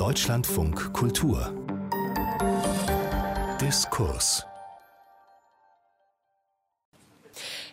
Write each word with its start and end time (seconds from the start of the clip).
Deutschlandfunk 0.00 0.92
Kultur 0.94 1.52
Diskurs 3.60 4.46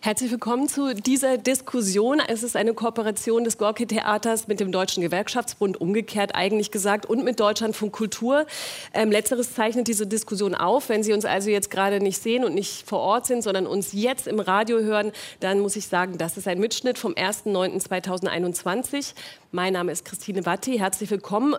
Herzlich 0.01 0.31
willkommen 0.31 0.67
zu 0.67 0.93
dieser 0.93 1.37
Diskussion. 1.37 2.21
Es 2.27 2.43
ist 2.43 2.57
eine 2.57 2.73
Kooperation 2.73 3.45
des 3.45 3.57
Gorki-Theaters 3.57 4.49
mit 4.49 4.59
dem 4.59 4.73
Deutschen 4.73 5.01
Gewerkschaftsbund, 5.03 5.79
umgekehrt 5.79 6.35
eigentlich 6.35 6.69
gesagt, 6.69 7.05
und 7.05 7.23
mit 7.23 7.39
Deutschlandfunk 7.39 7.93
Kultur. 7.93 8.45
Ähm, 8.93 9.09
letzteres 9.09 9.53
zeichnet 9.53 9.87
diese 9.87 10.05
Diskussion 10.05 10.53
auf. 10.53 10.89
Wenn 10.89 11.03
Sie 11.03 11.13
uns 11.13 11.23
also 11.23 11.49
jetzt 11.49 11.71
gerade 11.71 12.01
nicht 12.01 12.21
sehen 12.21 12.43
und 12.43 12.53
nicht 12.53 12.85
vor 12.85 12.99
Ort 12.99 13.25
sind, 13.25 13.41
sondern 13.41 13.67
uns 13.67 13.93
jetzt 13.93 14.27
im 14.27 14.41
Radio 14.41 14.79
hören, 14.79 15.13
dann 15.39 15.61
muss 15.61 15.77
ich 15.77 15.87
sagen, 15.87 16.17
das 16.17 16.35
ist 16.35 16.49
ein 16.49 16.59
Mitschnitt 16.59 16.97
vom 16.97 17.13
1.9.2021. 17.13 19.13
Mein 19.53 19.71
Name 19.71 19.93
ist 19.93 20.03
Christine 20.03 20.45
Watti. 20.45 20.77
Herzlich 20.77 21.09
willkommen. 21.09 21.55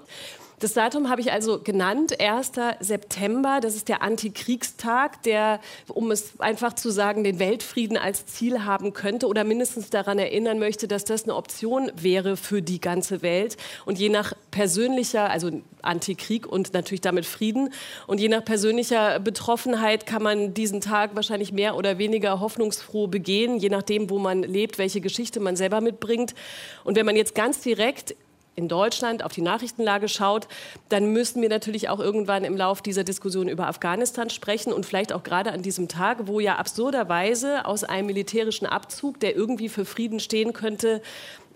Das 0.60 0.72
Datum 0.72 1.08
habe 1.08 1.20
ich 1.20 1.30
also 1.30 1.60
genannt, 1.60 2.20
1. 2.20 2.52
September. 2.80 3.60
Das 3.62 3.76
ist 3.76 3.88
der 3.88 4.02
Antikriegstag, 4.02 5.22
der, 5.22 5.60
um 5.86 6.10
es 6.10 6.40
einfach 6.40 6.72
zu 6.72 6.90
sagen, 6.90 7.22
den 7.22 7.38
Weltfrieden 7.38 7.96
als 7.96 8.26
Ziel 8.26 8.64
haben 8.64 8.92
könnte 8.92 9.28
oder 9.28 9.44
mindestens 9.44 9.90
daran 9.90 10.18
erinnern 10.18 10.58
möchte, 10.58 10.88
dass 10.88 11.04
das 11.04 11.24
eine 11.24 11.36
Option 11.36 11.92
wäre 11.94 12.36
für 12.36 12.60
die 12.60 12.80
ganze 12.80 13.22
Welt. 13.22 13.56
Und 13.84 14.00
je 14.00 14.08
nach 14.08 14.32
persönlicher, 14.50 15.30
also 15.30 15.50
Antikrieg 15.82 16.44
und 16.44 16.74
natürlich 16.74 17.02
damit 17.02 17.24
Frieden, 17.24 17.72
und 18.08 18.18
je 18.18 18.28
nach 18.28 18.44
persönlicher 18.44 19.20
Betroffenheit 19.20 20.06
kann 20.06 20.24
man 20.24 20.54
diesen 20.54 20.80
Tag 20.80 21.14
wahrscheinlich 21.14 21.52
mehr 21.52 21.76
oder 21.76 21.98
weniger 21.98 22.40
hoffnungsfroh 22.40 23.06
begehen, 23.06 23.58
je 23.58 23.68
nachdem, 23.68 24.10
wo 24.10 24.18
man 24.18 24.42
lebt, 24.42 24.78
welche 24.78 25.00
Geschichte 25.00 25.38
man 25.38 25.54
selber 25.54 25.80
mitbringt. 25.80 26.34
Und 26.82 26.96
wenn 26.96 27.06
man 27.06 27.14
jetzt 27.14 27.36
ganz 27.36 27.60
direkt 27.60 28.16
in 28.58 28.68
Deutschland 28.68 29.22
auf 29.22 29.32
die 29.32 29.40
Nachrichtenlage 29.40 30.08
schaut, 30.08 30.48
dann 30.88 31.12
müssen 31.12 31.40
wir 31.40 31.48
natürlich 31.48 31.88
auch 31.88 32.00
irgendwann 32.00 32.44
im 32.44 32.56
Lauf 32.56 32.82
dieser 32.82 33.04
Diskussion 33.04 33.48
über 33.48 33.68
Afghanistan 33.68 34.28
sprechen 34.28 34.72
und 34.72 34.84
vielleicht 34.84 35.12
auch 35.12 35.22
gerade 35.22 35.52
an 35.52 35.62
diesem 35.62 35.88
Tag, 35.88 36.26
wo 36.26 36.40
ja 36.40 36.56
absurderweise 36.56 37.64
aus 37.64 37.84
einem 37.84 38.06
militärischen 38.06 38.66
Abzug, 38.66 39.20
der 39.20 39.36
irgendwie 39.36 39.68
für 39.68 39.84
Frieden 39.84 40.20
stehen 40.20 40.52
könnte, 40.52 41.00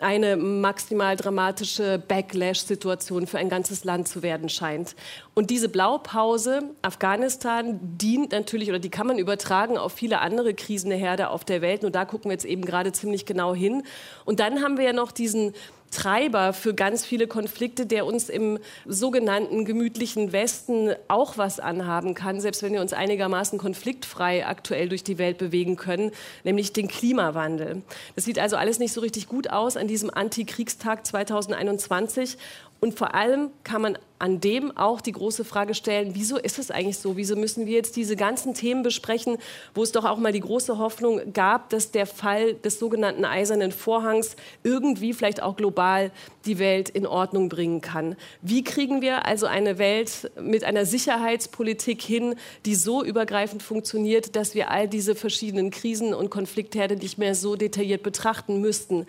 eine 0.03 0.37
maximal 0.37 1.17
dramatische 1.17 1.99
Backlash-Situation 1.99 3.27
für 3.27 3.39
ein 3.39 3.49
ganzes 3.49 3.85
Land 3.85 4.09
zu 4.09 4.23
werden 4.23 4.49
scheint. 4.49 4.97
Und 5.35 5.51
diese 5.51 5.69
Blaupause 5.69 6.63
Afghanistan 6.83 7.79
dient 7.81 8.33
natürlich 8.33 8.69
oder 8.69 8.81
die 8.81 8.91
kann 8.91 9.07
man 9.07 9.19
übertragen 9.19 9.79
auf 9.79 9.93
viele 9.93 10.21
andere 10.21 10.55
Krisenherde 10.55 11.31
auf 11.31 11.45
der 11.45 11.63
Welt. 11.63 11.83
Nur 11.83 11.91
da 11.91 12.05
gucken 12.05 12.31
wir 12.31 12.33
jetzt 12.33 12.45
eben 12.45 12.65
gerade 12.65 12.93
ziemlich 12.93 13.27
genau 13.27 13.55
hin. 13.55 13.85
Und 14.25 14.41
dann 14.41 14.63
haben 14.63 14.77
wir 14.77 14.85
ja 14.85 14.93
noch 14.93 15.13
diesen 15.13 15.55
Treiber 15.93 16.53
für 16.53 16.75
ganz 16.75 17.05
viele 17.05 17.29
Konflikte, 17.29 17.87
der 17.87 18.07
uns 18.07 18.29
im 18.29 18.59
sogenannten 18.87 19.65
gemütlichen 19.65 20.33
Westen 20.33 20.91
auch 21.07 21.39
was 21.39 21.61
anhaben 21.61 22.15
kann, 22.15 22.41
selbst 22.41 22.63
wenn 22.63 22.73
wir 22.73 22.81
uns 22.81 22.93
einigermaßen 22.93 23.59
konfliktfrei 23.59 24.45
aktuell 24.47 24.89
durch 24.89 25.05
die 25.05 25.19
Welt 25.19 25.39
bewegen 25.39 25.77
können, 25.77 26.11
nämlich 26.43 26.73
den 26.73 26.89
Klimawandel. 26.89 27.83
Das 28.17 28.25
sieht 28.25 28.39
also 28.39 28.57
alles 28.57 28.79
nicht 28.79 28.93
so 28.93 29.01
richtig 29.01 29.29
gut 29.29 29.51
aus 29.51 29.77
an 29.77 29.87
diesem 29.87 30.11
Antikriegstag 30.11 31.07
2021. 31.07 32.39
Und 32.85 32.99
vor 32.99 33.15
allem 33.15 33.51
kann 33.63 33.81
man 33.81 33.97
an 34.19 34.41
dem 34.41 34.77
auch 34.77 35.01
die 35.01 35.13
große 35.13 35.45
Frage 35.45 35.73
stellen, 35.73 36.15
wieso 36.15 36.37
ist 36.37 36.59
es 36.59 36.73
eigentlich 36.73 36.99
so? 36.99 37.17
Wieso 37.17 37.37
müssen 37.37 37.65
wir 37.65 37.75
jetzt 37.75 37.95
diese 37.95 38.17
ganzen 38.17 38.55
Themen 38.55 38.83
besprechen, 38.83 39.39
wo 39.73 39.85
es 39.85 39.93
doch 39.93 40.05
auch 40.05 40.19
mal 40.19 40.33
die 40.33 40.41
große 40.41 40.79
Hoffnung 40.79 41.33
gab, 41.33 41.71
dass 41.71 41.93
der 41.93 42.07
Fall 42.07 42.55
des 42.55 42.81
sogenannten 42.81 43.25
Eisernen 43.25 43.71
Vorhangs 43.71 44.35
irgendwie 44.65 45.13
vielleicht 45.13 45.43
auch 45.45 45.57
global 45.57 46.11
die 46.45 46.59
Welt 46.59 46.89
in 46.89 47.07
Ordnung 47.07 47.49
bringen 47.49 47.81
kann? 47.81 48.17
Wie 48.43 48.65
kriegen 48.65 49.01
wir 49.01 49.27
also 49.27 49.47
eine 49.47 49.79
Welt 49.79 50.33
mit 50.41 50.65
einer 50.65 50.85
Sicherheitspolitik 50.85 52.03
hin, 52.03 52.35
die 52.65 52.75
so 52.75 53.05
übergreifend 53.05 53.63
funktioniert, 53.63 54.35
dass 54.35 54.57
wir 54.57 54.73
all 54.73 54.89
diese 54.89 55.15
verschiedenen 55.15 55.71
Krisen 55.71 56.15
und 56.15 56.31
Konfliktherde 56.31 56.97
nicht 56.97 57.17
mehr 57.17 57.37
so 57.37 57.55
detailliert 57.55 58.03
betrachten 58.03 58.61
müssten? 58.61 59.07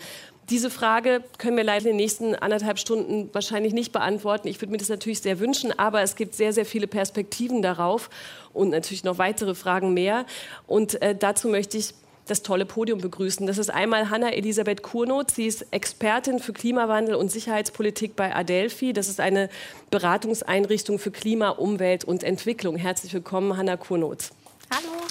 Diese 0.49 0.69
Frage 0.69 1.23
können 1.37 1.55
wir 1.55 1.63
leider 1.63 1.85
in 1.85 1.91
den 1.91 1.95
nächsten 1.97 2.35
anderthalb 2.35 2.77
Stunden 2.77 3.29
wahrscheinlich 3.33 3.73
nicht 3.73 3.93
beantworten. 3.93 4.47
Ich 4.47 4.61
würde 4.61 4.71
mir 4.71 4.77
das 4.77 4.89
natürlich 4.89 5.21
sehr 5.21 5.39
wünschen, 5.39 5.77
aber 5.77 6.01
es 6.01 6.15
gibt 6.15 6.35
sehr, 6.35 6.51
sehr 6.51 6.65
viele 6.65 6.87
Perspektiven 6.87 7.61
darauf 7.61 8.09
und 8.51 8.69
natürlich 8.69 9.05
noch 9.05 9.17
weitere 9.17 9.55
Fragen 9.55 9.93
mehr. 9.93 10.25
Und 10.67 11.01
äh, 11.01 11.15
dazu 11.15 11.47
möchte 11.47 11.77
ich 11.77 11.93
das 12.25 12.41
tolle 12.41 12.65
Podium 12.65 12.99
begrüßen. 12.99 13.47
Das 13.47 13.57
ist 13.57 13.69
einmal 13.69 14.09
Hanna 14.09 14.31
Elisabeth 14.31 14.81
Kurnoth. 14.81 15.31
Sie 15.31 15.45
ist 15.45 15.65
Expertin 15.71 16.39
für 16.39 16.53
Klimawandel 16.53 17.15
und 17.15 17.31
Sicherheitspolitik 17.31 18.15
bei 18.15 18.33
Adelphi. 18.35 18.93
Das 18.93 19.07
ist 19.07 19.19
eine 19.19 19.49
Beratungseinrichtung 19.91 20.99
für 20.99 21.11
Klima, 21.11 21.49
Umwelt 21.49 22.05
und 22.05 22.23
Entwicklung. 22.23 22.75
Herzlich 22.75 23.13
willkommen, 23.13 23.57
Hanna 23.57 23.77
Kurnoth. 23.77 24.31
Hallo. 24.71 25.03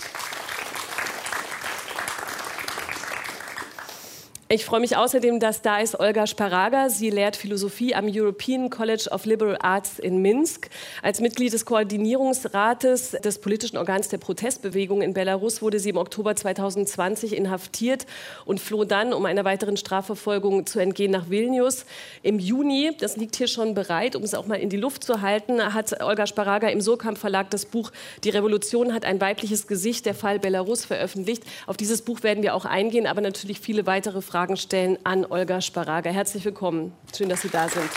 Ich 4.54 4.66
freue 4.66 4.80
mich 4.80 4.98
außerdem, 4.98 5.40
dass 5.40 5.62
da 5.62 5.78
ist 5.78 5.98
Olga 5.98 6.26
Sparaga. 6.26 6.90
Sie 6.90 7.08
lehrt 7.08 7.36
Philosophie 7.36 7.94
am 7.94 8.04
European 8.06 8.68
College 8.68 9.08
of 9.10 9.24
Liberal 9.24 9.56
Arts 9.62 9.98
in 9.98 10.20
Minsk. 10.20 10.68
Als 11.00 11.20
Mitglied 11.20 11.54
des 11.54 11.64
Koordinierungsrates 11.64 13.12
des 13.12 13.38
politischen 13.38 13.78
Organs 13.78 14.10
der 14.10 14.18
Protestbewegung 14.18 15.00
in 15.00 15.14
Belarus 15.14 15.62
wurde 15.62 15.78
sie 15.78 15.88
im 15.88 15.96
Oktober 15.96 16.36
2020 16.36 17.34
inhaftiert 17.34 18.04
und 18.44 18.60
floh 18.60 18.84
dann, 18.84 19.14
um 19.14 19.24
einer 19.24 19.46
weiteren 19.46 19.78
Strafverfolgung 19.78 20.66
zu 20.66 20.80
entgehen, 20.80 21.12
nach 21.12 21.30
Vilnius. 21.30 21.86
Im 22.22 22.38
Juni, 22.38 22.90
das 23.00 23.16
liegt 23.16 23.36
hier 23.36 23.48
schon 23.48 23.72
bereit, 23.72 24.16
um 24.16 24.22
es 24.22 24.34
auch 24.34 24.44
mal 24.44 24.56
in 24.56 24.68
die 24.68 24.76
Luft 24.76 25.02
zu 25.02 25.22
halten, 25.22 25.62
hat 25.72 25.98
Olga 26.02 26.26
Sparaga 26.26 26.68
im 26.68 26.82
Surkamp 26.82 27.16
Verlag 27.16 27.48
das 27.48 27.64
Buch 27.64 27.90
Die 28.22 28.28
Revolution 28.28 28.92
hat 28.92 29.06
ein 29.06 29.18
weibliches 29.18 29.66
Gesicht, 29.66 30.04
der 30.04 30.14
Fall 30.14 30.38
Belarus 30.38 30.84
veröffentlicht. 30.84 31.42
Auf 31.66 31.78
dieses 31.78 32.02
Buch 32.02 32.22
werden 32.22 32.42
wir 32.42 32.54
auch 32.54 32.66
eingehen, 32.66 33.06
aber 33.06 33.22
natürlich 33.22 33.58
viele 33.58 33.86
weitere 33.86 34.20
Fragen 34.20 34.41
Fragen 34.42 34.56
stellen 34.56 34.98
an 35.04 35.24
Olga 35.24 35.60
Sparaga. 35.60 36.10
Herzlich 36.10 36.44
willkommen. 36.44 36.92
Schön, 37.16 37.28
dass 37.28 37.42
Sie 37.42 37.48
da 37.48 37.68
sind. 37.68 37.88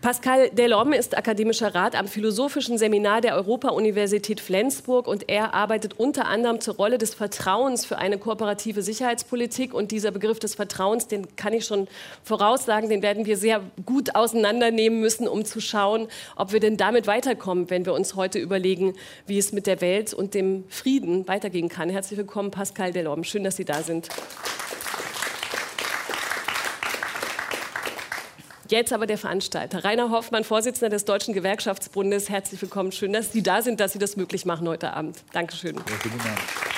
Pascal 0.00 0.48
Delhomme 0.48 0.96
ist 0.96 1.14
akademischer 1.14 1.74
Rat 1.74 1.94
am 1.94 2.08
Philosophischen 2.08 2.78
Seminar 2.78 3.20
der 3.20 3.34
Europa-Universität 3.34 4.40
Flensburg 4.40 5.06
und 5.06 5.28
er 5.28 5.52
arbeitet 5.52 6.00
unter 6.00 6.26
anderem 6.26 6.58
zur 6.62 6.76
Rolle 6.76 6.96
des 6.96 7.12
Vertrauens 7.12 7.84
für 7.84 7.98
eine 7.98 8.16
kooperative 8.16 8.80
Sicherheitspolitik. 8.80 9.74
Und 9.74 9.90
dieser 9.90 10.10
Begriff 10.10 10.38
des 10.38 10.54
Vertrauens, 10.54 11.06
den 11.06 11.36
kann 11.36 11.52
ich 11.52 11.66
schon 11.66 11.86
voraussagen, 12.22 12.88
den 12.88 13.02
werden 13.02 13.26
wir 13.26 13.36
sehr 13.36 13.60
gut 13.84 14.14
auseinandernehmen 14.14 15.00
müssen, 15.00 15.28
um 15.28 15.44
zu 15.44 15.60
schauen, 15.60 16.08
ob 16.34 16.54
wir 16.54 16.60
denn 16.60 16.78
damit 16.78 17.06
weiterkommen, 17.06 17.68
wenn 17.68 17.84
wir 17.84 17.92
uns 17.92 18.14
heute 18.14 18.38
überlegen, 18.38 18.94
wie 19.26 19.36
es 19.36 19.52
mit 19.52 19.66
der 19.66 19.82
Welt 19.82 20.14
und 20.14 20.32
dem 20.32 20.64
Frieden 20.70 21.28
weitergehen 21.28 21.68
kann. 21.68 21.90
Herzlich 21.90 22.16
willkommen, 22.16 22.50
Pascal 22.50 22.92
Delhomme. 22.92 23.24
Schön, 23.24 23.44
dass 23.44 23.56
Sie 23.56 23.66
da 23.66 23.82
sind. 23.82 24.08
Jetzt 28.70 28.92
aber 28.92 29.08
der 29.08 29.18
Veranstalter. 29.18 29.84
Rainer 29.84 30.10
Hoffmann, 30.10 30.44
Vorsitzender 30.44 30.90
des 30.90 31.04
Deutschen 31.04 31.34
Gewerkschaftsbundes. 31.34 32.30
Herzlich 32.30 32.62
willkommen. 32.62 32.92
Schön, 32.92 33.12
dass 33.12 33.32
Sie 33.32 33.42
da 33.42 33.62
sind, 33.62 33.80
dass 33.80 33.92
Sie 33.92 33.98
das 33.98 34.16
möglich 34.16 34.46
machen 34.46 34.68
heute 34.68 34.92
Abend. 34.92 35.24
Dankeschön. 35.32 35.74
Ja, 35.74 36.69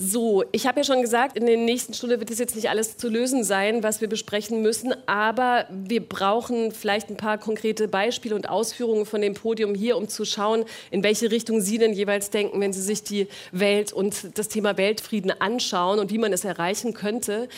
So, 0.00 0.44
ich 0.52 0.68
habe 0.68 0.78
ja 0.78 0.84
schon 0.84 1.02
gesagt, 1.02 1.36
in 1.36 1.44
der 1.44 1.56
nächsten 1.56 1.92
Stunde 1.92 2.20
wird 2.20 2.30
es 2.30 2.38
jetzt 2.38 2.54
nicht 2.54 2.70
alles 2.70 2.96
zu 2.96 3.08
lösen 3.08 3.42
sein, 3.42 3.82
was 3.82 4.00
wir 4.00 4.08
besprechen 4.08 4.62
müssen, 4.62 4.94
aber 5.06 5.66
wir 5.70 6.00
brauchen 6.00 6.70
vielleicht 6.70 7.10
ein 7.10 7.16
paar 7.16 7.36
konkrete 7.36 7.88
Beispiele 7.88 8.36
und 8.36 8.48
Ausführungen 8.48 9.06
von 9.06 9.20
dem 9.20 9.34
Podium 9.34 9.74
hier, 9.74 9.96
um 9.96 10.08
zu 10.08 10.24
schauen, 10.24 10.66
in 10.92 11.02
welche 11.02 11.32
Richtung 11.32 11.60
Sie 11.60 11.78
denn 11.78 11.92
jeweils 11.92 12.30
denken, 12.30 12.60
wenn 12.60 12.72
Sie 12.72 12.80
sich 12.80 13.02
die 13.02 13.26
Welt 13.50 13.92
und 13.92 14.38
das 14.38 14.46
Thema 14.46 14.76
Weltfrieden 14.76 15.32
anschauen 15.40 15.98
und 15.98 16.12
wie 16.12 16.18
man 16.18 16.32
es 16.32 16.44
erreichen 16.44 16.94
könnte. 16.94 17.48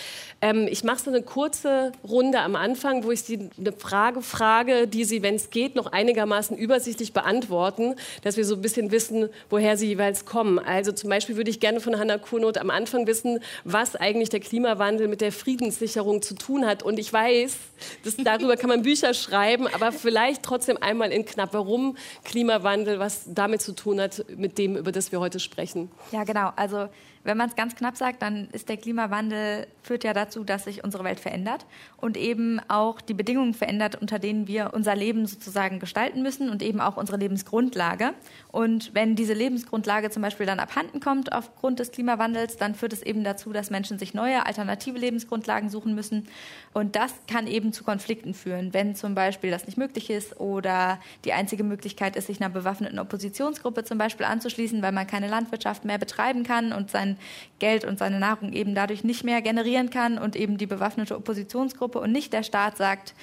Ähm, 0.40 0.66
ich 0.66 0.82
mache 0.82 1.02
so 1.02 1.10
eine 1.10 1.20
kurze 1.20 1.92
Runde 2.08 2.40
am 2.40 2.56
Anfang, 2.56 3.04
wo 3.04 3.10
ich 3.10 3.20
Sie 3.20 3.50
eine 3.58 3.72
Frage 3.72 4.22
frage, 4.22 4.88
die 4.88 5.04
Sie, 5.04 5.22
wenn 5.22 5.34
es 5.34 5.50
geht, 5.50 5.74
noch 5.74 5.92
einigermaßen 5.92 6.56
übersichtlich 6.56 7.12
beantworten, 7.12 7.96
dass 8.22 8.38
wir 8.38 8.46
so 8.46 8.54
ein 8.54 8.62
bisschen 8.62 8.92
wissen, 8.92 9.28
woher 9.50 9.76
Sie 9.76 9.88
jeweils 9.88 10.24
kommen. 10.24 10.58
Also 10.58 10.92
zum 10.92 11.10
Beispiel 11.10 11.36
würde 11.36 11.50
ich 11.50 11.60
gerne 11.60 11.80
von 11.80 11.98
Hannah 11.98 12.16
Kurnoth 12.30 12.58
am 12.58 12.70
Anfang 12.70 13.08
wissen, 13.08 13.40
was 13.64 13.96
eigentlich 13.96 14.28
der 14.28 14.38
Klimawandel 14.38 15.08
mit 15.08 15.20
der 15.20 15.32
Friedenssicherung 15.32 16.22
zu 16.22 16.34
tun 16.36 16.64
hat. 16.64 16.84
Und 16.84 17.00
ich 17.00 17.12
weiß, 17.12 17.56
dass 18.04 18.16
darüber 18.16 18.56
kann 18.56 18.70
man 18.70 18.82
Bücher 18.82 19.14
schreiben, 19.14 19.66
aber 19.66 19.90
vielleicht 19.90 20.44
trotzdem 20.44 20.78
einmal 20.80 21.10
in 21.10 21.24
knapp, 21.24 21.52
warum 21.52 21.96
Klimawandel, 22.24 23.00
was 23.00 23.24
damit 23.26 23.62
zu 23.62 23.72
tun 23.72 24.00
hat, 24.00 24.24
mit 24.36 24.58
dem, 24.58 24.76
über 24.76 24.92
das 24.92 25.10
wir 25.10 25.18
heute 25.18 25.40
sprechen. 25.40 25.90
Ja, 26.12 26.22
genau. 26.22 26.52
Also 26.54 26.88
Wenn 27.22 27.36
man 27.36 27.50
es 27.50 27.56
ganz 27.56 27.76
knapp 27.76 27.98
sagt, 27.98 28.22
dann 28.22 28.48
ist 28.52 28.70
der 28.70 28.78
Klimawandel 28.78 29.66
führt 29.82 30.04
ja 30.04 30.14
dazu, 30.14 30.42
dass 30.42 30.64
sich 30.64 30.82
unsere 30.84 31.04
Welt 31.04 31.20
verändert 31.20 31.66
und 31.98 32.16
eben 32.16 32.60
auch 32.68 33.02
die 33.02 33.12
Bedingungen 33.12 33.52
verändert, 33.52 34.00
unter 34.00 34.18
denen 34.18 34.48
wir 34.48 34.70
unser 34.72 34.96
Leben 34.96 35.26
sozusagen 35.26 35.80
gestalten 35.80 36.22
müssen 36.22 36.48
und 36.48 36.62
eben 36.62 36.80
auch 36.80 36.96
unsere 36.96 37.18
Lebensgrundlage. 37.18 38.14
Und 38.52 38.94
wenn 38.94 39.14
diese 39.14 39.32
Lebensgrundlage 39.32 40.10
zum 40.10 40.22
Beispiel 40.22 40.46
dann 40.46 40.58
abhanden 40.58 41.00
kommt 41.00 41.32
aufgrund 41.32 41.78
des 41.78 41.92
Klimawandels, 41.92 42.56
dann 42.56 42.74
führt 42.74 42.92
es 42.92 43.02
eben 43.02 43.22
dazu, 43.22 43.52
dass 43.52 43.70
Menschen 43.70 43.98
sich 43.98 44.12
neue 44.12 44.44
alternative 44.44 44.98
Lebensgrundlagen 44.98 45.68
suchen 45.68 45.94
müssen. 45.94 46.26
Und 46.72 46.96
das 46.96 47.14
kann 47.28 47.46
eben 47.46 47.72
zu 47.72 47.84
Konflikten 47.84 48.34
führen, 48.34 48.74
wenn 48.74 48.96
zum 48.96 49.14
Beispiel 49.14 49.50
das 49.50 49.66
nicht 49.66 49.78
möglich 49.78 50.10
ist 50.10 50.40
oder 50.40 50.98
die 51.24 51.32
einzige 51.32 51.62
Möglichkeit 51.62 52.16
ist, 52.16 52.26
sich 52.26 52.40
einer 52.40 52.50
bewaffneten 52.50 52.98
Oppositionsgruppe 52.98 53.84
zum 53.84 53.98
Beispiel 53.98 54.26
anzuschließen, 54.26 54.82
weil 54.82 54.92
man 54.92 55.06
keine 55.06 55.28
Landwirtschaft 55.28 55.84
mehr 55.84 55.98
betreiben 55.98 56.42
kann 56.42 56.72
und 56.72 56.90
sein 56.90 57.18
Geld 57.60 57.84
und 57.84 57.98
seine 57.98 58.18
Nahrung 58.18 58.52
eben 58.52 58.74
dadurch 58.74 59.04
nicht 59.04 59.22
mehr 59.22 59.42
generieren 59.42 59.90
kann 59.90 60.18
und 60.18 60.34
eben 60.34 60.58
die 60.58 60.66
bewaffnete 60.66 61.16
Oppositionsgruppe 61.16 62.00
und 62.00 62.10
nicht 62.10 62.32
der 62.32 62.42
Staat 62.42 62.76
sagt, 62.76 63.14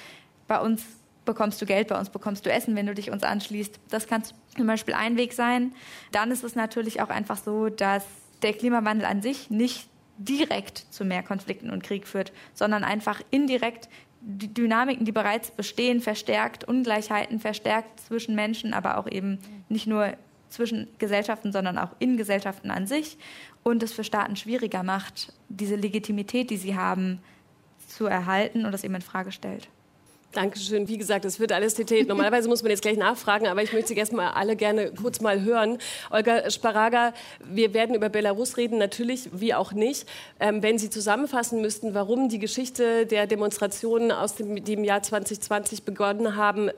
bei 0.46 0.58
uns 0.58 0.82
bekommst 1.28 1.60
du 1.60 1.66
Geld, 1.66 1.88
bei 1.88 1.98
uns 1.98 2.08
bekommst 2.08 2.46
du 2.46 2.50
Essen, 2.50 2.74
wenn 2.74 2.86
du 2.86 2.94
dich 2.94 3.10
uns 3.10 3.22
anschließt. 3.22 3.78
Das 3.90 4.06
kann 4.06 4.22
zum 4.24 4.66
Beispiel 4.66 4.94
ein 4.94 5.18
Weg 5.18 5.34
sein. 5.34 5.74
Dann 6.10 6.30
ist 6.30 6.42
es 6.42 6.54
natürlich 6.54 7.02
auch 7.02 7.10
einfach 7.10 7.36
so, 7.36 7.68
dass 7.68 8.04
der 8.42 8.54
Klimawandel 8.54 9.04
an 9.04 9.20
sich 9.20 9.50
nicht 9.50 9.88
direkt 10.16 10.86
zu 10.90 11.04
mehr 11.04 11.22
Konflikten 11.22 11.70
und 11.70 11.84
Krieg 11.84 12.06
führt, 12.06 12.32
sondern 12.54 12.82
einfach 12.82 13.20
indirekt 13.30 13.90
die 14.20 14.52
Dynamiken, 14.52 15.04
die 15.04 15.12
bereits 15.12 15.50
bestehen, 15.50 16.00
verstärkt, 16.00 16.64
Ungleichheiten 16.64 17.38
verstärkt 17.38 18.00
zwischen 18.00 18.34
Menschen, 18.34 18.72
aber 18.72 18.96
auch 18.96 19.06
eben 19.06 19.38
nicht 19.68 19.86
nur 19.86 20.14
zwischen 20.48 20.88
Gesellschaften, 20.98 21.52
sondern 21.52 21.76
auch 21.76 21.90
in 21.98 22.16
Gesellschaften 22.16 22.70
an 22.70 22.86
sich 22.86 23.18
und 23.62 23.82
es 23.82 23.92
für 23.92 24.02
Staaten 24.02 24.34
schwieriger 24.34 24.82
macht, 24.82 25.34
diese 25.50 25.76
Legitimität, 25.76 26.50
die 26.50 26.56
sie 26.56 26.74
haben, 26.74 27.20
zu 27.86 28.06
erhalten 28.06 28.64
und 28.64 28.72
das 28.72 28.82
eben 28.82 28.94
in 28.94 29.02
Frage 29.02 29.30
stellt. 29.30 29.68
Dankeschön. 30.32 30.88
Wie 30.88 30.98
gesagt, 30.98 31.24
es 31.24 31.40
wird 31.40 31.52
alles 31.52 31.74
detailliert. 31.74 32.08
Normalerweise 32.08 32.48
muss 32.48 32.62
man 32.62 32.70
jetzt 32.70 32.82
gleich 32.82 32.98
nachfragen, 32.98 33.46
aber 33.46 33.62
ich 33.62 33.72
möchte 33.72 33.88
Sie 33.88 33.96
erstmal 33.96 34.28
alle 34.32 34.56
gerne 34.56 34.92
kurz 34.92 35.20
mal 35.20 35.40
hören. 35.42 35.78
Olga 36.10 36.50
Sparaga, 36.50 37.14
wir 37.42 37.72
werden 37.72 37.94
über 37.94 38.10
Belarus 38.10 38.58
reden, 38.58 38.78
natürlich, 38.78 39.30
wie 39.32 39.54
auch 39.54 39.72
nicht. 39.72 40.06
Ähm, 40.38 40.62
wenn 40.62 40.78
Sie 40.78 40.90
zusammenfassen 40.90 41.62
müssten, 41.62 41.94
warum 41.94 42.28
die 42.28 42.38
Geschichte 42.38 43.06
der 43.06 43.26
Demonstrationen 43.26 44.12
aus 44.12 44.34
dem, 44.34 44.62
die 44.62 44.74
im 44.74 44.84
Jahr 44.84 45.02
2020 45.02 45.84
begonnen 45.84 46.36
haben, 46.36 46.70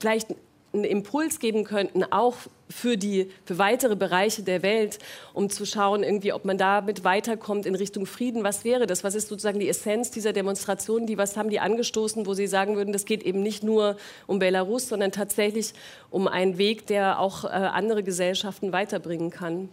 vielleicht 0.00 0.28
einen 0.74 0.84
Impuls 0.84 1.38
geben 1.38 1.64
könnten, 1.64 2.04
auch 2.04 2.36
für 2.68 2.96
die 2.96 3.30
für 3.44 3.58
weitere 3.58 3.94
Bereiche 3.94 4.42
der 4.42 4.62
Welt, 4.62 4.98
um 5.32 5.48
zu 5.50 5.64
schauen, 5.64 6.02
irgendwie, 6.02 6.32
ob 6.32 6.44
man 6.44 6.58
damit 6.58 7.04
weiterkommt 7.04 7.66
in 7.66 7.74
Richtung 7.74 8.06
Frieden. 8.06 8.42
Was 8.42 8.64
wäre 8.64 8.86
das? 8.86 9.04
Was 9.04 9.14
ist 9.14 9.28
sozusagen 9.28 9.60
die 9.60 9.68
Essenz 9.68 10.10
dieser 10.10 10.32
Demonstration? 10.32 11.06
Die 11.06 11.18
was 11.18 11.36
haben 11.36 11.50
die 11.50 11.60
angestoßen, 11.60 12.26
wo 12.26 12.34
Sie 12.34 12.46
sagen 12.46 12.76
würden, 12.76 12.92
das 12.92 13.04
geht 13.04 13.22
eben 13.22 13.42
nicht 13.42 13.62
nur 13.62 13.96
um 14.26 14.38
Belarus, 14.38 14.88
sondern 14.88 15.12
tatsächlich 15.12 15.72
um 16.10 16.26
einen 16.26 16.58
Weg, 16.58 16.86
der 16.86 17.20
auch 17.20 17.44
äh, 17.44 17.48
andere 17.48 18.02
Gesellschaften 18.02 18.72
weiterbringen 18.72 19.30
kann? 19.30 19.68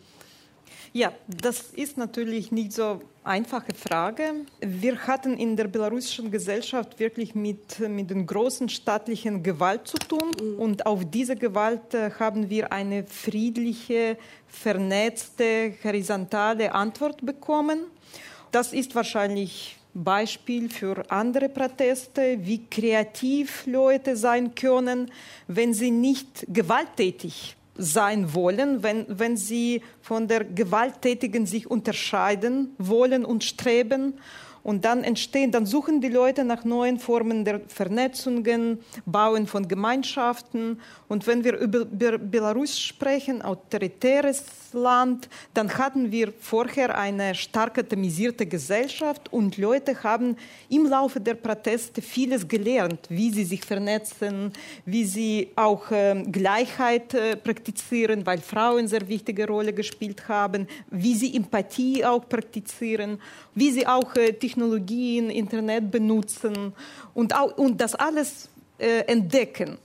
Ja, 0.94 1.14
das 1.26 1.72
ist 1.72 1.98
natürlich 1.98 2.52
nicht 2.52 2.74
so 2.74 3.00
einfache 3.24 3.74
Frage. 3.74 4.46
Wir 4.60 4.98
hatten 5.08 5.38
in 5.38 5.56
der 5.56 5.68
belarussischen 5.68 6.30
Gesellschaft 6.30 7.00
wirklich 7.00 7.34
mit, 7.34 7.80
mit 7.80 8.10
den 8.10 8.26
großen 8.26 8.68
staatlichen 8.68 9.42
Gewalt 9.42 9.88
zu 9.88 9.98
tun. 9.98 10.32
Mhm. 10.42 10.60
Und 10.60 10.86
auf 10.86 11.06
diese 11.10 11.38
Gewalt 11.38 11.94
äh, 11.94 12.12
haben 12.20 12.50
wir 12.50 12.74
eine 12.74 13.06
friedliche, 13.06 14.18
vernetzte, 14.48 15.74
horizontale 15.82 16.74
Antwort 16.74 17.26
bekommen. 17.26 17.86
Das 18.52 18.74
ist 18.74 18.94
wahrscheinlich 18.94 19.78
Beispiel 19.94 20.70
für 20.70 21.10
andere 21.10 21.48
Proteste, 21.48 22.38
wie 22.42 22.66
kreativ 22.66 23.66
Leute 23.66 24.18
sein 24.18 24.56
können, 24.56 25.10
wenn 25.48 25.74
sie 25.74 25.92
nicht 25.92 26.46
gewalttätig 26.50 27.56
sein 27.82 28.34
wollen, 28.34 28.84
wenn, 28.84 29.06
wenn 29.10 29.38
sie 29.38 29.82
von 30.02 30.28
der 30.28 30.44
Gewalttätigen 30.44 31.46
sich 31.46 31.70
unterscheiden 31.70 32.74
wollen 32.78 33.26
und 33.26 33.44
streben. 33.44 34.14
Und 34.64 34.86
dann 34.86 35.04
entstehen, 35.04 35.52
dann 35.52 35.66
suchen 35.66 36.02
die 36.02 36.10
Leute 36.10 36.44
nach 36.44 36.64
neuen 36.64 37.00
Formen 37.00 37.46
der 37.46 37.62
Vernetzungen, 37.68 38.80
Bauen 39.06 39.48
von 39.48 39.68
Gemeinschaften. 39.68 40.80
Und 41.08 41.26
wenn 41.26 41.44
wir 41.44 41.58
über 41.58 41.86
Belarus 42.20 42.80
sprechen, 42.80 43.42
autoritäres 43.42 44.44
Land, 44.74 45.30
dann 45.54 45.78
hatten 45.78 46.12
wir 46.12 46.34
vorher 46.40 46.98
eine 46.98 47.36
stark 47.36 47.78
atomisierte 47.78 48.46
Gesellschaft 48.46 49.32
und 49.32 49.58
Leute 49.58 50.04
haben 50.04 50.38
im 50.70 50.86
Laufe 50.86 51.20
der 51.20 51.36
Proteste 51.36 52.02
vieles 52.02 52.48
gelernt, 52.48 53.00
wie 53.10 53.32
sie 53.32 53.44
sich 53.44 53.64
vernetzen, 53.64 54.54
wie 54.86 55.06
sie 55.06 55.50
auch 55.56 55.92
äh, 55.92 56.24
Gleichheit 56.24 57.14
äh, 57.14 57.36
praktizieren, 57.36 58.26
weil 58.26 58.40
Frauen 58.40 58.88
sehr 58.88 59.08
wichtige 59.08 59.48
Rolle 59.48 59.74
gespielt 59.74 60.28
haben, 60.28 60.68
wie 60.90 61.16
sie 61.16 61.36
Empathie 61.36 62.06
auch 62.06 62.28
praktizieren, 62.28 63.20
wie 63.56 63.72
sie 63.72 63.88
auch 63.88 64.16
äh, 64.16 64.34
Technologien, 64.34 65.30
Internet 65.30 65.92
benutzen. 65.92 66.74
Und, 67.14 67.36
auch, 67.36 67.58
und 67.58 67.82
das 67.82 67.96
alles 67.96 68.50
entdecken. 68.82 69.78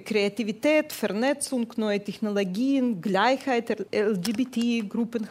Kreativität, 0.00 0.92
Vernetzung, 0.92 1.66
neue 1.76 2.02
Technologien, 2.02 3.00
Gleichheit, 3.00 3.86
LGBT-Gruppen 3.92 5.28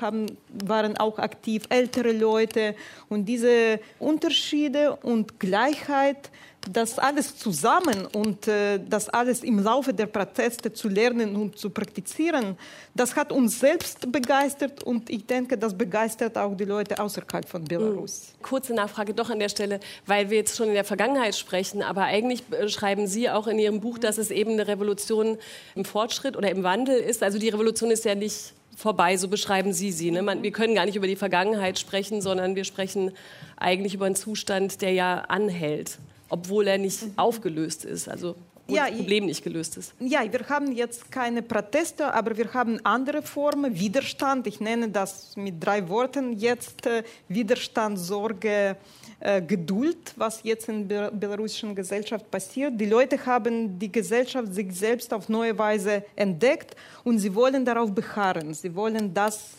waren 0.66 0.98
auch 0.98 1.18
aktiv, 1.18 1.64
ältere 1.70 2.12
Leute 2.12 2.76
und 3.10 3.26
diese 3.26 3.80
Unterschiede 4.00 4.96
und 4.98 5.40
Gleichheit 5.40 6.30
das 6.70 7.00
alles 7.00 7.38
zusammen 7.38 8.06
und 8.14 8.48
äh, 8.48 8.80
das 8.88 9.10
alles 9.10 9.44
im 9.44 9.60
Laufe 9.60 9.94
der 9.94 10.06
Proteste 10.06 10.72
zu 10.72 10.90
lernen 10.90 11.36
und 11.36 11.58
zu 11.58 11.72
praktizieren, 11.72 12.56
das 12.94 13.16
hat 13.16 13.32
uns 13.32 13.60
selbst 13.60 14.12
begeistert 14.12 14.84
und 14.84 15.10
ich 15.10 15.26
denke, 15.26 15.58
das 15.58 15.76
begeistert 15.76 16.38
auch 16.38 16.56
die 16.56 16.66
Leute 16.66 17.00
außerhalb 17.00 17.48
von 17.48 17.66
Belarus. 17.66 18.34
Mhm. 18.38 18.44
Kurze 18.44 18.74
Nachfrage 18.74 19.14
doch 19.14 19.30
an 19.32 19.40
der 19.40 19.50
Stelle, 19.50 19.80
weil 20.06 20.30
wir 20.30 20.38
jetzt 20.38 20.56
schon 20.56 20.68
in 20.68 20.76
der 20.76 20.84
Vergangenheit 20.84 21.36
sprechen, 21.36 21.82
aber 21.82 22.04
eigentlich 22.04 22.44
äh, 22.52 22.70
schreiben 22.70 23.08
Sie 23.08 23.30
auch 23.30 23.48
in 23.48 23.58
Ihrem 23.58 23.80
Buch, 23.80 23.98
dass 23.98 24.20
es 24.20 24.30
eben 24.30 24.52
eine 24.52 24.68
Revolution 24.68 25.40
im 25.76 25.84
Fortschritt 25.84 26.38
oder 26.38 26.52
im 26.52 26.62
Wandel 26.62 27.00
ist. 27.00 27.24
Also 27.24 27.40
die 27.40 27.50
Revolution 27.50 27.90
ist 27.90 28.06
ja 28.06 28.14
nicht 28.14 28.54
vorbei, 28.76 29.18
so 29.18 29.28
beschreiben 29.28 29.74
Sie 29.74 29.92
sie. 29.92 30.12
Ne? 30.12 30.22
Man, 30.22 30.44
wir 30.44 30.52
können 30.52 30.76
gar 30.76 30.86
nicht 30.86 30.96
über 30.96 31.08
die 31.08 31.16
Vergangenheit 31.16 31.80
sprechen, 31.80 32.22
sondern 32.22 32.56
wir 32.56 32.66
sprechen 32.66 33.12
eigentlich 33.58 33.96
über 33.96 34.06
einen 34.06 34.16
Zustand, 34.16 34.82
der 34.82 34.94
ja 34.94 35.22
anhält 35.28 35.98
obwohl 36.32 36.68
er 36.68 36.78
nicht 36.78 37.04
mhm. 37.04 37.14
aufgelöst 37.18 37.86
ist, 37.86 38.08
also 38.08 38.36
ja, 38.68 38.88
das 38.88 38.98
Problem 38.98 39.26
nicht 39.26 39.44
gelöst 39.44 39.76
ist. 39.76 39.94
Ja, 40.00 40.22
wir 40.32 40.48
haben 40.48 40.72
jetzt 40.72 41.12
keine 41.12 41.42
Proteste, 41.42 42.14
aber 42.14 42.38
wir 42.38 42.54
haben 42.54 42.80
andere 42.86 43.22
Formen, 43.22 43.78
Widerstand. 43.78 44.48
Ich 44.48 44.62
nenne 44.62 44.88
das 44.88 45.36
mit 45.36 45.64
drei 45.64 45.90
Worten 45.90 46.34
jetzt 46.38 46.86
äh, 46.86 47.04
Widerstand, 47.28 48.00
Sorge, 48.00 48.78
äh, 49.20 49.42
Geduld, 49.42 50.14
was 50.16 50.42
jetzt 50.44 50.70
in 50.70 50.88
der 50.88 51.12
belarussischen 51.12 51.76
Gesellschaft 51.76 52.32
passiert. 52.32 52.80
Die 52.80 52.86
Leute 52.86 53.24
haben 53.26 53.78
die 53.78 53.92
Gesellschaft 53.92 54.54
sich 54.54 54.72
selbst 54.74 55.14
auf 55.14 55.28
neue 55.28 55.58
Weise 55.58 56.06
entdeckt 56.16 56.76
und 57.04 57.20
sie 57.20 57.34
wollen 57.36 57.66
darauf 57.66 57.94
beharren. 57.94 58.54
Sie 58.54 58.74
wollen 58.74 59.14
das 59.14 59.58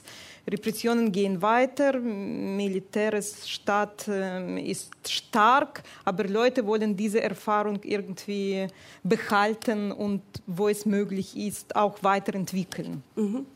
Repressionen 0.48 1.12
gehen 1.12 1.40
weiter, 1.40 1.98
militäres 2.00 3.48
Staat 3.48 4.08
ist 4.08 4.90
stark, 5.08 5.82
aber 6.04 6.24
Leute 6.24 6.66
wollen 6.66 6.96
diese 6.96 7.22
Erfahrung 7.22 7.80
irgendwie 7.84 8.66
behalten 9.04 9.92
und 9.92 10.22
wo 10.46 10.68
es 10.68 10.84
möglich 10.84 11.36
ist, 11.36 11.76
auch 11.76 12.02
weiterentwickeln. 12.02 13.02
Mhm. 13.14 13.46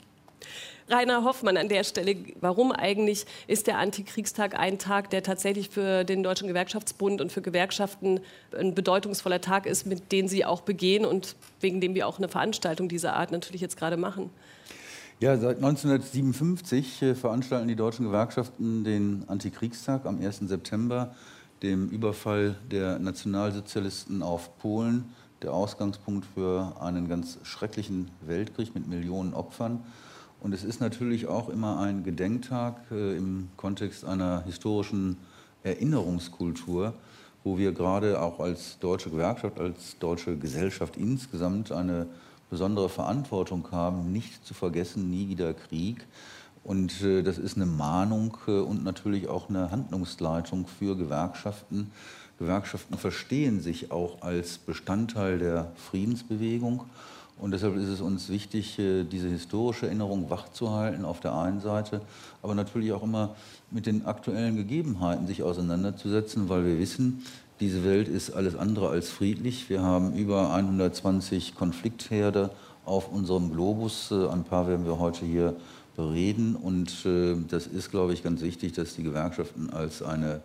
Rainer 0.89 1.25
Hoffmann 1.25 1.57
an 1.57 1.69
der 1.69 1.83
Stelle, 1.83 2.17
warum 2.41 2.71
eigentlich 2.71 3.27
ist 3.49 3.67
der 3.67 3.79
Antikriegstag 3.79 4.57
ein 4.57 4.79
Tag, 4.79 5.11
der 5.11 5.25
tatsächlich 5.25 5.69
für 5.69 6.05
den 6.05 6.23
Deutschen 6.23 6.47
Gewerkschaftsbund 6.47 7.21
und 7.21 7.33
für 7.33 7.43
Gewerkschaften 7.43 8.21
ein 8.57 8.75
bedeutungsvoller 8.75 9.41
Tag 9.41 9.67
ist, 9.67 9.87
mit 9.87 10.13
dem 10.13 10.29
Sie 10.29 10.45
auch 10.45 10.61
begehen 10.61 11.05
und 11.05 11.35
wegen 11.61 11.81
dem 11.81 11.97
wir 11.97 12.07
auch 12.07 12.19
eine 12.19 12.29
Veranstaltung 12.29 12.89
dieser 12.89 13.15
Art 13.15 13.33
natürlich 13.33 13.61
jetzt 13.61 13.77
gerade 13.77 13.97
machen? 13.97 14.31
Ja, 15.19 15.39
seit 15.39 15.57
1957 15.57 17.01
äh, 17.01 17.15
veranstalten 17.15 17.69
die 17.69 17.75
deutschen 17.75 18.05
Gewerkschaften 18.05 18.85
den 18.85 19.25
Antikriegstag 19.29 20.05
am 20.05 20.21
1. 20.21 20.41
September, 20.41 21.15
dem 21.63 21.89
Überfall 21.89 22.57
der 22.71 22.99
Nationalsozialisten 22.99 24.23
auf 24.23 24.59
Polen, 24.59 25.07
der 25.41 25.55
Ausgangspunkt 25.55 26.27
für 26.35 26.77
einen 26.83 27.09
ganz 27.09 27.39
schrecklichen 27.45 28.11
Weltkrieg 28.27 28.75
mit 28.75 28.89
Millionen 28.89 29.33
Opfern. 29.33 29.83
Und 30.41 30.53
es 30.53 30.65
ist 30.65 30.83
natürlich 30.83 31.29
auch 31.29 31.49
immer 31.49 31.81
ein 31.81 32.05
Gedenktag 32.05 32.83
äh, 32.91 33.17
im 33.17 33.49
Kontext 33.57 34.05
einer 34.05 34.45
historischen 34.45 35.17
Erinnerungskultur, 35.63 36.93
wo 37.43 37.57
wir 37.57 37.73
gerade 37.73 38.21
auch 38.21 38.39
als 38.39 38.79
deutsche 38.81 39.09
Gewerkschaft, 39.09 39.61
als 39.61 39.99
deutsche 39.99 40.37
Gesellschaft 40.37 40.99
insgesamt 40.99 41.73
eine 41.73 42.07
besondere 42.51 42.89
Verantwortung 42.89 43.69
haben, 43.73 44.13
nicht 44.13 44.47
zu 44.47 44.55
vergessen, 44.55 45.11
nie 45.11 45.29
wieder 45.29 45.55
Krieg. 45.55 46.07
Und 46.65 47.03
äh, 47.03 47.23
das 47.23 47.39
ist 47.39 47.57
eine 47.57 47.67
Mahnung 47.67 48.37
äh, 48.49 48.53
und 48.53 48.83
natürlich 48.83 49.29
auch 49.29 49.49
eine 49.49 49.71
Handlungsleitung 49.71 50.67
für 50.67 50.97
Gewerkschaften. 50.97 51.93
Gewerkschaften 52.39 52.99
verstehen 52.99 53.61
sich 53.61 53.91
auch 53.91 54.23
als 54.23 54.59
Bestandteil 54.59 55.39
der 55.39 55.73
Friedensbewegung. 55.77 56.85
Und 57.39 57.51
deshalb 57.51 57.77
ist 57.77 57.89
es 57.89 58.01
uns 58.01 58.31
wichtig, 58.31 58.79
äh, 58.79 59.05
diese 59.05 59.29
historische 59.29 59.87
Erinnerung 59.87 60.31
wachzuhalten 60.31 61.05
auf 61.05 61.21
der 61.21 61.35
einen 61.35 61.61
Seite, 61.61 62.01
aber 62.43 62.55
natürlich 62.55 62.93
auch 62.93 63.03
immer 63.03 63.37
mit 63.71 63.87
den 63.87 64.07
aktuellen 64.07 64.57
Gegebenheiten 64.57 65.27
sich 65.27 65.43
auseinanderzusetzen, 65.43 66.49
weil 66.49 66.65
wir 66.65 66.79
wissen, 66.79 67.25
diese 67.61 67.85
Welt 67.85 68.09
ist 68.09 68.31
alles 68.33 68.55
andere 68.55 68.91
als 68.91 69.09
friedlich. 69.09 69.71
Wir 69.71 69.83
haben 69.83 70.15
über 70.15 70.53
120 70.55 71.55
Konfliktherde 71.55 72.51
auf 72.85 73.11
unserem 73.11 73.51
Globus. 73.51 74.11
Äh, 74.11 74.29
ein 74.29 74.45
paar 74.45 74.69
werden 74.69 74.85
wir 74.85 74.99
heute 74.99 75.25
hier 75.25 75.57
bereden. 75.97 76.55
Und 76.55 77.07
äh, 77.07 77.37
das 77.49 77.67
ist, 77.67 77.91
glaube 77.91 78.13
ich, 78.13 78.23
ganz 78.23 78.43
wichtig, 78.43 78.75
dass 78.75 78.95
die 78.95 79.03
Gewerkschaften 79.03 79.71
als 79.71 80.03
eine 80.03 80.43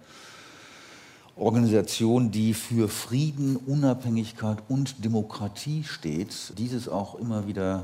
Organisation, 1.35 2.31
die 2.31 2.53
für 2.53 2.87
Frieden, 2.87 3.57
Unabhängigkeit 3.57 4.59
und 4.69 5.03
Demokratie 5.03 5.83
steht, 5.83 6.57
dieses 6.57 6.87
auch 6.87 7.15
immer 7.15 7.47
wieder 7.47 7.83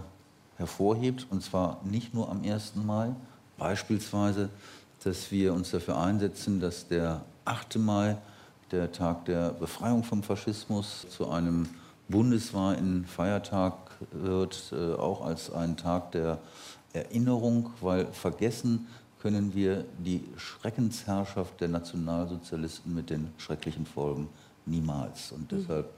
hervorhebt. 0.58 1.28
Und 1.30 1.44
zwar 1.44 1.82
nicht 1.84 2.14
nur 2.14 2.30
am 2.30 2.44
1. 2.44 2.76
Mai, 2.76 3.14
beispielsweise, 3.58 4.50
dass 5.04 5.32
wir 5.32 5.54
uns 5.54 5.72
dafür 5.72 5.98
einsetzen, 5.98 6.60
dass 6.60 6.88
der 6.88 7.26
8. 7.46 7.78
Mai, 7.78 8.18
der 8.72 8.92
Tag 8.92 9.26
der 9.26 9.52
Befreiung 9.52 10.04
vom 10.04 10.24
Faschismus, 10.24 11.06
zu 11.10 11.30
einem 11.30 11.68
bundesweiten 12.10 13.06
Feiertag 13.06 13.74
wird, 14.12 14.74
äh, 14.74 14.94
auch 14.94 15.26
als 15.26 15.52
ein 15.52 15.78
Tag 15.78 16.12
der 16.12 16.40
Erinnerung, 16.94 17.72
weil 17.82 18.06
vergessen 18.08 18.88
können 19.22 19.54
wir 19.56 19.86
die 19.98 20.24
Schreckensherrschaft 20.38 21.60
der 21.60 21.68
Nationalsozialisten 21.68 22.94
mit 22.94 23.10
den 23.10 23.30
schrecklichen 23.38 23.86
Folgen 23.86 24.30
niemals. 24.66 25.32
Und 25.32 25.52
mhm. 25.52 25.58
deshalb 25.58 25.90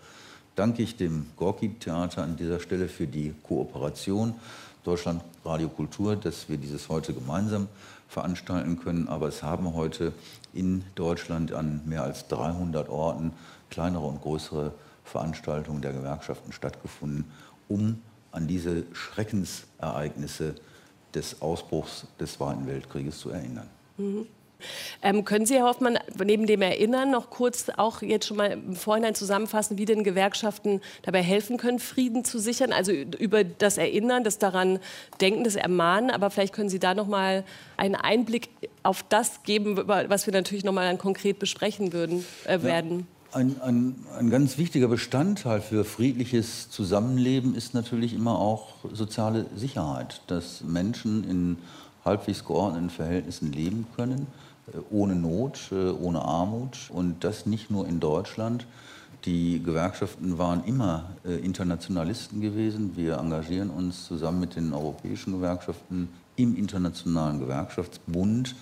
danke 0.56 0.84
ich 0.84 0.96
dem 0.96 1.28
Gorki-Theater 1.36 2.24
an 2.24 2.38
dieser 2.38 2.60
Stelle 2.60 2.88
für 2.88 3.08
die 3.08 3.34
Kooperation 3.44 4.36
Deutschland 4.84 5.22
Radio 5.44 5.70
Kultur, 5.70 6.16
dass 6.16 6.48
wir 6.50 6.58
dieses 6.58 6.90
heute 6.90 7.14
gemeinsam 7.14 7.68
veranstalten 8.08 8.80
können. 8.80 9.08
Aber 9.08 9.28
es 9.28 9.44
haben 9.44 9.74
heute 9.74 10.14
in 10.54 10.84
Deutschland 10.96 11.52
an 11.54 11.82
mehr 11.86 12.04
als 12.04 12.28
300 12.28 12.90
Orten 12.90 13.34
kleinere 13.70 14.06
und 14.06 14.22
größere 14.22 14.74
Veranstaltungen 15.04 15.82
der 15.82 15.94
Gewerkschaften 15.94 16.52
stattgefunden, 16.52 17.26
um 17.68 18.02
an 18.32 18.48
diese 18.48 18.84
Schreckensereignisse 18.94 20.56
des 21.14 21.42
Ausbruchs 21.42 22.06
des 22.20 22.34
Zweiten 22.34 22.68
Weltkrieges 22.68 23.20
zu 23.20 23.30
erinnern. 23.32 23.68
Mhm. 23.98 24.28
Ähm, 25.02 25.26
können 25.26 25.46
Sie, 25.46 25.56
Herr 25.56 25.66
Hoffmann, 25.66 25.98
neben 26.24 26.46
dem 26.46 26.62
Erinnern 26.62 27.12
noch 27.12 27.30
kurz 27.30 27.68
auch 27.78 28.02
jetzt 28.02 28.28
schon 28.28 28.38
mal 28.38 28.52
im 28.52 28.76
Vorhinein 28.76 29.16
zusammenfassen, 29.16 29.78
wie 29.78 29.86
denn 29.86 30.04
Gewerkschaften 30.04 30.82
dabei 31.04 31.22
helfen 31.22 31.58
können, 31.58 31.80
Frieden 31.80 32.26
zu 32.26 32.40
sichern? 32.40 32.74
Also 32.74 32.92
über 32.92 33.44
das 33.44 33.78
Erinnern, 33.78 34.24
das 34.24 34.38
daran 34.38 34.80
Denken, 35.22 35.44
das 35.44 35.56
Ermahnen. 35.56 36.10
Aber 36.10 36.30
vielleicht 36.30 36.54
können 36.54 36.70
Sie 36.70 36.80
da 36.80 36.94
noch 36.94 37.08
mal 37.08 37.44
einen 37.78 37.96
Einblick 37.96 38.50
auf 38.84 39.04
das 39.08 39.44
geben, 39.44 39.78
was 39.88 40.26
wir 40.26 40.34
natürlich 40.34 40.64
noch 40.64 40.74
mal 40.74 40.86
dann 40.86 40.98
konkret 40.98 41.40
besprechen 41.40 41.94
würden, 41.94 42.26
äh, 42.46 42.62
werden. 42.62 43.00
Ja. 43.00 43.06
Ein, 43.32 43.62
ein, 43.62 43.96
ein, 44.18 44.32
ganz 44.32 44.58
wichtiger 44.58 44.88
Bestandteil 44.88 45.62
für 45.62 45.86
friedliches 45.86 46.72
Zusammenleben 46.72 47.54
ist 47.54 47.76
natürlich 47.76 48.16
immer 48.16 48.40
auch 48.40 48.74
soziale 48.92 49.46
Sicherheit, 49.56 50.22
dass 50.26 50.62
Menschen 50.62 51.30
in 51.30 51.58
halbwegs 52.04 52.44
geordneten 52.44 52.90
Verhältnissen 52.90 53.52
leben 53.52 53.86
können, 53.96 54.26
ohne 54.90 55.16
Not, 55.16 55.70
äh, 55.72 55.90
ohne 55.90 56.22
Armut 56.22 56.90
und 56.90 57.24
das 57.24 57.46
nicht 57.46 57.70
nur 57.72 57.88
in 57.88 58.00
Deutschland. 58.00 58.66
Die 59.26 59.62
Gewerkschaften 59.62 60.38
waren 60.38 60.64
immer 60.64 61.10
äh, 61.26 61.36
Internationalisten 61.36 62.40
gewesen. 62.40 62.96
Wir 62.96 63.18
engagieren 63.18 63.70
uns 63.70 64.06
zusammen 64.06 64.40
mit 64.40 64.56
den 64.56 64.74
europäischen 64.74 65.34
Gewerkschaften 65.34 66.10
im 66.38 66.56
Internationalen 66.56 67.40
Gewerkschaftsbund, 67.40 68.56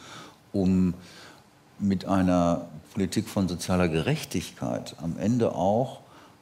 um 0.54 0.96
mit 1.80 2.06
einer 2.06 2.68
Politik 2.94 3.30
von 3.30 3.48
sozialer 3.48 3.88
Gerechtigkeit 3.88 4.96
am 5.00 5.18
Ende 5.20 5.54
auch 5.54 6.00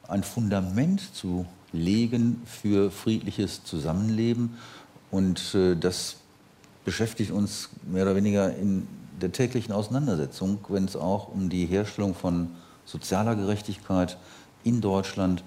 ein 0.08 0.24
Fundament 0.24 1.02
zu 1.14 1.46
legen 1.74 2.42
für 2.46 2.92
friedliches 2.92 3.66
Zusammenleben. 3.66 4.58
Und 5.12 5.54
äh, 5.56 5.76
das 5.76 6.16
beschäftigt 6.86 7.32
uns 7.32 7.70
mehr 7.92 8.04
oder 8.04 8.16
weniger 8.16 8.56
in 8.56 8.88
der 9.22 9.32
täglichen 9.32 9.74
Auseinandersetzung, 9.74 10.60
wenn 10.70 10.86
es 10.86 10.96
auch 10.96 11.30
um 11.30 11.50
die 11.50 11.66
Herstellung 11.66 12.16
von 12.16 12.50
sozialer 12.86 13.36
Gerechtigkeit 13.36 14.18
in 14.64 14.82
Deutschland, 14.82 15.44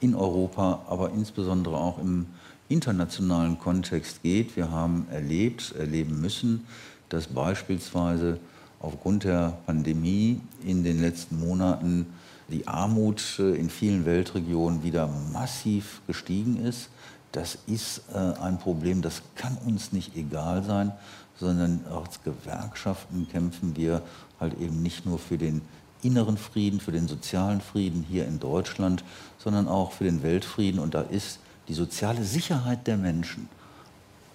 in 0.00 0.14
Europa, 0.14 0.82
aber 0.88 1.10
insbesondere 1.10 1.76
auch 1.76 1.98
im 1.98 2.26
internationalen 2.68 3.58
Kontext 3.58 4.22
geht. 4.22 4.56
Wir 4.56 4.70
haben 4.70 5.06
erlebt, 5.10 5.74
erleben 5.76 6.20
müssen, 6.20 6.66
dass 7.08 7.26
beispielsweise 7.26 8.38
aufgrund 8.80 9.24
der 9.24 9.58
Pandemie 9.66 10.40
in 10.64 10.84
den 10.84 11.00
letzten 11.00 11.40
Monaten 11.40 12.06
die 12.48 12.66
Armut 12.66 13.38
äh, 13.38 13.54
in 13.54 13.70
vielen 13.70 14.04
Weltregionen 14.06 14.82
wieder 14.82 15.08
massiv 15.32 16.00
gestiegen 16.06 16.64
ist. 16.64 16.88
Das 17.32 17.58
ist 17.66 18.02
äh, 18.14 18.16
ein 18.16 18.58
Problem, 18.58 19.02
das 19.02 19.22
kann 19.34 19.58
uns 19.66 19.92
nicht 19.92 20.16
egal 20.16 20.64
sein, 20.64 20.92
sondern 21.38 21.84
als 21.90 22.22
Gewerkschaften 22.22 23.28
kämpfen 23.28 23.76
wir 23.76 24.02
halt 24.40 24.58
eben 24.60 24.82
nicht 24.82 25.06
nur 25.06 25.18
für 25.18 25.38
den 25.38 25.62
inneren 26.02 26.36
Frieden, 26.36 26.80
für 26.80 26.92
den 26.92 27.08
sozialen 27.08 27.60
Frieden 27.60 28.04
hier 28.08 28.26
in 28.26 28.38
Deutschland, 28.38 29.04
sondern 29.38 29.68
auch 29.68 29.92
für 29.92 30.04
den 30.04 30.22
Weltfrieden. 30.22 30.80
Und 30.80 30.94
da 30.94 31.02
ist 31.02 31.40
die 31.68 31.74
soziale 31.74 32.24
Sicherheit 32.24 32.86
der 32.86 32.96
Menschen 32.96 33.48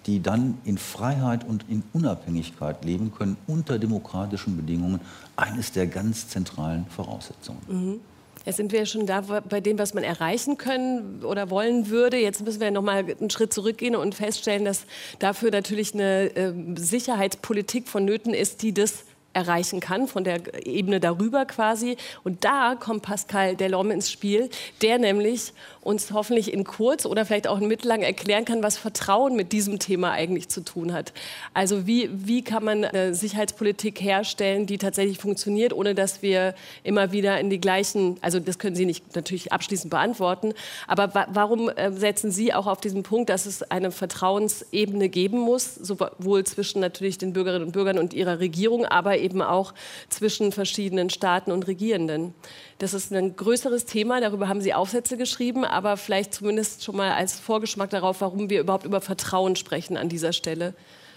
die 0.06 0.20
dann 0.20 0.58
in 0.64 0.78
Freiheit 0.78 1.44
und 1.44 1.64
in 1.68 1.82
Unabhängigkeit 1.92 2.84
leben 2.84 3.12
können 3.12 3.36
unter 3.46 3.78
demokratischen 3.78 4.56
Bedingungen, 4.56 5.00
eines 5.36 5.72
der 5.72 5.86
ganz 5.86 6.28
zentralen 6.28 6.86
Voraussetzungen. 6.86 7.60
Mhm. 7.68 8.00
Jetzt 8.44 8.56
sind 8.56 8.72
wir 8.72 8.84
schon 8.84 9.06
da 9.06 9.22
bei 9.22 9.60
dem, 9.60 9.78
was 9.78 9.94
man 9.94 10.04
erreichen 10.04 10.58
können 10.58 11.24
oder 11.24 11.48
wollen 11.48 11.88
würde. 11.88 12.18
Jetzt 12.18 12.44
müssen 12.44 12.60
wir 12.60 12.70
noch 12.70 12.82
mal 12.82 13.04
einen 13.04 13.30
Schritt 13.30 13.52
zurückgehen 13.54 13.96
und 13.96 14.14
feststellen, 14.14 14.66
dass 14.66 14.84
dafür 15.18 15.50
natürlich 15.50 15.94
eine 15.94 16.36
äh, 16.36 16.52
Sicherheitspolitik 16.76 17.88
vonnöten 17.88 18.34
ist, 18.34 18.62
die 18.62 18.74
das 18.74 19.04
erreichen 19.34 19.80
kann, 19.80 20.08
von 20.08 20.24
der 20.24 20.66
Ebene 20.66 21.00
darüber 21.00 21.44
quasi. 21.44 21.96
Und 22.22 22.44
da 22.44 22.76
kommt 22.78 23.02
Pascal 23.02 23.56
Delorme 23.56 23.92
ins 23.92 24.10
Spiel, 24.10 24.48
der 24.80 24.98
nämlich 24.98 25.52
uns 25.84 26.12
hoffentlich 26.12 26.52
in 26.52 26.64
kurz 26.64 27.04
oder 27.04 27.26
vielleicht 27.26 27.46
auch 27.46 27.60
in 27.60 27.68
mittellang 27.68 28.02
erklären 28.02 28.44
kann, 28.44 28.62
was 28.62 28.78
Vertrauen 28.78 29.36
mit 29.36 29.52
diesem 29.52 29.78
Thema 29.78 30.12
eigentlich 30.12 30.48
zu 30.48 30.62
tun 30.62 30.92
hat. 30.92 31.12
Also 31.52 31.86
wie, 31.86 32.08
wie 32.12 32.42
kann 32.42 32.64
man 32.64 32.84
eine 32.84 33.14
Sicherheitspolitik 33.14 34.00
herstellen, 34.00 34.66
die 34.66 34.78
tatsächlich 34.78 35.18
funktioniert, 35.18 35.72
ohne 35.72 35.94
dass 35.94 36.22
wir 36.22 36.54
immer 36.82 37.12
wieder 37.12 37.38
in 37.38 37.50
die 37.50 37.60
gleichen, 37.60 38.16
also 38.22 38.40
das 38.40 38.58
können 38.58 38.76
Sie 38.76 38.86
nicht 38.86 39.14
natürlich 39.14 39.52
abschließend 39.52 39.90
beantworten, 39.90 40.54
aber 40.86 41.14
wa 41.14 41.26
warum 41.30 41.68
äh, 41.68 41.92
setzen 41.92 42.30
Sie 42.30 42.54
auch 42.54 42.66
auf 42.66 42.80
diesen 42.80 43.02
Punkt, 43.02 43.28
dass 43.28 43.46
es 43.46 43.62
eine 43.70 43.90
Vertrauensebene 43.90 45.08
geben 45.08 45.38
muss, 45.38 45.74
sowohl 45.74 46.44
zwischen 46.44 46.80
natürlich 46.80 47.18
den 47.18 47.32
Bürgerinnen 47.32 47.66
und 47.66 47.72
Bürgern 47.72 47.98
und 47.98 48.14
ihrer 48.14 48.38
Regierung, 48.38 48.86
aber 48.86 49.18
eben 49.24 49.42
auch 49.42 49.74
zwischen 50.08 50.52
verschiedenen 50.52 51.10
Staaten 51.10 51.50
und 51.50 51.66
Regierenden? 51.66 52.34
Das 52.78 52.94
ist 52.94 53.12
ein 53.12 53.34
größeres 53.34 53.86
Thema, 53.86 54.20
darüber 54.20 54.48
haben 54.48 54.60
Sie 54.60 54.74
Aufsätze 54.74 55.16
geschrieben, 55.16 55.64
aber 55.64 55.96
vielleicht 55.96 56.34
zumindest 56.34 56.84
schon 56.84 56.96
mal 56.96 57.12
als 57.12 57.40
Vorgeschmack 57.40 57.90
darauf, 57.90 58.20
warum 58.20 58.50
wir 58.50 58.60
überhaupt 58.60 58.84
über 58.84 59.00
Vertrauen 59.00 59.56
sprechen 59.56 59.96
an 59.96 60.08
dieser 60.08 60.32
Stelle 60.32 60.74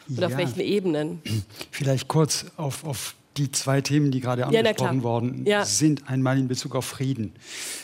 und 0.10 0.20
ja. 0.20 0.28
auf 0.28 0.38
welchen 0.38 0.62
Ebenen. 0.62 1.22
Vielleicht 1.72 2.08
kurz 2.08 2.46
auf, 2.56 2.84
auf 2.84 3.16
die 3.38 3.52
zwei 3.52 3.82
Themen, 3.82 4.12
die 4.12 4.20
gerade 4.20 4.46
angesprochen 4.46 4.98
ja, 4.98 5.04
worden 5.04 5.46
ja. 5.46 5.66
sind. 5.66 6.10
Einmal 6.10 6.38
in 6.38 6.48
Bezug 6.48 6.76
auf 6.76 6.86
Frieden. 6.86 7.34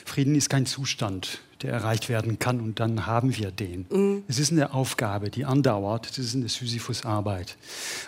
Frieden 0.05 0.35
ist 0.35 0.49
kein 0.49 0.65
Zustand 0.65 1.39
der 1.63 1.71
erreicht 1.71 2.09
werden 2.09 2.39
kann 2.39 2.59
und 2.59 2.79
dann 2.79 3.05
haben 3.07 3.35
wir 3.35 3.49
den. 3.51 3.85
Mhm. 3.89 4.23
Es 4.27 4.37
ist 4.37 4.51
eine 4.51 4.73
Aufgabe, 4.73 5.29
die 5.29 5.45
andauert. 5.45 6.09
Das 6.09 6.19
ist 6.19 6.35
eine 6.35 6.49
Sisyphus-Arbeit. 6.49 7.57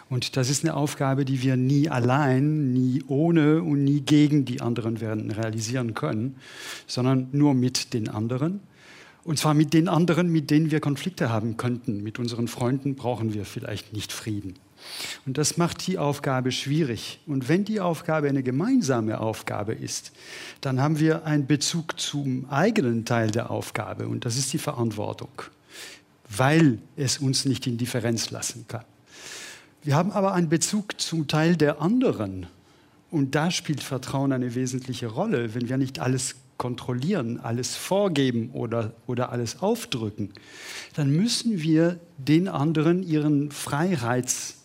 Und 0.09 0.37
das 0.37 0.49
ist 0.49 0.63
eine 0.63 0.75
Aufgabe, 0.75 1.25
die 1.25 1.41
wir 1.41 1.55
nie 1.55 1.89
allein, 1.89 2.73
nie 2.73 3.03
ohne 3.07 3.63
und 3.63 3.83
nie 3.83 4.01
gegen 4.01 4.45
die 4.45 4.61
anderen 4.61 4.99
werden 4.99 5.31
realisieren 5.31 5.93
können, 5.93 6.35
sondern 6.85 7.29
nur 7.31 7.53
mit 7.53 7.93
den 7.93 8.09
anderen. 8.09 8.59
Und 9.23 9.39
zwar 9.39 9.55
mit 9.55 9.73
den 9.73 9.87
anderen, 9.87 10.31
mit 10.31 10.51
denen 10.51 10.69
wir 10.69 10.81
Konflikte 10.81 11.29
haben 11.29 11.57
könnten. 11.57 12.03
Mit 12.03 12.19
unseren 12.19 12.47
Freunden 12.47 12.95
brauchen 12.95 13.33
wir 13.33 13.45
vielleicht 13.45 13.93
nicht 13.93 14.11
Frieden. 14.11 14.55
Und 15.25 15.37
das 15.37 15.57
macht 15.57 15.85
die 15.87 15.97
Aufgabe 15.97 16.51
schwierig. 16.51 17.19
Und 17.25 17.49
wenn 17.49 17.65
die 17.65 17.79
Aufgabe 17.79 18.27
eine 18.27 18.43
gemeinsame 18.43 19.19
Aufgabe 19.19 19.73
ist, 19.73 20.11
dann 20.61 20.81
haben 20.81 20.99
wir 20.99 21.25
einen 21.25 21.47
Bezug 21.47 21.99
zum 21.99 22.49
eigenen 22.49 23.05
Teil 23.05 23.31
der 23.31 23.51
Aufgabe 23.51 24.07
und 24.07 24.25
das 24.25 24.37
ist 24.37 24.53
die 24.53 24.57
Verantwortung, 24.57 25.41
weil 26.29 26.79
es 26.95 27.17
uns 27.17 27.45
nicht 27.45 27.67
in 27.67 27.77
Differenz 27.77 28.31
lassen 28.31 28.65
kann. 28.67 28.85
Wir 29.83 29.95
haben 29.95 30.11
aber 30.11 30.33
einen 30.33 30.49
Bezug 30.49 30.99
zum 30.99 31.27
Teil 31.27 31.55
der 31.55 31.79
anderen. 31.79 32.47
Und 33.11 33.35
da 33.35 33.51
spielt 33.51 33.83
Vertrauen 33.83 34.31
eine 34.31 34.55
wesentliche 34.55 35.05
Rolle. 35.05 35.53
Wenn 35.53 35.69
wir 35.69 35.77
nicht 35.77 35.99
alles 35.99 36.35
kontrollieren, 36.57 37.39
alles 37.39 37.75
vorgeben 37.75 38.49
oder, 38.51 38.93
oder 39.05 39.31
alles 39.31 39.61
aufdrücken, 39.61 40.31
dann 40.95 41.11
müssen 41.11 41.61
wir 41.61 41.99
den 42.17 42.47
anderen 42.47 43.03
ihren 43.03 43.51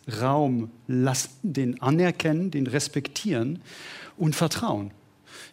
Freiheitsraum 0.06 0.70
lassen, 0.86 1.30
den 1.42 1.80
anerkennen, 1.82 2.50
den 2.50 2.66
respektieren 2.66 3.60
und 4.16 4.34
vertrauen. 4.34 4.90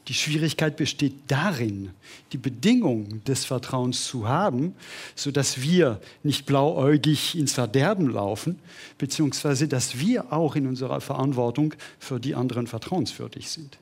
Die 0.08 0.14
Schwierigkeit 0.14 0.78
besteht 0.78 1.16
darin, 1.28 1.92
die 2.32 2.38
Bedingung 2.38 3.24
des 3.26 3.44
Vertrauens 3.44 4.06
zu 4.06 4.28
haben, 4.28 4.74
sodass 5.16 5.62
wir 5.62 6.00
nicht 6.24 6.46
blauäugig 6.46 7.38
ins 7.38 7.54
Verderben 7.54 8.10
laufen, 8.10 8.60
beziehungsweise 8.98 9.68
dass 9.68 10.00
wir 10.00 10.32
auch 10.32 10.56
in 10.56 10.66
unserer 10.66 11.02
Verantwortung 11.02 11.74
für 12.00 12.20
die 12.20 12.36
anderen 12.36 12.68
vertrauenswürdig 12.68 13.50
sind. 13.50 13.78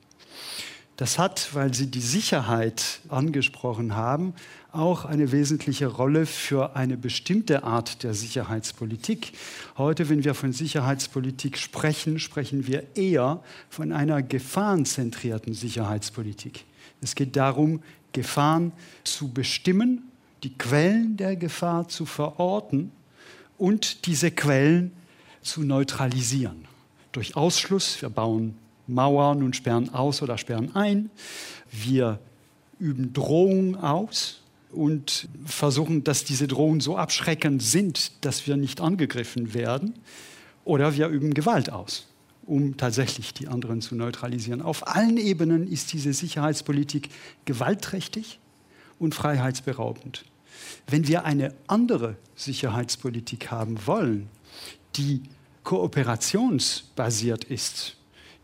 Das 0.96 1.18
hat, 1.18 1.54
weil 1.54 1.74
Sie 1.74 1.88
die 1.88 2.00
Sicherheit 2.00 3.00
angesprochen 3.08 3.94
haben, 3.94 4.32
auch 4.72 5.04
eine 5.04 5.30
wesentliche 5.30 5.86
Rolle 5.86 6.24
für 6.24 6.74
eine 6.74 6.96
bestimmte 6.96 7.64
Art 7.64 8.02
der 8.02 8.14
Sicherheitspolitik. 8.14 9.32
Heute, 9.76 10.08
wenn 10.08 10.24
wir 10.24 10.34
von 10.34 10.52
Sicherheitspolitik 10.52 11.58
sprechen, 11.58 12.18
sprechen 12.18 12.66
wir 12.66 12.96
eher 12.96 13.42
von 13.68 13.92
einer 13.92 14.22
gefahrenzentrierten 14.22 15.52
Sicherheitspolitik. 15.52 16.64
Es 17.02 17.14
geht 17.14 17.36
darum, 17.36 17.82
Gefahren 18.12 18.72
zu 19.04 19.28
bestimmen, 19.28 20.10
die 20.42 20.56
Quellen 20.56 21.18
der 21.18 21.36
Gefahr 21.36 21.88
zu 21.88 22.06
verorten 22.06 22.90
und 23.58 24.06
diese 24.06 24.30
Quellen 24.30 24.92
zu 25.42 25.62
neutralisieren. 25.62 26.66
Durch 27.12 27.36
Ausschluss, 27.36 28.00
wir 28.00 28.08
bauen 28.08 28.56
Mauern 28.86 29.42
und 29.42 29.56
sperren 29.56 29.92
aus 29.92 30.22
oder 30.22 30.38
sperren 30.38 30.74
ein. 30.74 31.10
Wir 31.70 32.18
üben 32.78 33.12
Drohungen 33.12 33.76
aus 33.76 34.40
und 34.72 35.28
versuchen, 35.44 36.04
dass 36.04 36.24
diese 36.24 36.46
Drohungen 36.46 36.80
so 36.80 36.96
abschreckend 36.96 37.62
sind, 37.62 38.12
dass 38.24 38.46
wir 38.46 38.56
nicht 38.56 38.80
angegriffen 38.80 39.54
werden. 39.54 39.94
Oder 40.64 40.96
wir 40.96 41.08
üben 41.08 41.32
Gewalt 41.32 41.70
aus, 41.70 42.08
um 42.44 42.76
tatsächlich 42.76 43.32
die 43.32 43.48
anderen 43.48 43.80
zu 43.80 43.94
neutralisieren. 43.94 44.62
Auf 44.62 44.86
allen 44.88 45.16
Ebenen 45.16 45.70
ist 45.70 45.92
diese 45.92 46.12
Sicherheitspolitik 46.12 47.08
gewaltträchtig 47.44 48.40
und 48.98 49.14
freiheitsberaubend. 49.14 50.24
Wenn 50.88 51.06
wir 51.06 51.24
eine 51.24 51.54
andere 51.66 52.16
Sicherheitspolitik 52.34 53.50
haben 53.50 53.78
wollen, 53.86 54.28
die 54.96 55.22
kooperationsbasiert 55.62 57.44
ist, 57.44 57.96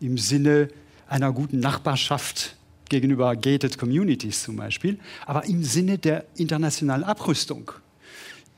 im 0.02 0.18
Sinne 0.18 0.68
einer 1.08 1.32
guten 1.32 1.60
Nachbarschaft 1.60 2.56
gegenüber 2.88 3.36
gated 3.36 3.78
communities 3.78 4.42
zum 4.42 4.56
Beispiel, 4.56 4.98
aber 5.26 5.44
im 5.46 5.64
Sinne 5.64 5.98
der 5.98 6.24
internationalen 6.36 7.04
Abrüstung. 7.04 7.72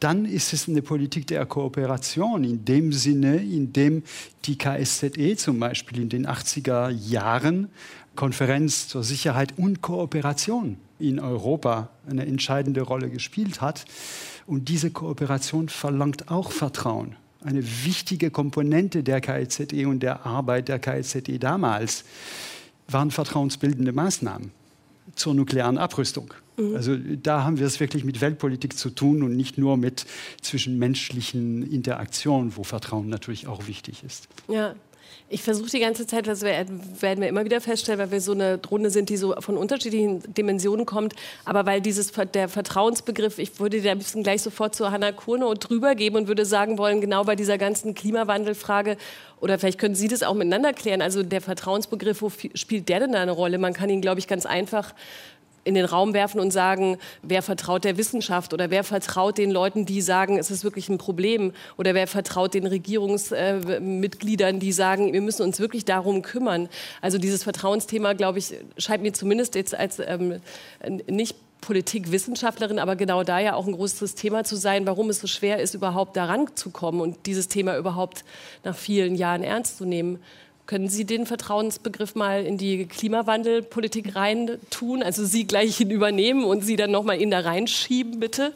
Dann 0.00 0.24
ist 0.24 0.52
es 0.52 0.68
eine 0.68 0.82
Politik 0.82 1.28
der 1.28 1.46
Kooperation 1.46 2.42
in 2.44 2.64
dem 2.64 2.92
Sinne, 2.92 3.36
in 3.36 3.72
dem 3.72 4.02
die 4.44 4.58
KSZE 4.58 5.36
zum 5.36 5.60
Beispiel 5.60 6.02
in 6.02 6.08
den 6.08 6.26
80er 6.26 6.90
Jahren 6.90 7.68
Konferenz 8.16 8.88
zur 8.88 9.02
Sicherheit 9.04 9.54
und 9.56 9.82
Kooperation 9.82 10.76
in 10.98 11.20
Europa 11.20 11.90
eine 12.08 12.26
entscheidende 12.26 12.82
Rolle 12.82 13.08
gespielt 13.08 13.60
hat. 13.60 13.84
Und 14.46 14.68
diese 14.68 14.90
Kooperation 14.90 15.68
verlangt 15.68 16.30
auch 16.30 16.50
Vertrauen 16.50 17.16
eine 17.44 17.62
wichtige 17.84 18.30
Komponente 18.30 19.02
der 19.02 19.20
KIZE 19.20 19.86
und 19.86 20.00
der 20.00 20.26
Arbeit 20.26 20.68
der 20.68 20.78
KIZE 20.78 21.38
damals 21.38 22.04
waren 22.88 23.10
vertrauensbildende 23.10 23.92
Maßnahmen 23.92 24.50
zur 25.14 25.34
nuklearen 25.34 25.78
Abrüstung. 25.78 26.32
Mhm. 26.56 26.74
Also 26.74 26.96
da 26.96 27.44
haben 27.44 27.58
wir 27.58 27.66
es 27.66 27.80
wirklich 27.80 28.04
mit 28.04 28.20
Weltpolitik 28.20 28.76
zu 28.76 28.90
tun 28.90 29.22
und 29.22 29.36
nicht 29.36 29.58
nur 29.58 29.76
mit 29.76 30.06
zwischenmenschlichen 30.40 31.70
Interaktionen, 31.70 32.56
wo 32.56 32.64
Vertrauen 32.64 33.08
natürlich 33.08 33.46
auch 33.46 33.66
wichtig 33.66 34.02
ist. 34.04 34.28
Ja, 34.48 34.74
ich 35.30 35.42
versuche 35.42 35.70
die 35.70 35.80
ganze 35.80 36.06
Zeit, 36.06 36.26
das 36.26 36.42
werden 36.42 36.80
wir 37.00 37.28
immer 37.28 37.44
wieder 37.44 37.60
feststellen, 37.60 37.98
weil 37.98 38.10
wir 38.10 38.20
so 38.20 38.32
eine 38.32 38.60
Runde 38.70 38.90
sind, 38.90 39.08
die 39.08 39.16
so 39.16 39.34
von 39.40 39.56
unterschiedlichen 39.56 40.22
Dimensionen 40.34 40.84
kommt, 40.84 41.14
aber 41.44 41.64
weil 41.64 41.80
dieses 41.80 42.12
der 42.34 42.48
Vertrauensbegriff, 42.48 43.38
ich 43.38 43.58
würde 43.58 43.80
dir 43.80 43.92
ein 43.92 43.98
bisschen 43.98 44.22
gleich 44.22 44.42
sofort 44.42 44.74
zu 44.74 44.90
Hannah 44.90 45.12
Kurnow 45.12 45.54
drüber 45.54 45.94
geben 45.94 46.16
und 46.16 46.28
würde 46.28 46.44
sagen 46.44 46.76
wollen, 46.76 47.00
genau 47.00 47.24
bei 47.24 47.36
dieser 47.36 47.56
ganzen 47.56 47.94
Klimawandelfrage, 47.94 48.98
oder 49.40 49.58
vielleicht 49.58 49.78
können 49.78 49.94
Sie 49.94 50.08
das 50.08 50.22
auch 50.22 50.34
miteinander 50.34 50.72
klären, 50.72 51.02
also 51.02 51.22
der 51.22 51.40
Vertrauensbegriff, 51.40 52.22
wo 52.22 52.30
spielt 52.54 52.88
der 52.88 53.00
denn 53.00 53.12
da 53.12 53.20
eine 53.20 53.32
Rolle? 53.32 53.58
Man 53.58 53.72
kann 53.72 53.90
ihn, 53.90 54.00
glaube 54.00 54.18
ich, 54.18 54.28
ganz 54.28 54.46
einfach 54.46 54.94
in 55.64 55.74
den 55.74 55.84
Raum 55.84 56.14
werfen 56.14 56.40
und 56.40 56.52
sagen, 56.52 56.98
wer 57.22 57.42
vertraut 57.42 57.84
der 57.84 57.96
Wissenschaft 57.96 58.52
oder 58.52 58.70
wer 58.70 58.84
vertraut 58.84 59.38
den 59.38 59.50
Leuten, 59.50 59.86
die 59.86 60.00
sagen, 60.00 60.38
es 60.38 60.50
ist 60.50 60.62
wirklich 60.64 60.88
ein 60.88 60.98
Problem 60.98 61.52
oder 61.76 61.94
wer 61.94 62.06
vertraut 62.06 62.54
den 62.54 62.66
Regierungsmitgliedern, 62.66 64.60
die 64.60 64.72
sagen, 64.72 65.12
wir 65.12 65.22
müssen 65.22 65.42
uns 65.42 65.60
wirklich 65.60 65.84
darum 65.84 66.22
kümmern. 66.22 66.68
Also 67.00 67.18
dieses 67.18 67.42
Vertrauensthema, 67.42 68.12
glaube 68.12 68.38
ich, 68.38 68.54
scheint 68.78 69.02
mir 69.02 69.12
zumindest 69.12 69.54
jetzt 69.54 69.74
als 69.74 69.98
ähm, 69.98 70.40
nicht 71.08 71.36
Politikwissenschaftlerin, 71.64 72.78
aber 72.78 72.94
genau 72.94 73.24
da 73.24 73.38
ja 73.38 73.54
auch 73.54 73.66
ein 73.66 73.72
großes 73.72 74.14
Thema 74.14 74.44
zu 74.44 74.54
sein, 74.54 74.86
warum 74.86 75.08
es 75.08 75.20
so 75.20 75.26
schwer 75.26 75.60
ist, 75.60 75.74
überhaupt 75.74 76.14
daran 76.16 76.46
zu 76.54 76.70
kommen 76.70 77.00
und 77.00 77.24
dieses 77.24 77.48
Thema 77.48 77.76
überhaupt 77.78 78.24
nach 78.64 78.76
vielen 78.76 79.14
Jahren 79.14 79.42
ernst 79.42 79.78
zu 79.78 79.86
nehmen. 79.86 80.18
Können 80.66 80.88
Sie 80.88 81.04
den 81.04 81.26
Vertrauensbegriff 81.26 82.14
mal 82.14 82.42
in 82.44 82.56
die 82.56 82.86
Klimawandelpolitik 82.86 84.16
reintun? 84.16 85.02
Also 85.02 85.24
Sie 85.24 85.46
gleich 85.46 85.80
ihn 85.80 85.90
übernehmen 85.90 86.44
und 86.44 86.64
Sie 86.64 86.76
dann 86.76 86.90
nochmal 86.90 87.20
ihn 87.20 87.30
da 87.30 87.40
reinschieben, 87.40 88.18
bitte? 88.18 88.54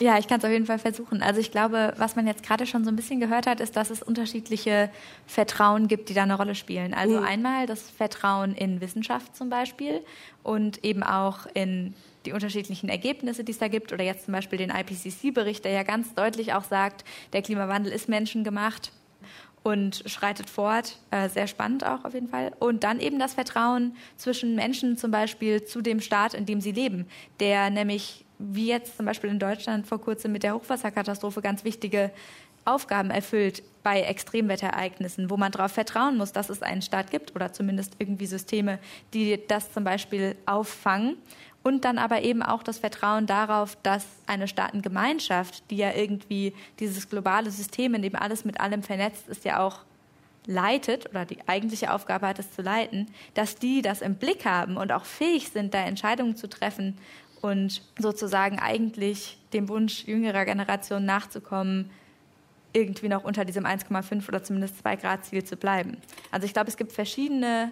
Ja, 0.00 0.18
ich 0.18 0.26
kann 0.26 0.38
es 0.38 0.44
auf 0.44 0.50
jeden 0.50 0.66
Fall 0.66 0.78
versuchen. 0.78 1.22
Also 1.22 1.40
ich 1.40 1.50
glaube, 1.50 1.92
was 1.96 2.16
man 2.16 2.26
jetzt 2.26 2.42
gerade 2.42 2.66
schon 2.66 2.84
so 2.84 2.90
ein 2.90 2.96
bisschen 2.96 3.20
gehört 3.20 3.46
hat, 3.46 3.60
ist, 3.60 3.76
dass 3.76 3.90
es 3.90 4.02
unterschiedliche 4.02 4.90
Vertrauen 5.26 5.88
gibt, 5.88 6.08
die 6.08 6.14
da 6.14 6.22
eine 6.22 6.36
Rolle 6.36 6.54
spielen. 6.54 6.94
Also 6.94 7.18
mhm. 7.18 7.24
einmal 7.24 7.66
das 7.66 7.82
Vertrauen 7.82 8.54
in 8.54 8.80
Wissenschaft 8.80 9.36
zum 9.36 9.50
Beispiel 9.50 10.00
und 10.42 10.84
eben 10.84 11.02
auch 11.02 11.46
in 11.54 11.94
die 12.24 12.32
unterschiedlichen 12.32 12.88
Ergebnisse, 12.88 13.44
die 13.44 13.52
es 13.52 13.58
da 13.58 13.68
gibt, 13.68 13.92
oder 13.92 14.04
jetzt 14.04 14.24
zum 14.24 14.32
Beispiel 14.32 14.58
den 14.58 14.70
IPCC-Bericht, 14.70 15.64
der 15.64 15.72
ja 15.72 15.82
ganz 15.82 16.14
deutlich 16.14 16.54
auch 16.54 16.64
sagt, 16.64 17.04
der 17.32 17.42
Klimawandel 17.42 17.92
ist 17.92 18.08
menschengemacht 18.08 18.90
und 19.62 20.02
schreitet 20.06 20.50
fort. 20.50 20.98
Äh, 21.10 21.28
sehr 21.28 21.46
spannend 21.46 21.84
auch 21.84 22.04
auf 22.04 22.14
jeden 22.14 22.28
Fall. 22.28 22.52
Und 22.58 22.84
dann 22.84 23.00
eben 23.00 23.18
das 23.18 23.34
Vertrauen 23.34 23.96
zwischen 24.16 24.54
Menschen 24.54 24.96
zum 24.96 25.10
Beispiel 25.10 25.64
zu 25.64 25.82
dem 25.82 26.00
Staat, 26.00 26.34
in 26.34 26.46
dem 26.46 26.60
sie 26.60 26.72
leben, 26.72 27.06
der 27.40 27.70
nämlich, 27.70 28.24
wie 28.38 28.66
jetzt 28.66 28.96
zum 28.96 29.06
Beispiel 29.06 29.30
in 29.30 29.38
Deutschland 29.38 29.86
vor 29.86 30.00
kurzem 30.00 30.32
mit 30.32 30.42
der 30.42 30.54
Hochwasserkatastrophe, 30.54 31.40
ganz 31.42 31.64
wichtige 31.64 32.10
Aufgaben 32.64 33.10
erfüllt 33.10 33.62
bei 33.82 34.02
Extremwetterereignissen, 34.02 35.30
wo 35.30 35.36
man 35.36 35.50
darauf 35.50 35.72
vertrauen 35.72 36.16
muss, 36.16 36.32
dass 36.32 36.48
es 36.48 36.62
einen 36.62 36.82
Staat 36.82 37.10
gibt 37.10 37.34
oder 37.34 37.52
zumindest 37.52 37.94
irgendwie 37.98 38.26
Systeme, 38.26 38.78
die 39.14 39.40
das 39.48 39.72
zum 39.72 39.82
Beispiel 39.82 40.36
auffangen 40.46 41.16
und 41.62 41.84
dann 41.84 41.98
aber 41.98 42.22
eben 42.22 42.42
auch 42.42 42.62
das 42.62 42.78
Vertrauen 42.78 43.26
darauf, 43.26 43.76
dass 43.82 44.04
eine 44.26 44.48
Staatengemeinschaft, 44.48 45.70
die 45.70 45.76
ja 45.76 45.92
irgendwie 45.92 46.54
dieses 46.80 47.08
globale 47.08 47.50
System, 47.50 47.94
in 47.94 48.02
dem 48.02 48.16
alles 48.16 48.44
mit 48.44 48.60
allem 48.60 48.82
vernetzt 48.82 49.28
ist, 49.28 49.44
ja 49.44 49.64
auch 49.64 49.80
leitet 50.46 51.08
oder 51.08 51.24
die 51.24 51.38
eigentliche 51.46 51.92
Aufgabe 51.92 52.26
hat, 52.26 52.38
es 52.38 52.52
zu 52.52 52.62
leiten, 52.62 53.06
dass 53.34 53.56
die 53.56 53.80
das 53.80 54.02
im 54.02 54.16
Blick 54.16 54.44
haben 54.44 54.76
und 54.76 54.90
auch 54.90 55.04
fähig 55.04 55.50
sind, 55.50 55.72
da 55.72 55.78
Entscheidungen 55.78 56.34
zu 56.34 56.48
treffen 56.48 56.98
und 57.40 57.82
sozusagen 57.98 58.58
eigentlich 58.58 59.38
dem 59.52 59.68
Wunsch 59.68 60.04
jüngerer 60.04 60.44
Generationen 60.44 61.06
nachzukommen, 61.06 61.90
irgendwie 62.72 63.08
noch 63.08 63.24
unter 63.24 63.44
diesem 63.44 63.66
1,5 63.66 64.26
oder 64.28 64.42
zumindest 64.42 64.78
2 64.78 64.96
Grad 64.96 65.24
Ziel 65.26 65.44
zu 65.44 65.56
bleiben. 65.56 65.98
Also 66.30 66.46
ich 66.46 66.54
glaube, 66.54 66.70
es 66.70 66.76
gibt 66.76 66.92
verschiedene 66.92 67.70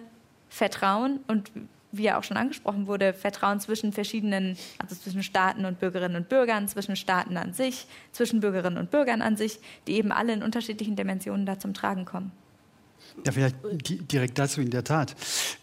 Vertrauen 0.49 1.21
und 1.27 1.51
wie 1.91 2.03
ja 2.03 2.17
auch 2.17 2.23
schon 2.23 2.37
angesprochen 2.37 2.87
wurde, 2.87 3.13
Vertrauen 3.13 3.59
zwischen 3.59 3.91
verschiedenen, 3.91 4.57
also 4.77 4.95
zwischen 4.95 5.23
Staaten 5.23 5.65
und 5.65 5.79
Bürgerinnen 5.79 6.15
und 6.15 6.29
Bürgern, 6.29 6.67
zwischen 6.67 6.95
Staaten 6.95 7.37
an 7.37 7.53
sich, 7.53 7.87
zwischen 8.11 8.39
Bürgerinnen 8.39 8.77
und 8.77 8.91
Bürgern 8.91 9.21
an 9.21 9.37
sich, 9.37 9.59
die 9.87 9.93
eben 9.93 10.11
alle 10.11 10.33
in 10.33 10.43
unterschiedlichen 10.43 10.95
Dimensionen 10.95 11.45
da 11.45 11.59
zum 11.59 11.73
Tragen 11.73 12.05
kommen. 12.05 12.31
Ja, 13.25 13.31
vielleicht 13.33 13.55
direkt 14.11 14.39
dazu 14.39 14.61
in 14.61 14.69
der 14.69 14.83
Tat. 14.83 15.15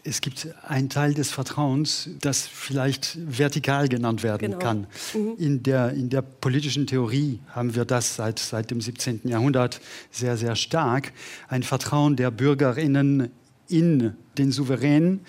Es 0.04 0.20
gibt 0.20 0.48
einen 0.66 0.90
Teil 0.90 1.14
des 1.14 1.30
Vertrauens, 1.30 2.10
das 2.20 2.46
vielleicht 2.46 3.16
vertikal 3.20 3.88
genannt 3.88 4.22
werden 4.22 4.52
genau. 4.52 4.58
kann. 4.58 4.86
Mhm. 5.14 5.34
In, 5.38 5.62
der, 5.62 5.92
in 5.92 6.10
der 6.10 6.22
politischen 6.22 6.86
Theorie 6.86 7.40
haben 7.48 7.74
wir 7.74 7.84
das 7.84 8.16
seit, 8.16 8.38
seit 8.38 8.70
dem 8.70 8.80
17. 8.80 9.22
Jahrhundert 9.24 9.80
sehr, 10.10 10.36
sehr 10.36 10.56
stark. 10.56 11.12
Ein 11.48 11.62
Vertrauen 11.62 12.16
der 12.16 12.30
Bürgerinnen 12.30 13.30
in 13.68 14.14
den 14.36 14.52
Souverän, 14.52 15.20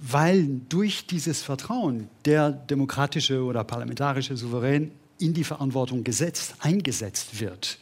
weil 0.00 0.60
durch 0.68 1.06
dieses 1.06 1.42
Vertrauen 1.42 2.08
der 2.24 2.50
demokratische 2.50 3.42
oder 3.42 3.64
parlamentarische 3.64 4.36
Souverän 4.36 4.92
in 5.18 5.34
die 5.34 5.44
Verantwortung 5.44 6.04
gesetzt, 6.04 6.54
eingesetzt 6.60 7.40
wird. 7.40 7.78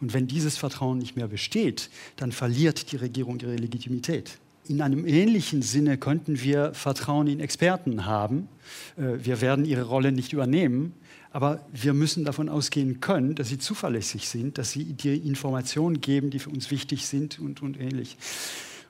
Und 0.00 0.12
wenn 0.12 0.26
dieses 0.26 0.56
Vertrauen 0.58 0.98
nicht 0.98 1.16
mehr 1.16 1.28
besteht, 1.28 1.88
dann 2.16 2.32
verliert 2.32 2.92
die 2.92 2.96
Regierung 2.96 3.40
ihre 3.40 3.56
Legitimität. 3.56 4.38
In 4.66 4.80
einem 4.80 5.06
ähnlichen 5.06 5.62
Sinne 5.62 5.98
könnten 5.98 6.40
wir 6.40 6.72
Vertrauen 6.74 7.26
in 7.26 7.40
Experten 7.40 8.06
haben. 8.06 8.48
Äh, 8.96 9.24
wir 9.24 9.40
werden 9.40 9.64
ihre 9.66 9.82
Rolle 9.82 10.10
nicht 10.10 10.32
übernehmen, 10.32 10.94
aber 11.32 11.66
wir 11.72 11.92
müssen 11.92 12.24
davon 12.24 12.48
ausgehen 12.48 13.00
können, 13.00 13.34
dass 13.34 13.48
sie 13.48 13.58
zuverlässig 13.58 14.28
sind, 14.28 14.56
dass 14.56 14.70
sie 14.70 14.84
die 14.84 15.16
Informationen 15.16 16.00
geben, 16.00 16.30
die 16.30 16.38
für 16.38 16.50
uns 16.50 16.70
wichtig 16.70 17.06
sind 17.06 17.38
und, 17.40 17.60
und 17.60 17.78
ähnlich. 17.78 18.16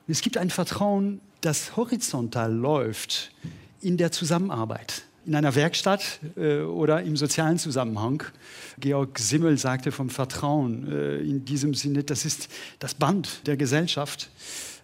Es 0.07 0.21
gibt 0.21 0.37
ein 0.37 0.49
Vertrauen, 0.49 1.21
das 1.41 1.75
horizontal 1.75 2.53
läuft 2.53 3.31
in 3.81 3.97
der 3.97 4.11
Zusammenarbeit 4.11 5.05
in 5.25 5.35
einer 5.35 5.55
Werkstatt 5.55 6.19
äh, 6.37 6.59
oder 6.59 7.01
im 7.01 7.17
sozialen 7.17 7.57
Zusammenhang. 7.57 8.23
Georg 8.79 9.17
Simmel 9.17 9.57
sagte 9.57 9.91
vom 9.91 10.09
Vertrauen 10.09 10.91
äh, 10.91 11.17
in 11.17 11.45
diesem 11.45 11.73
Sinne, 11.73 12.03
das 12.03 12.25
ist 12.25 12.47
das 12.79 12.93
Band 12.93 13.41
der 13.47 13.57
Gesellschaft. 13.57 14.29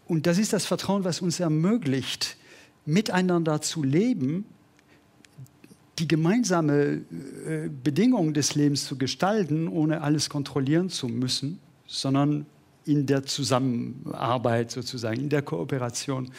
Und 0.08 0.26
das 0.26 0.38
ist 0.38 0.52
das 0.52 0.66
Vertrauen, 0.66 1.04
was 1.04 1.22
uns 1.22 1.40
ermöglicht, 1.40 2.38
miteinander 2.86 3.62
zu 3.62 3.84
leben, 3.84 4.46
die 6.00 6.08
gemeinsame 6.08 7.02
äh, 7.46 7.70
Bedingung 7.84 8.34
des 8.34 8.56
Lebens 8.56 8.86
zu 8.86 8.98
gestalten, 8.98 9.68
ohne 9.68 10.02
alles 10.02 10.30
kontrollieren 10.30 10.90
zu 10.90 11.08
müssen, 11.08 11.60
sondern 11.86 12.48
in 12.92 13.06
der 13.06 13.24
Zusammenarbeit 13.24 14.72
sozusagen, 14.72 15.22
in 15.22 15.30
der 15.30 15.42
Kooperation. 15.42 16.32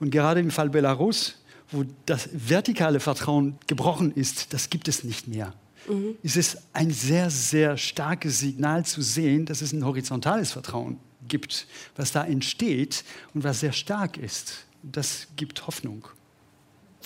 Und 0.00 0.10
gerade 0.10 0.40
im 0.40 0.50
Fall 0.50 0.70
Belarus, 0.70 1.36
wo 1.70 1.84
das 2.06 2.28
vertikale 2.32 3.00
Vertrauen 3.00 3.58
gebrochen 3.66 4.12
ist, 4.12 4.52
das 4.52 4.70
gibt 4.70 4.88
es 4.88 5.04
nicht 5.04 5.28
mehr. 5.28 5.52
Mhm. 5.88 6.16
Es 6.22 6.36
ist 6.36 6.58
ein 6.72 6.90
sehr, 6.90 7.30
sehr 7.30 7.76
starkes 7.76 8.40
Signal 8.40 8.84
zu 8.84 9.02
sehen, 9.02 9.46
dass 9.46 9.60
es 9.60 9.72
ein 9.72 9.84
horizontales 9.84 10.52
Vertrauen 10.52 10.98
gibt, 11.26 11.66
was 11.96 12.12
da 12.12 12.24
entsteht 12.24 13.04
und 13.34 13.44
was 13.44 13.60
sehr 13.60 13.72
stark 13.72 14.16
ist. 14.16 14.64
Das 14.82 15.26
gibt 15.36 15.66
Hoffnung. 15.66 16.08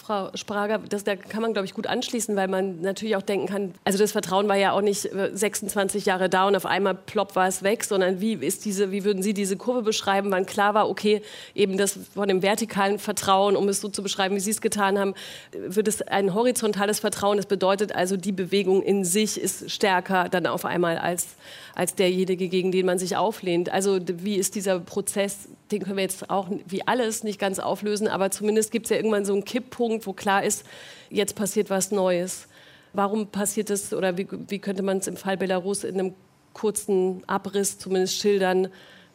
Frau 0.04 0.30
Sprager, 0.34 0.78
das, 0.78 1.04
da 1.04 1.14
kann 1.14 1.42
man, 1.42 1.52
glaube 1.52 1.64
ich, 1.64 1.74
gut 1.74 1.86
anschließen, 1.86 2.34
weil 2.34 2.48
man 2.48 2.80
natürlich 2.80 3.14
auch 3.14 3.22
denken 3.22 3.46
kann, 3.46 3.74
also 3.84 3.98
das 3.98 4.10
Vertrauen 4.10 4.48
war 4.48 4.56
ja 4.56 4.72
auch 4.72 4.80
nicht 4.80 5.02
26 5.02 6.02
äh, 6.04 6.10
Jahre 6.10 6.28
da 6.28 6.48
und 6.48 6.56
auf 6.56 6.66
einmal 6.66 6.96
plopp 6.96 7.36
war 7.36 7.46
es 7.46 7.62
weg, 7.62 7.84
sondern 7.84 8.20
wie 8.20 8.32
ist 8.32 8.64
diese, 8.64 8.90
wie 8.90 9.04
würden 9.04 9.22
Sie 9.22 9.32
diese 9.32 9.56
Kurve 9.56 9.82
beschreiben, 9.82 10.32
wann 10.32 10.44
klar 10.44 10.74
war, 10.74 10.88
okay, 10.88 11.22
eben 11.54 11.78
das 11.78 11.96
von 12.14 12.26
dem 12.26 12.42
vertikalen 12.42 12.98
Vertrauen, 12.98 13.54
um 13.54 13.68
es 13.68 13.80
so 13.80 13.88
zu 13.88 14.02
beschreiben, 14.02 14.34
wie 14.34 14.40
Sie 14.40 14.50
es 14.50 14.60
getan 14.60 14.98
haben, 14.98 15.14
wird 15.52 15.86
es 15.86 16.02
ein 16.02 16.34
horizontales 16.34 16.98
Vertrauen. 16.98 17.36
Das 17.36 17.46
bedeutet 17.46 17.94
also, 17.94 18.16
die 18.16 18.32
Bewegung 18.32 18.82
in 18.82 19.04
sich 19.04 19.40
ist 19.40 19.70
stärker 19.70 20.28
dann 20.28 20.48
auf 20.48 20.64
einmal 20.64 20.98
als, 20.98 21.36
als 21.76 21.94
derjenige, 21.94 22.48
gegen 22.48 22.72
den 22.72 22.86
man 22.86 22.98
sich 22.98 23.16
auflehnt. 23.16 23.70
Also 23.70 24.00
wie 24.04 24.34
ist 24.34 24.56
dieser 24.56 24.80
Prozess 24.80 25.48
den 25.72 25.82
können 25.82 25.96
wir 25.96 26.04
jetzt 26.04 26.30
auch 26.30 26.48
wie 26.66 26.86
alles 26.86 27.24
nicht 27.24 27.38
ganz 27.38 27.58
auflösen, 27.58 28.08
aber 28.08 28.30
zumindest 28.30 28.70
gibt 28.70 28.86
es 28.86 28.90
ja 28.90 28.96
irgendwann 28.96 29.24
so 29.24 29.32
einen 29.32 29.44
Kipppunkt, 29.44 30.06
wo 30.06 30.12
klar 30.12 30.44
ist, 30.44 30.64
jetzt 31.10 31.34
passiert 31.34 31.70
was 31.70 31.90
Neues. 31.90 32.46
Warum 32.92 33.28
passiert 33.28 33.70
es 33.70 33.92
oder 33.94 34.18
wie, 34.18 34.28
wie 34.48 34.58
könnte 34.58 34.82
man 34.82 34.98
es 34.98 35.06
im 35.06 35.16
Fall 35.16 35.36
Belarus 35.36 35.82
in 35.82 35.98
einem 35.98 36.14
kurzen 36.52 37.22
Abriss 37.26 37.78
zumindest 37.78 38.18
schildern, 38.18 38.68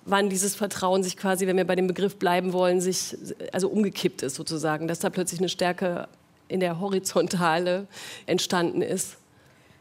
wann 0.06 0.30
dieses 0.30 0.56
Vertrauen 0.56 1.04
sich 1.04 1.17
quasi, 1.17 1.46
wenn 1.46 1.58
wir 1.58 1.67
bei 1.67 1.76
dem 1.76 1.88
Begriff 1.88 2.17
bleiben 2.17 2.54
wollen, 2.54 2.82
sich 2.82 3.15
also 3.52 3.70
umgekippt 3.70 4.24
ist 4.24 4.36
sozusagen, 4.36 4.88
dass 4.88 5.00
da 5.00 5.10
plötzlich 5.10 5.39
eine 5.39 5.50
Stärke 5.50 6.08
in 6.48 6.60
der 6.60 6.80
Horizontale 6.80 7.88
entstanden 8.26 8.82
ist? 8.82 9.17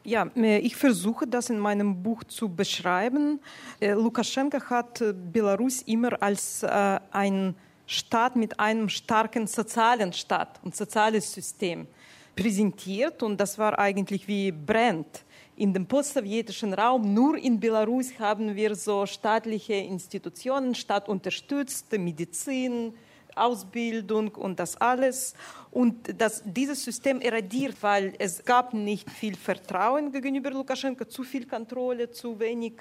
Ja, 0.06 0.30
äh, 0.36 0.58
ich 0.58 0.76
versuche 0.76 1.26
das 1.26 1.50
in 1.50 1.58
meinem 1.58 2.00
Buch 2.00 2.22
zu 2.22 2.48
beschreiben. 2.48 3.40
Äh, 3.80 3.94
Lukaschenka 3.94 4.70
hat 4.70 5.02
Belarus 5.32 5.82
immer 5.82 6.22
als 6.22 6.64
ein 6.64 7.56
Staat 7.86 8.36
mit 8.36 8.58
einem 8.60 8.88
starken 8.88 9.48
sozialen 9.48 10.12
Staat 10.12 10.60
und 10.62 10.76
soziales 10.76 11.32
System 11.32 11.88
präsentiert 12.36 13.22
und 13.22 13.40
das 13.40 13.58
war 13.58 13.78
eigentlich 13.78 14.28
wie 14.28 14.52
brennt 14.52 15.24
in 15.56 15.72
dem 15.72 15.86
postsowjetischen 15.86 16.72
Raum. 16.74 17.12
Nur 17.12 17.36
in 17.36 17.58
Belarus 17.58 18.16
haben 18.20 18.54
wir 18.54 18.76
so 18.76 19.06
staatliche 19.06 19.74
Institutionen, 19.74 20.74
staatunterstützte 20.74 21.98
Medizin, 21.98 22.94
Ausbildung 23.36 24.28
und 24.34 24.58
das 24.58 24.76
alles. 24.80 25.34
Und 25.70 26.20
das, 26.20 26.42
dieses 26.44 26.82
System 26.82 27.20
eradiert, 27.20 27.76
weil 27.82 28.14
es 28.18 28.44
gab 28.44 28.74
nicht 28.74 29.10
viel 29.10 29.36
Vertrauen 29.36 30.12
gegenüber 30.12 30.50
Lukaschenko, 30.50 31.04
zu 31.04 31.22
viel 31.22 31.46
Kontrolle, 31.46 32.10
zu 32.10 32.38
wenig 32.38 32.74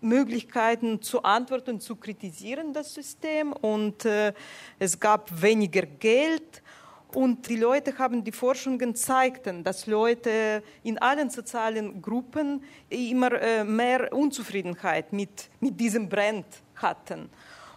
Möglichkeiten 0.00 1.00
zu 1.02 1.22
antworten, 1.22 1.80
zu 1.80 1.96
kritisieren 1.96 2.72
das 2.72 2.94
System 2.94 3.52
und 3.52 4.04
äh, 4.04 4.32
es 4.78 5.00
gab 5.00 5.42
weniger 5.42 5.82
Geld 5.82 6.62
und 7.12 7.48
die 7.48 7.56
Leute 7.56 7.96
haben 7.98 8.22
die 8.22 8.32
Forschungen 8.32 8.94
zeigten, 8.94 9.64
dass 9.64 9.86
Leute 9.86 10.62
in 10.82 10.98
allen 10.98 11.30
sozialen 11.30 12.02
Gruppen 12.02 12.62
immer 12.90 13.32
äh, 13.40 13.64
mehr 13.64 14.12
Unzufriedenheit 14.12 15.12
mit, 15.12 15.48
mit 15.60 15.80
diesem 15.80 16.08
Brand 16.08 16.44
hatten. 16.74 17.30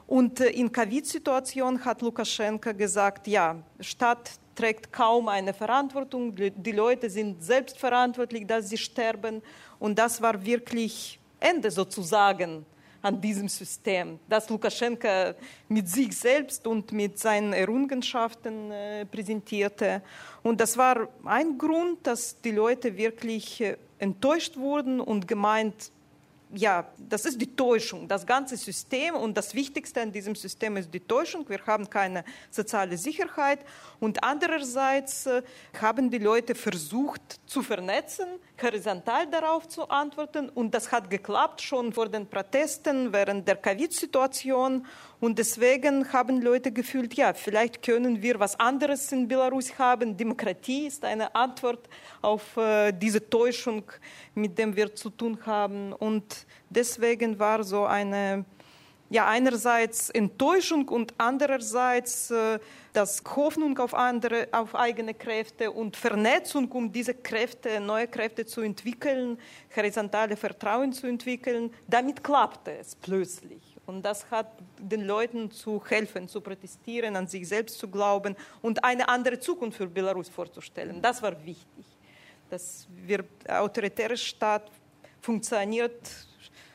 Und 0.09 0.39
äh, 0.39 0.49
in 0.49 0.71
Covid-Situation 0.71 1.85
hat 1.85 2.01
Lukaschenka 2.01 2.71
gesagt, 2.71 3.27
ja, 3.27 3.55
Stadt 3.79 4.31
trägt 4.55 4.91
kaum 4.91 5.27
eine 5.27 5.53
Verantwortung, 5.53 6.35
die 6.35 6.71
Leute 6.71 7.11
sind 7.11 7.43
selbst 7.43 7.77
verantwortlich, 7.77 8.47
dass 8.47 8.69
sie 8.69 8.77
sterben. 8.77 9.43
Und 9.77 9.99
das 9.99 10.19
war 10.19 10.43
wirklich 10.43 11.19
Ende 11.39 11.69
sozusagen 11.69 12.65
an 13.03 13.21
diesem 13.21 13.47
System, 13.47 14.19
das 14.27 14.49
Lukaschenka 14.49 15.35
mit 15.67 15.87
sich 15.87 16.17
selbst 16.17 16.65
und 16.65 16.91
mit 16.91 17.19
seinen 17.19 17.53
Errungenschaften 17.53 18.71
äh, 18.71 19.05
präsentierte. 19.05 20.01
Und 20.41 20.59
das 20.59 20.75
war 20.75 21.07
ein 21.23 21.55
Grund, 21.55 21.99
dass 22.07 22.41
die 22.41 22.51
Leute 22.51 22.97
wirklich 22.97 23.61
äh, 23.61 23.77
enttäuscht 23.99 24.57
wurden 24.57 24.99
und 24.99 25.27
gemeint, 25.27 25.91
ja, 26.53 26.91
das 26.97 27.25
ist 27.25 27.39
die 27.39 27.55
Täuschung. 27.55 28.07
Das 28.07 28.25
ganze 28.25 28.57
System 28.57 29.15
und 29.15 29.37
das 29.37 29.53
Wichtigste 29.53 30.01
an 30.01 30.11
diesem 30.11 30.35
System 30.35 30.77
ist 30.77 30.91
die 30.93 30.99
Täuschung. 30.99 31.47
Wir 31.47 31.63
haben 31.65 31.89
keine 31.89 32.23
soziale 32.49 32.97
Sicherheit. 32.97 33.59
Und 33.99 34.23
andererseits 34.23 35.27
äh, 35.27 35.43
haben 35.79 36.09
die 36.09 36.17
Leute 36.17 36.55
versucht 36.55 37.39
zu 37.45 37.61
vernetzen, 37.61 38.25
horizontal 38.61 39.27
darauf 39.27 39.67
zu 39.67 39.87
antworten. 39.89 40.49
Und 40.49 40.73
das 40.73 40.91
hat 40.91 41.09
geklappt 41.09 41.61
schon 41.61 41.93
vor 41.93 42.09
den 42.09 42.27
Protesten 42.27 43.13
während 43.13 43.47
der 43.47 43.57
Covid-Situation. 43.57 44.85
Und 45.19 45.37
deswegen 45.37 46.13
haben 46.13 46.41
Leute 46.41 46.71
gefühlt, 46.71 47.13
ja, 47.15 47.33
vielleicht 47.33 47.83
können 47.83 48.21
wir 48.21 48.39
was 48.39 48.57
anderes 48.57 49.11
in 49.11 49.27
Belarus 49.27 49.77
haben. 49.77 50.15
Demokratie 50.15 50.87
ist 50.87 51.03
eine 51.03 51.35
Antwort 51.35 51.89
auf 52.21 52.55
äh, 52.55 52.93
diese 52.93 53.29
Täuschung, 53.29 53.83
mit 54.33 54.57
der 54.57 54.73
wir 54.73 54.95
zu 54.95 55.09
tun 55.09 55.37
haben. 55.45 55.91
Und 55.91 56.45
deswegen 56.69 57.37
war 57.37 57.65
so 57.65 57.83
eine, 57.83 58.45
ja, 59.09 59.27
einerseits 59.27 60.09
Enttäuschung 60.09 60.87
und 60.87 61.13
andererseits 61.17 62.31
äh, 62.31 62.57
das 62.93 63.21
Hoffnung 63.35 63.77
auf 63.77 63.93
andere, 63.93 64.47
auf 64.53 64.73
eigene 64.73 65.13
Kräfte 65.13 65.69
und 65.69 65.97
Vernetzung, 65.97 66.71
um 66.71 66.93
diese 66.93 67.13
Kräfte, 67.13 67.81
neue 67.81 68.07
Kräfte 68.07 68.45
zu 68.45 68.61
entwickeln, 68.61 69.37
horizontale 69.75 70.37
Vertrauen 70.37 70.93
zu 70.93 71.07
entwickeln. 71.07 71.73
Damit 71.89 72.23
klappte 72.23 72.71
es 72.77 72.95
plötzlich. 72.95 73.68
Und 73.89 74.03
das 74.03 74.29
hat 74.29 74.51
den 74.77 75.05
Leuten 75.05 75.49
zu 75.49 75.83
helfen, 75.83 76.27
zu 76.27 76.41
protestieren, 76.41 77.15
an 77.15 77.27
sich 77.27 77.47
selbst 77.47 77.79
zu 77.79 77.87
glauben 77.87 78.35
und 78.61 78.83
eine 78.83 79.09
andere 79.09 79.39
Zukunft 79.39 79.77
für 79.77 79.87
Belarus 79.87 80.29
vorzustellen. 80.29 81.01
Das 81.01 81.23
war 81.23 81.33
wichtig. 81.43 81.85
Das 82.51 82.87
wir, 83.07 83.25
autoritäre 83.47 84.15
Staat 84.15 84.69
funktioniert 85.19 85.99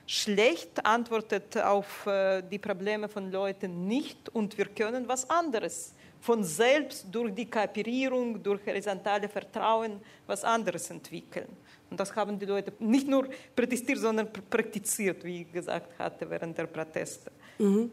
schlecht, 0.07 0.85
antwortet 0.85 1.57
auf 1.57 2.05
äh, 2.07 2.43
die 2.43 2.59
Probleme 2.59 3.09
von 3.09 3.31
Leuten 3.31 3.87
nicht 3.87 4.29
und 4.31 4.59
wir 4.59 4.67
können 4.67 5.07
was 5.07 5.31
anderes 5.31 5.95
von 6.21 6.43
selbst 6.43 7.07
durch 7.13 7.33
die 7.33 7.49
Kooperierung, 7.49 8.43
durch 8.43 8.67
horizontale 8.67 9.29
Vertrauen 9.29 10.01
was 10.27 10.43
anderes 10.43 10.91
entwickeln. 10.91 11.49
Und 11.95 12.01
das 12.01 12.17
haben 12.17 12.37
die 12.37 12.47
Leute 12.47 12.73
nicht 12.81 13.07
nur 13.07 13.29
protestiert, 13.55 13.99
sondern 14.01 14.29
praktiziert, 14.51 15.23
wie 15.23 15.43
ich 15.43 15.53
gesagt 15.53 15.97
hatte, 15.97 16.29
während 16.29 16.59
der 16.59 16.67
Proteste. 16.67 17.31
Mhm. 17.57 17.93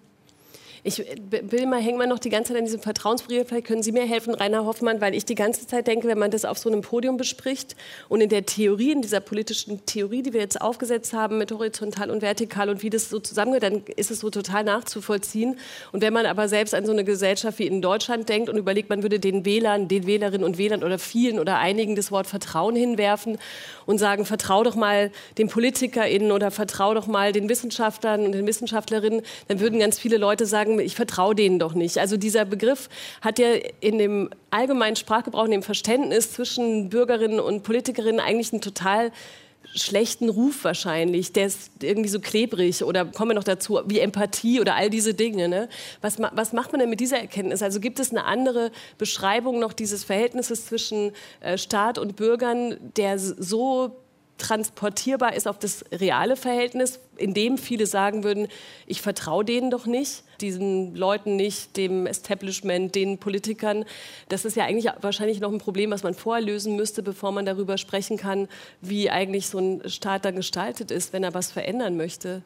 Ich 0.84 1.04
will 1.30 1.68
mal, 1.68 1.80
hängen 1.80 2.00
wir 2.00 2.08
noch 2.08 2.18
die 2.18 2.32
ganze 2.32 2.54
Zeit 2.54 2.58
an 2.58 2.66
diesem 2.66 2.82
Vertrauensbrief. 2.82 3.48
Vielleicht 3.48 3.68
können 3.68 3.84
Sie 3.84 3.92
mir 3.92 4.04
helfen, 4.04 4.34
Rainer 4.34 4.66
Hoffmann, 4.66 5.00
weil 5.00 5.14
ich 5.14 5.26
die 5.26 5.36
ganze 5.36 5.68
Zeit 5.68 5.86
denke, 5.86 6.08
wenn 6.08 6.18
man 6.18 6.32
das 6.32 6.44
auf 6.44 6.58
so 6.58 6.70
einem 6.70 6.82
Podium 6.82 7.18
bespricht 7.18 7.76
und 8.10 8.20
in 8.20 8.30
der 8.30 8.48
Theorie, 8.48 8.92
in 8.92 9.04
dieser 9.04 9.20
politischen 9.20 9.86
Theorie, 9.86 10.24
die 10.24 10.34
wir 10.34 10.42
jetzt 10.42 10.60
aufgesetzt 10.60 11.14
haben 11.14 11.38
mit 11.38 11.52
horizontal 11.52 12.10
und 12.10 12.24
vertikal 12.24 12.68
und 12.68 12.82
wie 12.82 12.90
das 12.90 13.12
so 13.12 13.20
zusammengehört, 13.20 13.64
dann 13.64 13.84
ist 13.96 14.10
es 14.10 14.22
so 14.22 14.32
total 14.32 14.64
nachzuvollziehen. 14.64 15.60
Und 15.92 16.02
wenn 16.02 16.14
man 16.14 16.26
aber 16.26 16.48
selbst 16.48 16.74
an 16.74 16.84
so 16.84 16.92
eine 16.92 17.04
Gesellschaft 17.04 17.60
wie 17.60 17.68
in 17.68 17.84
Deutschland 17.84 18.28
denkt 18.28 18.50
und 18.50 18.58
überlegt, 18.58 18.90
man 18.90 19.04
würde 19.04 19.20
den 19.20 19.46
Wählern, 19.46 19.88
den 19.88 20.08
Wählerinnen 20.08 20.44
und 20.44 20.58
Wählern 20.58 20.84
oder 20.84 20.98
vielen 20.98 21.38
oder 21.38 21.60
einigen 21.60 21.96
das 21.96 22.12
Wort 22.12 22.26
Vertrauen 22.26 22.76
hinwerfen 22.76 23.38
und 23.86 24.00
sagen, 24.00 24.26
vertrau 24.26 24.64
doch 24.64 24.76
mal 24.76 25.12
den 25.38 25.48
PolitikerInnen 25.48 26.32
oder 26.32 26.50
vertrau 26.50 26.96
doch 26.96 27.06
mal 27.06 27.34
den 27.34 27.50
Wissenschaftlern 27.50 28.26
und 28.26 28.32
den 28.32 28.48
Wissenschaftlerinnen, 28.48 29.22
dann 29.48 29.60
würden 29.60 29.80
ganz 29.80 30.00
viele 30.00 30.18
Leute 30.18 30.48
sagen, 30.48 30.71
ich 30.80 30.96
vertraue 30.96 31.36
denen 31.36 31.60
doch 31.60 31.74
nicht. 31.74 31.98
Also 31.98 32.18
dieser 32.18 32.46
Begriff 32.46 32.90
hat 33.22 33.40
ja 33.40 33.48
in 33.80 33.98
dem 33.98 34.30
allgemeinen 34.50 34.96
Sprachgebrauch, 34.96 35.46
in 35.46 35.52
dem 35.52 35.64
Verständnis 35.64 36.32
zwischen 36.34 36.90
Bürgerinnen 36.90 37.40
und 37.40 37.64
Politikerinnen 37.64 38.20
eigentlich 38.20 38.52
einen 38.54 38.62
total 38.62 39.12
schlechten 39.74 40.30
Ruf 40.30 40.64
wahrscheinlich. 40.64 41.34
Der 41.34 41.48
ist 41.48 41.72
irgendwie 41.82 42.10
so 42.10 42.20
klebrig 42.20 42.84
oder 42.84 43.06
kommen 43.06 43.32
wir 43.32 43.36
noch 43.36 43.44
dazu, 43.44 43.80
wie 43.86 44.00
Empathie 44.00 44.60
oder 44.60 44.76
all 44.76 44.90
diese 44.90 45.14
Dinge. 45.14 45.48
Ne? 45.48 45.70
Was, 46.02 46.18
was 46.20 46.54
macht 46.54 46.72
man 46.72 46.80
denn 46.80 46.90
mit 46.90 47.00
dieser 47.00 47.20
Erkenntnis? 47.20 47.62
Also 47.62 47.80
gibt 47.80 48.00
es 48.00 48.12
eine 48.12 48.26
andere 48.26 48.72
Beschreibung 48.98 49.60
noch 49.60 49.74
dieses 49.74 50.04
Verhältnisses 50.04 50.66
zwischen 50.66 51.12
äh, 51.40 51.58
Staat 51.58 51.98
und 51.98 52.16
Bürgern, 52.16 52.78
der 52.96 53.18
so 53.20 54.01
transportierbar 54.42 55.36
ist 55.36 55.48
auf 55.48 55.60
das 55.60 55.86
reale 55.92 56.36
Verhältnis, 56.36 57.00
in 57.16 57.34
dem 57.34 57.58
viele 57.58 57.86
sagen 57.86 58.24
würden, 58.24 58.48
ich 58.88 59.02
vertraue 59.02 59.46
denen 59.46 59.70
doch 59.70 59.86
nicht, 59.86 60.24
diesen 60.42 60.96
Leuten 60.96 61.36
nicht, 61.36 61.78
dem 61.78 62.08
Establishment, 62.08 62.96
den 62.96 63.20
Politikern. 63.20 63.86
Das 64.30 64.44
ist 64.44 64.56
ja 64.56 64.66
eigentlich 64.66 64.92
wahrscheinlich 65.02 65.40
noch 65.40 65.52
ein 65.52 65.60
Problem, 65.60 65.92
was 65.92 66.04
man 66.04 66.16
vorher 66.16 66.44
lösen 66.44 66.76
müsste, 66.76 67.04
bevor 67.04 67.32
man 67.32 67.46
darüber 67.46 67.78
sprechen 67.78 68.18
kann, 68.18 68.48
wie 68.82 69.10
eigentlich 69.10 69.48
so 69.48 69.60
ein 69.60 69.88
Staat 69.90 70.26
dann 70.26 70.36
gestaltet 70.36 70.90
ist, 70.90 71.14
wenn 71.14 71.24
er 71.24 71.34
was 71.34 71.52
verändern 71.52 71.96
möchte. 71.96 72.42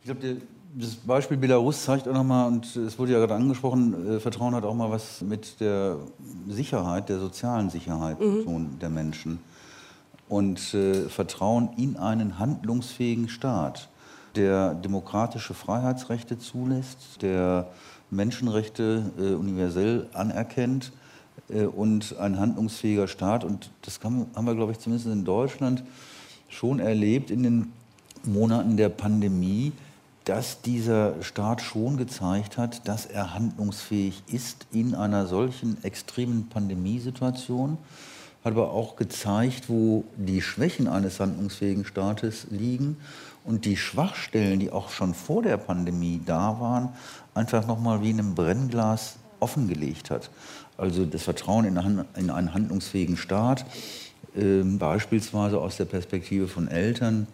Ich 0.00 0.06
glaube, 0.06 0.38
das 0.74 0.96
Beispiel 0.96 1.36
Belarus 1.36 1.84
zeigt 1.84 2.08
auch 2.08 2.12
nochmal, 2.12 2.48
und 2.48 2.76
es 2.76 2.98
wurde 2.98 3.12
ja 3.12 3.18
gerade 3.18 3.34
angesprochen, 3.34 4.16
äh, 4.16 4.20
Vertrauen 4.20 4.54
hat 4.54 4.64
auch 4.64 4.74
mal 4.74 4.90
was 4.90 5.22
mit 5.22 5.60
der 5.60 5.96
Sicherheit, 6.48 7.08
der 7.08 7.18
sozialen 7.20 7.70
Sicherheit 7.70 8.20
mhm. 8.20 8.78
der 8.80 8.90
Menschen 8.90 9.38
und 10.28 10.74
äh, 10.74 11.08
Vertrauen 11.08 11.70
in 11.76 11.96
einen 11.96 12.38
handlungsfähigen 12.38 13.28
Staat, 13.28 13.88
der 14.36 14.74
demokratische 14.74 15.54
Freiheitsrechte 15.54 16.38
zulässt, 16.38 17.22
der 17.22 17.68
Menschenrechte 18.10 19.10
äh, 19.18 19.34
universell 19.34 20.06
anerkennt 20.12 20.92
äh, 21.48 21.64
und 21.64 22.16
ein 22.18 22.38
handlungsfähiger 22.38 23.08
Staat. 23.08 23.44
Und 23.44 23.70
das 23.82 24.00
kann, 24.00 24.26
haben 24.34 24.46
wir, 24.46 24.54
glaube 24.54 24.72
ich, 24.72 24.78
zumindest 24.78 25.10
in 25.10 25.24
Deutschland 25.24 25.82
schon 26.48 26.78
erlebt 26.78 27.30
in 27.30 27.42
den 27.42 27.72
Monaten 28.24 28.76
der 28.76 28.88
Pandemie, 28.88 29.72
dass 30.24 30.60
dieser 30.60 31.22
Staat 31.22 31.62
schon 31.62 31.96
gezeigt 31.96 32.58
hat, 32.58 32.86
dass 32.86 33.06
er 33.06 33.32
handlungsfähig 33.32 34.22
ist 34.26 34.66
in 34.72 34.94
einer 34.94 35.26
solchen 35.26 35.82
extremen 35.84 36.48
Pandemiesituation 36.48 37.78
hat 38.44 38.52
aber 38.52 38.70
auch 38.70 38.96
gezeigt, 38.96 39.68
wo 39.68 40.04
die 40.16 40.40
Schwächen 40.40 40.88
eines 40.88 41.20
handlungsfähigen 41.20 41.84
Staates 41.84 42.46
liegen 42.50 42.96
und 43.44 43.64
die 43.64 43.76
Schwachstellen, 43.76 44.60
die 44.60 44.70
auch 44.70 44.90
schon 44.90 45.14
vor 45.14 45.42
der 45.42 45.56
Pandemie 45.56 46.20
da 46.24 46.60
waren, 46.60 46.90
einfach 47.34 47.66
nochmal 47.66 48.02
wie 48.02 48.10
in 48.10 48.20
einem 48.20 48.34
Brennglas 48.34 49.16
offengelegt 49.40 50.10
hat. 50.10 50.30
Also 50.76 51.04
das 51.04 51.24
Vertrauen 51.24 51.64
in 51.64 52.30
einen 52.30 52.54
handlungsfähigen 52.54 53.16
Staat, 53.16 53.64
äh, 54.36 54.62
beispielsweise 54.62 55.58
aus 55.58 55.76
der 55.76 55.86
Perspektive 55.86 56.46
von 56.46 56.68
Eltern, 56.68 57.26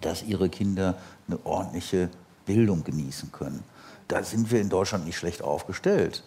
dass 0.00 0.22
ihre 0.22 0.48
Kinder 0.48 0.96
eine 1.26 1.38
ordentliche 1.44 2.08
Bildung 2.46 2.84
genießen 2.84 3.30
können. 3.32 3.62
Da 4.08 4.22
sind 4.22 4.50
wir 4.50 4.60
in 4.60 4.68
Deutschland 4.68 5.04
nicht 5.04 5.16
schlecht 5.18 5.42
aufgestellt 5.42 6.24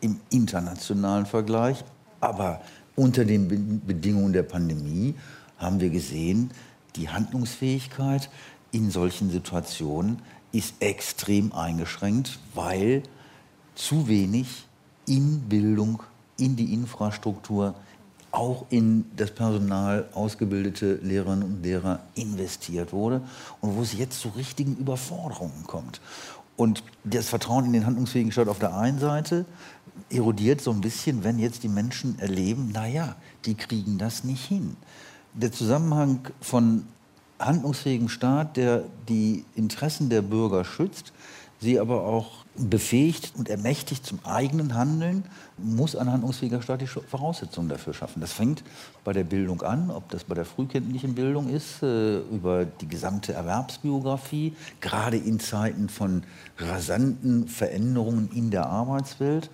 im 0.00 0.20
internationalen 0.30 1.26
Vergleich, 1.26 1.84
aber 2.20 2.60
unter 3.00 3.24
den 3.24 3.80
Bedingungen 3.86 4.34
der 4.34 4.42
Pandemie 4.42 5.14
haben 5.56 5.80
wir 5.80 5.88
gesehen, 5.88 6.50
die 6.96 7.08
Handlungsfähigkeit 7.08 8.28
in 8.72 8.90
solchen 8.90 9.30
Situationen 9.30 10.18
ist 10.52 10.74
extrem 10.80 11.50
eingeschränkt, 11.52 12.38
weil 12.54 13.02
zu 13.74 14.06
wenig 14.06 14.66
in 15.06 15.40
Bildung, 15.48 16.02
in 16.36 16.56
die 16.56 16.74
Infrastruktur, 16.74 17.74
auch 18.32 18.66
in 18.68 19.06
das 19.16 19.30
Personal, 19.30 20.06
ausgebildete 20.12 20.96
Lehrerinnen 20.96 21.44
und 21.44 21.62
Lehrer 21.62 22.00
investiert 22.16 22.92
wurde 22.92 23.22
und 23.62 23.76
wo 23.76 23.82
es 23.82 23.94
jetzt 23.94 24.20
zu 24.20 24.28
richtigen 24.28 24.76
Überforderungen 24.76 25.64
kommt. 25.66 26.02
Und 26.58 26.84
das 27.04 27.30
Vertrauen 27.30 27.64
in 27.64 27.72
den 27.72 27.86
handlungsfähigen 27.86 28.30
Staat 28.30 28.48
auf 28.48 28.58
der 28.58 28.76
einen 28.76 28.98
Seite 28.98 29.46
erodiert 30.10 30.60
so 30.60 30.70
ein 30.70 30.80
bisschen, 30.80 31.24
wenn 31.24 31.38
jetzt 31.38 31.62
die 31.62 31.68
Menschen 31.68 32.18
erleben, 32.18 32.70
naja, 32.72 33.16
die 33.44 33.54
kriegen 33.54 33.98
das 33.98 34.24
nicht 34.24 34.44
hin. 34.44 34.76
Der 35.34 35.52
Zusammenhang 35.52 36.20
von 36.40 36.84
handlungsfähigem 37.38 38.08
Staat, 38.08 38.56
der 38.56 38.84
die 39.08 39.44
Interessen 39.54 40.10
der 40.10 40.22
Bürger 40.22 40.64
schützt, 40.64 41.12
sie 41.60 41.78
aber 41.78 42.04
auch 42.04 42.40
befähigt 42.56 43.32
und 43.36 43.48
ermächtigt 43.48 44.04
zum 44.04 44.18
eigenen 44.24 44.74
Handeln, 44.74 45.24
muss 45.56 45.94
ein 45.94 46.10
handlungsfähiger 46.10 46.62
Staat 46.62 46.80
die 46.80 46.86
Voraussetzungen 46.86 47.68
dafür 47.68 47.94
schaffen. 47.94 48.20
Das 48.20 48.32
fängt 48.32 48.64
bei 49.04 49.12
der 49.12 49.24
Bildung 49.24 49.62
an, 49.62 49.90
ob 49.90 50.08
das 50.10 50.24
bei 50.24 50.34
der 50.34 50.44
frühkindlichen 50.44 51.14
Bildung 51.14 51.48
ist, 51.48 51.82
äh, 51.82 52.18
über 52.18 52.64
die 52.64 52.88
gesamte 52.88 53.32
Erwerbsbiografie, 53.34 54.54
gerade 54.80 55.16
in 55.16 55.38
Zeiten 55.38 55.88
von 55.88 56.24
rasanten 56.58 57.46
Veränderungen 57.46 58.30
in 58.34 58.50
der 58.50 58.66
Arbeitswelt 58.66 59.50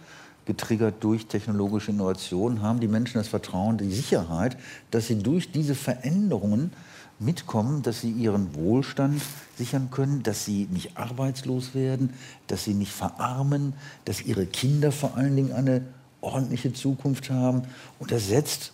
getriggert 0.46 0.96
durch 1.00 1.26
technologische 1.26 1.90
Innovation, 1.90 2.62
haben 2.62 2.80
die 2.80 2.88
Menschen 2.88 3.18
das 3.18 3.28
Vertrauen, 3.28 3.78
die 3.78 3.92
Sicherheit, 3.92 4.56
dass 4.90 5.08
sie 5.08 5.18
durch 5.18 5.50
diese 5.50 5.74
Veränderungen 5.74 6.72
mitkommen, 7.18 7.82
dass 7.82 8.00
sie 8.00 8.10
ihren 8.10 8.54
Wohlstand 8.54 9.20
sichern 9.56 9.90
können, 9.90 10.22
dass 10.22 10.44
sie 10.44 10.68
nicht 10.70 10.96
arbeitslos 10.96 11.74
werden, 11.74 12.12
dass 12.46 12.64
sie 12.64 12.74
nicht 12.74 12.92
verarmen, 12.92 13.74
dass 14.04 14.22
ihre 14.22 14.46
Kinder 14.46 14.92
vor 14.92 15.16
allen 15.16 15.34
Dingen 15.34 15.52
eine 15.52 15.82
ordentliche 16.20 16.72
Zukunft 16.72 17.30
haben. 17.30 17.62
Und 17.98 18.10
das 18.12 18.28
setzt 18.28 18.72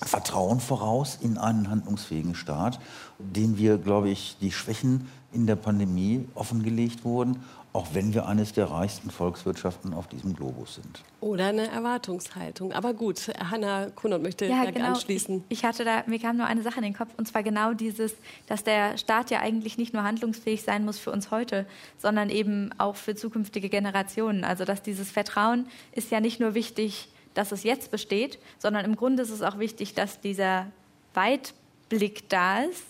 Vertrauen 0.00 0.60
voraus 0.60 1.18
in 1.20 1.38
einen 1.38 1.68
handlungsfähigen 1.68 2.34
Staat, 2.34 2.80
den 3.18 3.58
wir, 3.58 3.78
glaube 3.78 4.10
ich, 4.10 4.36
die 4.40 4.52
Schwächen 4.52 5.08
in 5.32 5.46
der 5.46 5.56
Pandemie 5.56 6.26
offengelegt 6.34 7.04
wurden 7.04 7.38
auch 7.72 7.88
wenn 7.92 8.14
wir 8.14 8.26
eines 8.26 8.52
der 8.52 8.70
reichsten 8.70 9.10
Volkswirtschaften 9.10 9.92
auf 9.92 10.08
diesem 10.08 10.34
Globus 10.34 10.76
sind. 10.76 11.02
Oder 11.20 11.46
eine 11.46 11.68
Erwartungshaltung. 11.68 12.72
Aber 12.72 12.94
gut, 12.94 13.30
Hanna 13.38 13.90
Kunert 13.90 14.22
möchte 14.22 14.46
ja, 14.46 14.70
genau. 14.70 14.86
anschließen. 14.88 15.44
Ich, 15.48 15.58
ich 15.58 15.64
hatte 15.64 15.84
da, 15.84 16.02
mir 16.06 16.18
kam 16.18 16.36
nur 16.36 16.46
eine 16.46 16.62
Sache 16.62 16.78
in 16.78 16.84
den 16.84 16.94
Kopf, 16.94 17.10
und 17.16 17.28
zwar 17.28 17.42
genau 17.42 17.74
dieses, 17.74 18.14
dass 18.46 18.64
der 18.64 18.96
Staat 18.96 19.30
ja 19.30 19.40
eigentlich 19.40 19.76
nicht 19.76 19.92
nur 19.92 20.02
handlungsfähig 20.02 20.62
sein 20.62 20.84
muss 20.84 20.98
für 20.98 21.10
uns 21.12 21.30
heute, 21.30 21.66
sondern 21.98 22.30
eben 22.30 22.70
auch 22.78 22.96
für 22.96 23.14
zukünftige 23.14 23.68
Generationen. 23.68 24.44
Also 24.44 24.64
dass 24.64 24.82
dieses 24.82 25.10
Vertrauen 25.10 25.66
ist 25.92 26.10
ja 26.10 26.20
nicht 26.20 26.40
nur 26.40 26.54
wichtig, 26.54 27.08
dass 27.34 27.52
es 27.52 27.62
jetzt 27.62 27.90
besteht, 27.90 28.38
sondern 28.58 28.84
im 28.84 28.96
Grunde 28.96 29.22
ist 29.22 29.30
es 29.30 29.42
auch 29.42 29.58
wichtig, 29.58 29.94
dass 29.94 30.20
dieser 30.20 30.66
Weitblick 31.14 32.28
da 32.28 32.62
ist, 32.62 32.84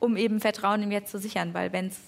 um 0.00 0.16
eben 0.16 0.40
Vertrauen 0.40 0.82
im 0.82 0.90
Jetzt 0.90 1.10
zu 1.10 1.18
sichern, 1.18 1.54
weil 1.54 1.72
wenn 1.72 1.86
es 1.86 1.98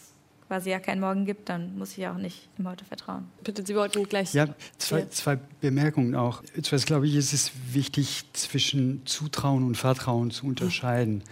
quasi 0.47 0.71
ja 0.71 0.79
keinen 0.79 1.01
Morgen 1.01 1.25
gibt, 1.25 1.49
dann 1.49 1.77
muss 1.77 1.97
ich 1.99 2.07
auch 2.07 2.17
nicht 2.17 2.49
im 2.59 2.69
Heute 2.69 2.85
vertrauen. 2.85 3.25
Bitte, 3.43 3.65
Sie 3.65 3.75
wollten 3.75 4.05
gleich. 4.05 4.33
Ja, 4.35 4.49
zwei, 4.79 5.01
ja. 5.01 5.11
zwei 5.11 5.39
Bemerkungen 5.61 6.15
auch. 6.15 6.43
Zuerst 6.63 6.87
glaube 6.87 7.07
ich, 7.07 7.17
ist 7.17 7.33
es 7.33 7.53
wichtig, 7.73 8.25
zwischen 8.33 9.05
Zutrauen 9.07 9.65
und 9.65 9.77
Vertrauen 9.77 10.31
zu 10.31 10.47
unterscheiden. 10.47 11.23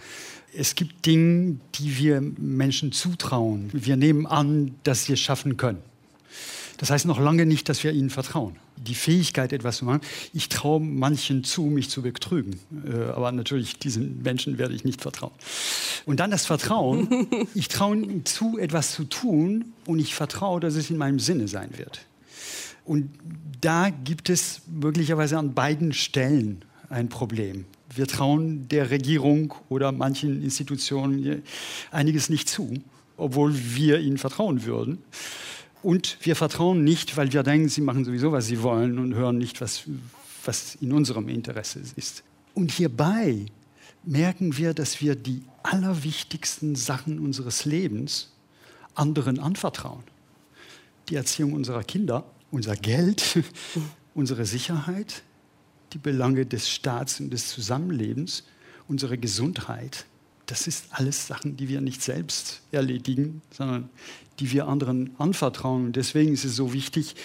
Es 0.53 0.75
gibt 0.75 1.05
Dinge, 1.05 1.59
die 1.75 1.97
wir 1.97 2.21
Menschen 2.21 2.91
zutrauen. 2.91 3.69
Wir 3.73 3.97
nehmen 3.97 4.25
an, 4.25 4.75
dass 4.83 5.05
sie 5.05 5.13
es 5.13 5.19
schaffen 5.19 5.57
können. 5.57 5.81
Das 6.77 6.89
heißt 6.89 7.05
noch 7.05 7.19
lange 7.19 7.45
nicht, 7.45 7.69
dass 7.69 7.83
wir 7.83 7.91
ihnen 7.91 8.09
vertrauen. 8.09 8.57
Die 8.77 8.95
Fähigkeit, 8.95 9.53
etwas 9.53 9.77
zu 9.77 9.85
machen. 9.85 10.01
Ich 10.33 10.49
traue 10.49 10.79
manchen 10.79 11.43
zu, 11.43 11.63
mich 11.63 11.89
zu 11.89 12.01
betrügen. 12.01 12.59
Äh, 12.85 13.11
aber 13.11 13.31
natürlich, 13.31 13.79
diesen 13.79 14.21
Menschen 14.21 14.57
werde 14.57 14.73
ich 14.75 14.83
nicht 14.83 15.01
vertrauen. 15.01 15.33
Und 16.05 16.19
dann 16.19 16.31
das 16.31 16.45
Vertrauen. 16.45 17.27
Ich 17.53 17.67
traue 17.69 17.97
ihnen 17.97 18.25
zu, 18.25 18.57
etwas 18.57 18.93
zu 18.93 19.05
tun 19.05 19.73
und 19.85 19.99
ich 19.99 20.13
vertraue, 20.13 20.59
dass 20.59 20.75
es 20.75 20.89
in 20.89 20.97
meinem 20.97 21.19
Sinne 21.19 21.47
sein 21.47 21.69
wird. 21.77 22.01
Und 22.83 23.09
da 23.61 23.89
gibt 23.89 24.29
es 24.29 24.61
möglicherweise 24.67 25.37
an 25.37 25.53
beiden 25.53 25.93
Stellen 25.93 26.63
ein 26.89 27.09
Problem. 27.09 27.65
Wir 27.93 28.07
trauen 28.07 28.67
der 28.67 28.89
Regierung 28.89 29.53
oder 29.69 29.91
manchen 29.91 30.43
Institutionen 30.43 31.43
einiges 31.91 32.29
nicht 32.29 32.49
zu, 32.49 32.73
obwohl 33.17 33.53
wir 33.75 33.99
ihnen 33.99 34.17
vertrauen 34.17 34.65
würden. 34.65 34.99
Und 35.85 36.17
wir 36.21 36.35
vertrauen 36.35 36.83
nicht, 36.83 37.15
weil 37.15 37.31
wir 37.31 37.43
denken, 37.43 37.69
sie 37.69 37.81
machen 37.81 38.05
sowieso, 38.05 38.31
was 38.31 38.47
sie 38.47 38.63
wollen 38.63 38.97
und 38.97 39.13
hören 39.13 39.37
nicht, 39.37 39.61
was, 39.61 39.83
was 40.43 40.73
in 40.81 40.91
unserem 40.91 41.29
Interesse 41.29 41.79
ist. 41.95 42.23
Und 42.55 42.71
hierbei 42.71 43.45
merken 44.03 44.57
wir, 44.57 44.73
dass 44.73 44.99
wir 44.99 45.15
die 45.15 45.43
allerwichtigsten 45.61 46.75
Sachen 46.75 47.19
unseres 47.19 47.65
Lebens 47.65 48.31
anderen 48.95 49.39
anvertrauen. 49.39 50.01
Die 51.09 51.17
Erziehung 51.17 51.53
unserer 51.53 51.83
Kinder, 51.83 52.25
unser 52.49 52.75
Geld, 52.75 53.43
unsere 54.15 54.47
Sicherheit, 54.47 55.21
die 55.93 55.99
Belange 55.99 56.47
des 56.47 56.67
Staats 56.67 57.19
und 57.19 57.29
des 57.29 57.49
Zusammenlebens, 57.49 58.43
unsere 58.87 59.19
Gesundheit. 59.19 60.07
Das 60.45 60.67
ist 60.67 60.85
alles 60.91 61.27
Sachen, 61.27 61.57
die 61.57 61.69
wir 61.69 61.81
nicht 61.81 62.01
selbst 62.01 62.61
erledigen, 62.71 63.41
sondern 63.51 63.89
die 64.39 64.51
wir 64.51 64.67
anderen 64.67 65.15
anvertrauen. 65.17 65.85
Und 65.85 65.95
deswegen 65.95 66.33
ist 66.33 66.45
es 66.45 66.55
so 66.55 66.73
wichtig, 66.73 67.15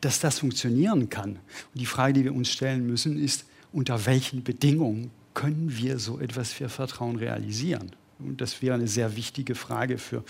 dass 0.00 0.20
das 0.20 0.40
funktionieren 0.40 1.08
kann. 1.08 1.30
Und 1.30 1.80
die 1.80 1.86
Frage, 1.86 2.14
die 2.14 2.24
wir 2.24 2.34
uns 2.34 2.50
stellen 2.50 2.86
müssen, 2.86 3.18
ist, 3.18 3.44
unter 3.72 4.06
welchen 4.06 4.42
Bedingungen 4.42 5.10
können 5.34 5.76
wir 5.76 5.98
so 5.98 6.18
etwas 6.18 6.52
für 6.52 6.68
Vertrauen 6.68 7.16
realisieren? 7.16 7.92
Und 8.18 8.40
das 8.40 8.62
wäre 8.62 8.74
eine 8.74 8.88
sehr 8.88 9.16
wichtige 9.16 9.54
Frage 9.54 9.98
für 9.98 10.24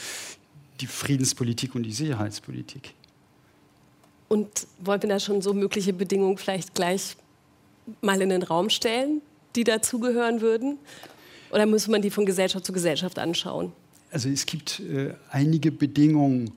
die 0.81 0.87
Friedenspolitik 0.87 1.75
und 1.75 1.85
die 1.85 1.93
Sicherheitspolitik. 1.93 2.93
Und 4.29 4.67
wollen 4.81 5.03
wir 5.03 5.09
da 5.09 5.21
schon 5.21 5.41
so 5.41 5.55
mögliche 5.55 5.93
Bedingungen 5.93 6.37
vielleicht 6.37 6.75
gleich 6.75 7.17
mal 8.01 8.21
in 8.21 8.31
den 8.31 8.43
Raum 8.43 8.71
stellen, 8.71 9.23
die 9.55 9.65
dazugehören 9.65 10.41
würden? 10.41 10.79
Oder 11.57 11.65
muss 11.65 11.89
man 11.89 12.03
die 12.03 12.11
von 12.11 12.27
Gesellschaft 12.27 12.67
zu 12.67 12.73
Gesellschaft 12.75 13.19
anschauen? 13.19 13.73
Also 14.13 14.29
es 14.29 14.45
gibt 14.45 14.79
äh, 14.81 15.15
einige 15.31 15.73
Bedingungen, 15.73 16.51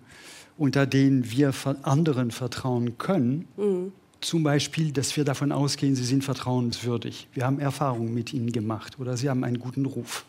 unter 0.57 0.85
denen 0.85 1.31
wir 1.31 1.53
anderen 1.83 2.31
vertrauen 2.31 2.97
können. 2.97 3.47
Mhm. 3.55 3.93
Zum 4.19 4.43
Beispiel, 4.43 4.91
dass 4.91 5.15
wir 5.15 5.23
davon 5.23 5.53
ausgehen, 5.53 5.95
sie 5.95 6.03
sind 6.03 6.25
vertrauenswürdig. 6.25 7.29
Wir 7.33 7.45
haben 7.45 7.62
Erfahrungen 7.62 8.13
mit 8.13 8.33
ihnen 8.33 8.51
gemacht 8.51 8.99
oder 8.99 9.15
sie 9.15 9.29
haben 9.29 9.45
einen 9.45 9.59
guten 9.59 9.85
Ruf. 9.85 10.25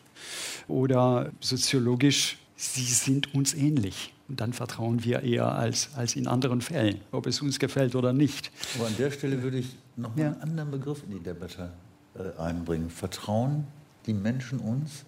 Oder 0.69 1.33
soziologisch, 1.41 2.37
sie 2.55 2.85
sind 2.85 3.35
uns 3.35 3.53
ähnlich. 3.53 4.13
Und 4.29 4.39
dann 4.39 4.53
vertrauen 4.53 5.03
wir 5.03 5.21
eher 5.23 5.51
als, 5.53 5.89
als 5.97 6.15
in 6.15 6.27
anderen 6.27 6.61
Fällen, 6.61 7.01
ob 7.11 7.27
es 7.27 7.41
uns 7.41 7.59
gefällt 7.59 7.93
oder 7.93 8.13
nicht. 8.13 8.51
Aber 8.77 8.87
an 8.87 8.95
der 8.97 9.11
Stelle 9.11 9.43
würde 9.43 9.57
ich 9.57 9.75
noch 9.97 10.15
ja. 10.15 10.27
einen 10.27 10.41
anderen 10.41 10.71
Begriff 10.71 11.03
in 11.03 11.17
die 11.17 11.23
Debatte 11.23 11.73
äh, 12.15 12.39
einbringen. 12.41 12.89
Vertrauen 12.89 13.67
die 14.07 14.13
Menschen 14.13 14.59
uns 14.59 15.03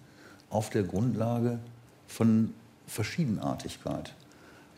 auf 0.50 0.70
der 0.70 0.84
Grundlage 0.84 1.58
von 2.06 2.54
Verschiedenartigkeit. 2.86 4.14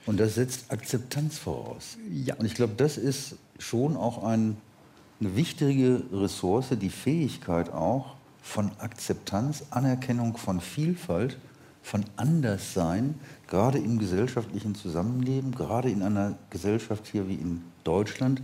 Und 0.07 0.20
das 0.20 0.37
setzt 0.37 0.70
Akzeptanz 0.70 1.38
voraus. 1.38 1.98
Ja. 2.11 2.37
Und 2.37 2.46
ich 2.46 2.55
glaube, 2.55 2.74
das 2.76 2.96
ist 2.96 3.37
schon 3.59 3.96
auch 3.96 4.22
ein, 4.22 4.57
eine 5.20 5.37
wichtige 5.37 6.02
Ressource, 6.12 6.68
die 6.81 6.90
Fähigkeit 6.90 7.72
auch 7.72 8.14
von 8.40 8.70
Akzeptanz, 8.79 9.64
Anerkennung 9.70 10.37
von 10.37 10.61
Vielfalt, 10.61 11.37
von 11.83 12.05
Anderssein, 12.16 13.14
gerade 13.48 13.79
im 13.79 13.98
gesellschaftlichen 13.98 14.74
Zusammenleben, 14.74 15.52
gerade 15.52 15.90
in 15.90 16.02
einer 16.02 16.37
Gesellschaft 16.50 17.07
hier 17.07 17.29
wie 17.29 17.35
in 17.35 17.62
Deutschland, 17.85 18.40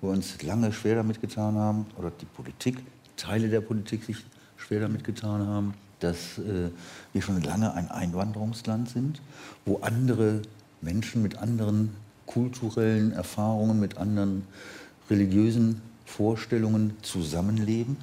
wo 0.00 0.08
wir 0.08 0.14
uns 0.14 0.42
lange 0.42 0.72
schwer 0.72 0.96
damit 0.96 1.20
getan 1.20 1.56
haben, 1.56 1.86
oder 1.98 2.10
die 2.10 2.26
Politik, 2.26 2.78
Teile 3.16 3.48
der 3.48 3.62
Politik 3.62 4.04
sich 4.04 4.18
schwer 4.56 4.80
damit 4.80 5.04
getan 5.04 5.46
haben, 5.46 5.74
dass 6.00 6.38
äh, 6.38 6.70
wir 7.12 7.22
schon 7.22 7.40
lange 7.42 7.72
ein 7.74 7.90
Einwanderungsland 7.90 8.88
sind, 8.88 9.20
wo 9.64 9.78
andere 9.78 10.42
Menschen 10.80 11.22
mit 11.22 11.38
anderen 11.38 11.90
kulturellen 12.26 13.12
Erfahrungen, 13.12 13.80
mit 13.80 13.96
anderen 13.96 14.44
religiösen 15.08 15.80
Vorstellungen 16.04 16.96
zusammenleben 17.02 17.96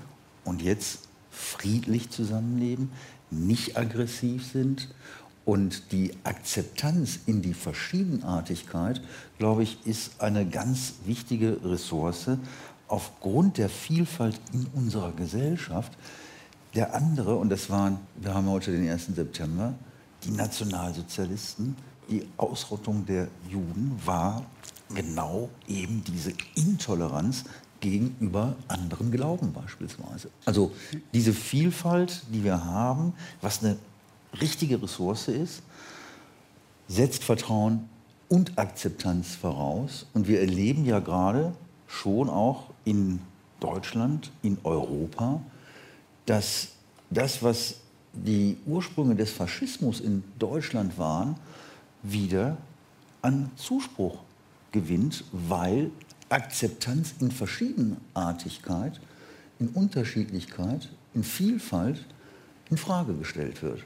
und 0.43 0.61
jetzt 0.61 0.99
friedlich 1.31 2.09
zusammenleben, 2.09 2.91
nicht 3.31 3.77
aggressiv 3.77 4.45
sind. 4.45 4.89
Und 5.45 5.91
die 5.91 6.13
Akzeptanz 6.23 7.19
in 7.25 7.41
die 7.41 7.53
Verschiedenartigkeit, 7.53 9.01
glaube 9.39 9.63
ich, 9.63 9.85
ist 9.85 10.21
eine 10.21 10.45
ganz 10.45 10.93
wichtige 11.05 11.59
Ressource 11.65 12.29
aufgrund 12.87 13.57
der 13.57 13.67
Vielfalt 13.67 14.39
in 14.53 14.67
unserer 14.73 15.11
Gesellschaft. 15.11 15.91
Der 16.75 16.95
andere, 16.95 17.35
und 17.35 17.49
das 17.49 17.69
waren, 17.69 17.99
wir 18.15 18.33
haben 18.33 18.47
heute 18.49 18.71
den 18.71 18.89
1. 18.89 19.07
September, 19.15 19.73
die 20.23 20.31
Nationalsozialisten, 20.31 21.75
die 22.09 22.27
Ausrottung 22.37 23.05
der 23.05 23.27
Juden 23.49 23.99
war 24.03 24.43
genau 24.93 25.49
eben 25.67 26.03
diese 26.03 26.33
Intoleranz 26.55 27.45
gegenüber 27.79 28.55
anderen 28.67 29.11
Glauben 29.11 29.53
beispielsweise. 29.53 30.29
Also 30.45 30.71
diese 31.13 31.33
Vielfalt, 31.33 32.23
die 32.33 32.43
wir 32.43 32.63
haben, 32.63 33.13
was 33.41 33.63
eine 33.63 33.77
richtige 34.41 34.81
Ressource 34.81 35.27
ist, 35.27 35.61
setzt 36.87 37.23
Vertrauen 37.23 37.87
und 38.29 38.57
Akzeptanz 38.57 39.35
voraus. 39.35 40.07
Und 40.13 40.27
wir 40.27 40.39
erleben 40.39 40.85
ja 40.85 40.99
gerade 40.99 41.53
schon 41.87 42.29
auch 42.29 42.69
in 42.85 43.19
Deutschland, 43.59 44.31
in 44.41 44.57
Europa, 44.63 45.41
dass 46.25 46.69
das, 47.09 47.43
was 47.43 47.75
die 48.13 48.57
Ursprünge 48.65 49.15
des 49.15 49.31
Faschismus 49.31 49.99
in 49.99 50.23
Deutschland 50.39 50.97
waren, 50.97 51.35
wieder 52.03 52.57
an 53.21 53.49
Zuspruch 53.55 54.19
gewinnt, 54.71 55.23
weil 55.31 55.91
Akzeptanz 56.29 57.15
in 57.19 57.31
Verschiedenartigkeit, 57.31 58.99
in 59.59 59.69
Unterschiedlichkeit, 59.69 60.89
in 61.13 61.23
Vielfalt 61.23 62.05
in 62.69 62.77
Frage 62.77 63.13
gestellt 63.13 63.61
wird. 63.61 63.83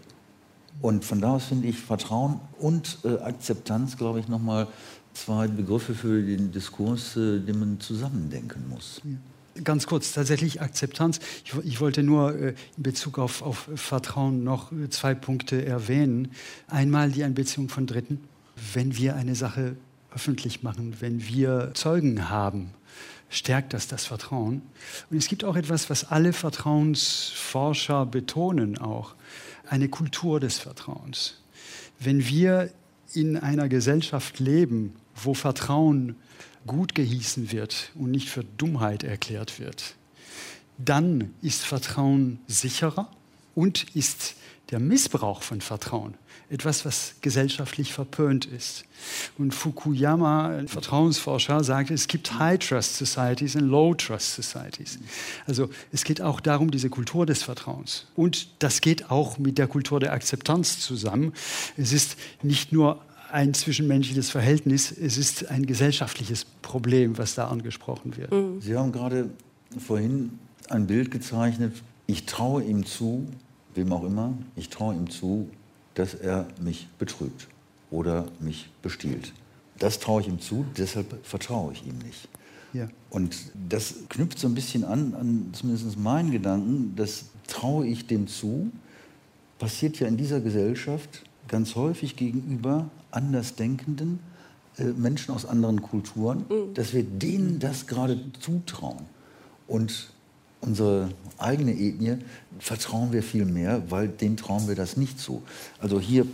Und 0.81 1.03
von 1.03 1.19
da 1.19 1.33
aus 1.33 1.45
finde 1.45 1.67
ich 1.67 1.77
Vertrauen 1.79 2.39
und 2.59 2.99
äh, 3.03 3.17
Akzeptanz, 3.19 3.97
glaube 3.97 4.19
ich, 4.19 4.27
nochmal 4.27 4.67
zwei 5.13 5.47
Begriffe 5.47 5.95
für 5.95 6.21
den 6.21 6.51
Diskurs, 6.51 7.17
äh, 7.17 7.39
den 7.39 7.59
man 7.59 7.79
zusammendenken 7.79 8.69
muss. 8.69 9.01
Ja 9.03 9.17
ganz 9.63 9.87
kurz, 9.87 10.13
tatsächlich 10.13 10.61
Akzeptanz. 10.61 11.19
Ich, 11.45 11.53
ich 11.63 11.81
wollte 11.81 12.03
nur 12.03 12.35
äh, 12.35 12.53
in 12.77 12.83
Bezug 12.83 13.19
auf, 13.19 13.41
auf, 13.41 13.69
Vertrauen 13.75 14.43
noch 14.43 14.71
äh, 14.71 14.89
zwei 14.89 15.13
Punkte 15.15 15.65
erwähnen. 15.65 16.31
Einmal 16.67 17.11
die 17.11 17.23
Einbeziehung 17.23 17.69
von 17.69 17.87
Dritten. 17.87 18.21
Wenn 18.73 18.97
wir 18.97 19.15
eine 19.15 19.35
Sache 19.35 19.75
öffentlich 20.13 20.63
machen, 20.63 20.95
wenn 20.99 21.27
wir 21.27 21.71
Zeugen 21.73 22.29
haben, 22.29 22.71
stärkt 23.29 23.73
das 23.73 23.87
das 23.87 24.05
Vertrauen. 24.05 24.61
Und 25.09 25.17
es 25.17 25.27
gibt 25.27 25.43
auch 25.43 25.55
etwas, 25.55 25.89
was 25.89 26.09
alle 26.09 26.33
Vertrauensforscher 26.33 28.05
betonen 28.05 28.77
auch, 28.77 29.15
eine 29.69 29.89
Kultur 29.89 30.39
des 30.39 30.59
Vertrauens. 30.59 31.41
Wenn 31.99 32.27
wir 32.27 32.71
in 33.13 33.37
einer 33.37 33.69
Gesellschaft 33.69 34.39
leben, 34.39 34.93
wo 35.15 35.33
Vertrauen 35.33 36.15
gut 36.67 36.93
gehießen 36.93 37.51
wird 37.51 37.91
und 37.95 38.11
nicht 38.11 38.29
für 38.29 38.43
Dummheit 38.43 39.03
erklärt 39.03 39.59
wird, 39.59 39.95
dann 40.77 41.33
ist 41.41 41.65
Vertrauen 41.65 42.39
sicherer 42.47 43.09
und 43.55 43.95
ist 43.95 44.35
der 44.69 44.79
Missbrauch 44.79 45.41
von 45.41 45.61
Vertrauen 45.61 46.13
etwas, 46.49 46.85
was 46.85 47.15
gesellschaftlich 47.21 47.93
verpönt 47.93 48.45
ist. 48.45 48.85
Und 49.37 49.53
Fukuyama, 49.53 50.49
ein 50.49 50.67
Vertrauensforscher, 50.67 51.63
sagt, 51.63 51.91
es 51.91 52.07
gibt 52.07 52.39
High-Trust 52.39 52.95
Societies 52.95 53.55
und 53.55 53.67
Low-Trust 53.67 54.35
Societies. 54.35 54.99
Also 55.45 55.69
es 55.91 56.03
geht 56.03 56.21
auch 56.21 56.39
darum, 56.39 56.71
diese 56.71 56.89
Kultur 56.89 57.25
des 57.25 57.43
Vertrauens. 57.43 58.07
Und 58.15 58.47
das 58.59 58.79
geht 58.79 59.11
auch 59.11 59.37
mit 59.37 59.57
der 59.57 59.67
Kultur 59.67 59.99
der 59.99 60.13
Akzeptanz 60.13 60.79
zusammen. 60.79 61.33
Es 61.75 61.91
ist 61.91 62.15
nicht 62.41 62.71
nur 62.71 63.01
ein 63.31 63.53
zwischenmenschliches 63.53 64.29
Verhältnis, 64.29 64.91
es 64.91 65.17
ist 65.17 65.49
ein 65.49 65.65
gesellschaftliches 65.65 66.45
Problem, 66.61 67.17
was 67.17 67.35
da 67.35 67.47
angesprochen 67.47 68.15
wird. 68.17 68.31
Mhm. 68.31 68.61
Sie 68.61 68.75
haben 68.75 68.91
gerade 68.91 69.29
vorhin 69.77 70.39
ein 70.69 70.87
Bild 70.87 71.11
gezeichnet. 71.11 71.73
Ich 72.05 72.25
traue 72.25 72.63
ihm 72.63 72.85
zu, 72.85 73.27
wem 73.75 73.91
auch 73.93 74.03
immer, 74.03 74.33
ich 74.55 74.69
traue 74.69 74.95
ihm 74.95 75.09
zu, 75.09 75.49
dass 75.93 76.13
er 76.13 76.47
mich 76.61 76.87
betrügt 76.99 77.47
oder 77.91 78.27
mich 78.39 78.69
bestiehlt. 78.81 79.33
Das 79.79 79.99
traue 79.99 80.21
ich 80.21 80.27
ihm 80.27 80.39
zu, 80.39 80.65
deshalb 80.77 81.25
vertraue 81.25 81.73
ich 81.73 81.85
ihm 81.85 81.97
nicht. 81.99 82.27
Ja. 82.73 82.89
Und 83.09 83.35
das 83.69 83.95
knüpft 84.09 84.39
so 84.39 84.47
ein 84.47 84.53
bisschen 84.53 84.83
an, 84.83 85.13
an 85.13 85.49
zumindest 85.53 85.97
meinen 85.97 86.31
Gedanken, 86.31 86.93
das 86.95 87.25
traue 87.47 87.87
ich 87.87 88.07
dem 88.07 88.27
zu, 88.27 88.71
passiert 89.59 89.99
ja 89.99 90.07
in 90.07 90.17
dieser 90.17 90.41
Gesellschaft 90.41 91.23
ganz 91.47 91.75
häufig 91.75 92.15
gegenüber 92.15 92.89
Andersdenkenden, 93.11 94.19
äh, 94.77 94.83
Menschen 94.83 95.33
aus 95.33 95.45
anderen 95.45 95.81
Kulturen, 95.81 96.45
mhm. 96.49 96.73
dass 96.73 96.93
wir 96.93 97.03
denen 97.03 97.59
das 97.59 97.87
gerade 97.87 98.19
zutrauen. 98.39 99.05
Und 99.67 100.11
unsere 100.61 101.09
eigene 101.37 101.73
Ethnie 101.73 102.17
vertrauen 102.59 103.11
wir 103.11 103.23
viel 103.23 103.45
mehr, 103.45 103.89
weil 103.89 104.07
denen 104.07 104.37
trauen 104.37 104.67
wir 104.67 104.75
das 104.75 104.97
nicht 104.97 105.19
zu. 105.19 105.43
Also 105.79 105.99
hier 105.99 106.25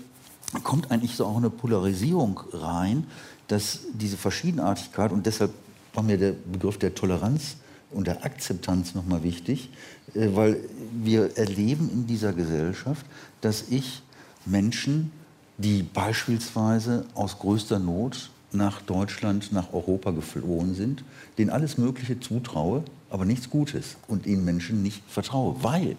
kommt 0.64 0.92
eigentlich 0.92 1.16
so 1.16 1.26
auch 1.26 1.38
eine 1.38 1.50
Polarisierung 1.50 2.40
rein, 2.54 3.06
dass 3.48 3.80
diese 3.94 4.18
Verschiedenartigkeit 4.18 5.12
und 5.12 5.26
deshalb 5.26 5.52
war 5.94 6.04
mir 6.04 6.18
der 6.18 6.32
Begriff 6.32 6.78
der 6.78 6.96
Toleranz 6.96 7.58
und 7.92 8.08
der 8.08 8.26
Akzeptanz 8.26 8.96
nochmal 8.96 9.24
wichtig, 9.24 9.70
äh, 10.16 10.30
weil 10.34 10.60
wir 10.92 11.38
erleben 11.38 11.90
in 11.92 12.08
dieser 12.08 12.34
Gesellschaft, 12.34 13.06
dass 13.42 13.66
ich 13.70 14.02
Menschen, 14.46 15.12
die 15.58 15.84
beispielsweise 15.84 17.06
aus 17.14 17.40
größter 17.40 17.80
Not 17.80 18.30
nach 18.52 18.82
Deutschland, 18.82 19.52
nach 19.52 19.74
Europa 19.74 20.12
geflohen 20.12 20.76
sind, 20.76 21.04
denen 21.38 21.50
alles 21.50 21.78
Mögliche 21.78 22.20
zutraue, 22.20 22.84
aber 23.10 23.26
nichts 23.26 23.50
Gutes 23.50 23.98
und 24.08 24.26
ihnen 24.26 24.46
Menschen 24.46 24.84
nicht 24.84 25.04
vertraue, 25.08 25.56
weil 25.62 25.96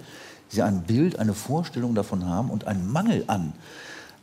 sie 0.48 0.62
ein 0.62 0.82
Bild, 0.84 1.18
eine 1.18 1.34
Vorstellung 1.34 1.94
davon 1.94 2.26
haben 2.26 2.50
und 2.50 2.66
einen 2.66 2.90
Mangel 2.90 3.24
an 3.26 3.52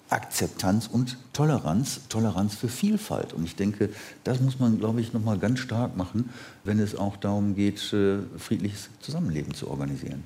Akzeptanz 0.10 0.88
und 0.88 1.18
Toleranz, 1.32 2.02
Toleranz 2.10 2.56
für 2.56 2.68
Vielfalt. 2.68 3.32
Und 3.34 3.46
ich 3.46 3.56
denke, 3.56 3.90
das 4.26 4.42
muss 4.42 4.60
man, 4.60 4.78
glaube 4.78 5.00
ich, 5.00 5.14
noch 5.14 5.24
mal 5.24 5.38
ganz 5.38 5.60
stark 5.60 5.96
machen, 5.96 6.30
wenn 6.66 6.80
es 6.80 6.96
auch 6.96 7.16
darum 7.16 7.56
geht, 7.56 7.94
äh, 7.94 8.20
friedliches 8.38 8.90
Zusammenleben 9.00 9.54
zu 9.54 9.70
organisieren. 9.70 10.24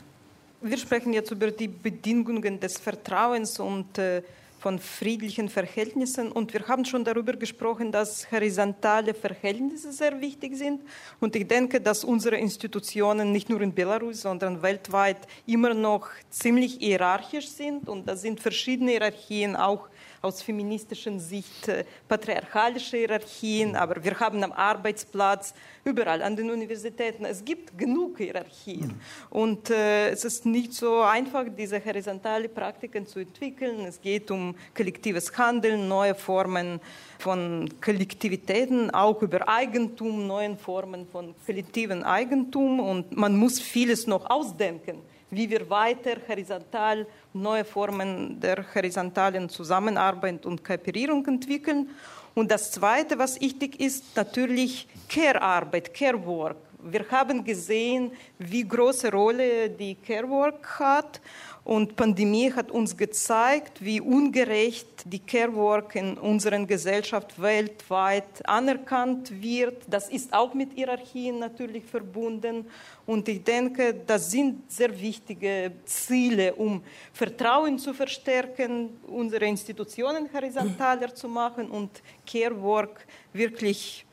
Wir 0.62 0.78
sprechen 0.78 1.14
jetzt 1.14 1.32
über 1.32 1.51
die 1.51 1.68
Bedingungen 1.68 2.60
des 2.60 2.78
Vertrauens 2.78 3.60
und 3.60 3.97
äh, 3.97 4.24
von 4.66 4.80
friedlichen 4.80 5.47
Verhältnissen. 5.47 6.32
Und 6.32 6.51
wir 6.51 6.68
haben 6.68 6.86
schon 6.86 7.03
darüber 7.03 7.34
gesprochen, 7.34 7.91
dass 7.91 8.32
horizontale 8.32 9.14
Verhältnisse 9.14 9.91
sehr 9.91 10.20
wichtig 10.22 10.56
sind. 10.56 10.82
Und 11.20 11.36
ich 11.36 11.47
denke, 11.47 11.80
dass 11.80 12.03
unsere 12.03 12.38
Institutionen 12.38 13.32
nicht 13.32 13.47
nur 13.47 13.62
in 13.62 13.76
Belarus, 13.76 14.22
sondern 14.22 14.64
weltweit 14.64 15.20
immer 15.45 15.76
noch 15.76 16.08
ziemlich 16.32 16.78
hierarchisch 16.80 17.49
sind. 17.49 17.88
Und 17.88 18.08
da 18.08 18.16
sind 18.16 18.39
verschiedene 18.39 18.89
Hierarchien 18.89 19.56
auch 19.56 19.88
aus 20.26 20.42
feministischer 20.42 21.18
Sicht 21.20 21.68
äh, 21.68 21.86
patriarchalische 22.08 22.98
Hierarchien, 22.98 23.76
aber 23.76 24.04
wir 24.04 24.20
haben 24.20 24.44
am 24.44 24.52
Arbeitsplatz, 24.52 25.54
überall 25.84 26.24
an 26.24 26.36
den 26.36 26.50
Universitäten, 26.50 27.26
es 27.26 27.46
gibt 27.46 27.78
genug 27.78 28.18
Hierarchien. 28.18 28.88
Mhm. 28.88 29.02
Und 29.30 29.70
äh, 29.70 30.10
es 30.10 30.26
ist 30.26 30.46
nicht 30.46 30.74
so 30.74 31.02
einfach, 31.02 31.46
diese 31.56 31.84
horizontale 31.84 32.50
Praktiken 32.50 33.06
zu 33.06 33.20
entwickeln. 33.20 33.86
Es 33.86 34.02
geht 34.02 34.32
um 34.32 34.56
kollektives 34.76 35.38
Handeln, 35.38 35.88
neue 35.88 36.16
Formen 36.16 36.82
von 37.20 37.70
Kollektivitäten, 37.80 38.90
auch 38.90 39.22
über 39.22 39.48
Eigentum, 39.48 40.26
neue 40.26 40.58
Formen 40.58 41.08
von 41.08 41.36
kollektivem 41.46 42.04
Eigentum. 42.04 42.80
Und 42.80 43.16
man 43.16 43.38
muss 43.38 43.60
vieles 43.60 44.08
noch 44.08 44.28
ausdenken 44.28 45.02
wie 45.32 45.50
wir 45.50 45.70
weiter 45.70 46.18
horizontal 46.28 47.06
neue 47.34 47.66
Formen 47.66 48.40
der 48.40 48.66
horizontalen 48.74 49.50
Zusammenarbeit 49.50 50.46
und 50.46 50.64
Kooperierung 50.64 51.26
entwickeln. 51.26 51.90
Und 52.34 52.52
das 52.52 52.72
Zweite, 52.72 53.18
was 53.18 53.40
wichtig 53.40 53.80
ist, 53.80 54.16
natürlich 54.16 54.88
Care-Arbeit, 55.10 55.94
Care-Work. 55.94 56.58
Wir 56.84 57.06
haben 57.10 57.44
gesehen, 57.44 58.12
wie 58.38 58.68
große 58.68 59.12
Rolle 59.12 59.70
die 59.70 59.96
Care-Work 59.96 60.80
hat. 60.80 61.22
Und 61.66 61.95
Pandemie 61.95 62.53
hat 62.53 62.70
uns 62.70 62.95
gezeigt, 62.95 63.84
wie 63.84 63.99
ungerecht 63.99 64.88
die 65.03 65.18
Care 65.18 65.53
Work 65.55 65.95
in 65.95 66.16
unserer 66.16 66.63
Gesellschaft 66.63 67.41
weltweit 67.41 68.47
anerkannt 68.47 69.41
wird. 69.41 69.82
Das 69.88 70.07
ist 70.09 70.32
auch 70.32 70.53
mit 70.53 70.74
Hierarchien 70.74 71.39
natürlich 71.39 71.84
verbunden. 71.84 72.68
Und 73.07 73.28
ich 73.28 73.43
denke, 73.43 73.95
das 74.05 74.30
sind 74.30 74.72
sehr 74.72 75.01
wichtige 75.01 75.72
Ziele, 75.86 76.53
um 76.53 76.84
Vertrauen 77.11 77.80
zu 77.80 77.95
verstärken, 77.95 78.99
unsere 79.07 79.45
Institutionen 79.45 80.30
horizontaler 80.32 81.16
zu 81.16 81.28
machen 81.28 81.72
und 81.72 81.89
Care 82.28 82.61
Work 82.61 83.07
wirklich 83.34 84.05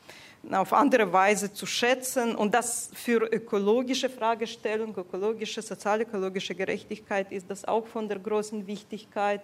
auf 0.51 0.73
andere 0.73 1.13
Weise 1.13 1.53
zu 1.53 1.67
schätzen 1.67 2.35
und 2.35 2.53
das 2.55 2.91
für 2.95 3.23
ökologische 3.33 4.09
Fragestellungen, 4.11 4.95
ökologische, 4.97 5.63
sozial-ökologische 5.63 6.55
Gerechtigkeit 6.55 7.31
ist 7.31 7.49
das 7.49 7.65
auch 7.65 7.87
von 7.87 8.09
der 8.09 8.19
großen 8.19 8.67
Wichtigkeit. 8.67 9.43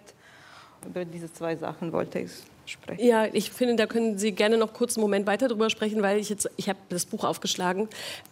Über 0.85 1.05
diese 1.05 1.31
zwei 1.31 1.55
Sachen 1.55 1.91
wollte 1.91 2.19
ich 2.19 2.31
sprechen. 2.69 3.03
Ja, 3.03 3.25
ich 3.31 3.51
finde, 3.51 3.75
da 3.75 3.85
können 3.85 4.17
Sie 4.17 4.31
gerne 4.31 4.57
noch 4.57 4.73
kurz 4.73 4.95
einen 4.95 5.01
Moment 5.01 5.27
weiter 5.27 5.47
drüber 5.47 5.69
sprechen, 5.69 6.01
weil 6.01 6.19
ich 6.19 6.29
jetzt, 6.29 6.49
ich 6.57 6.69
habe 6.69 6.79
das 6.89 7.05
Buch 7.05 7.23
aufgeschlagen, 7.23 7.89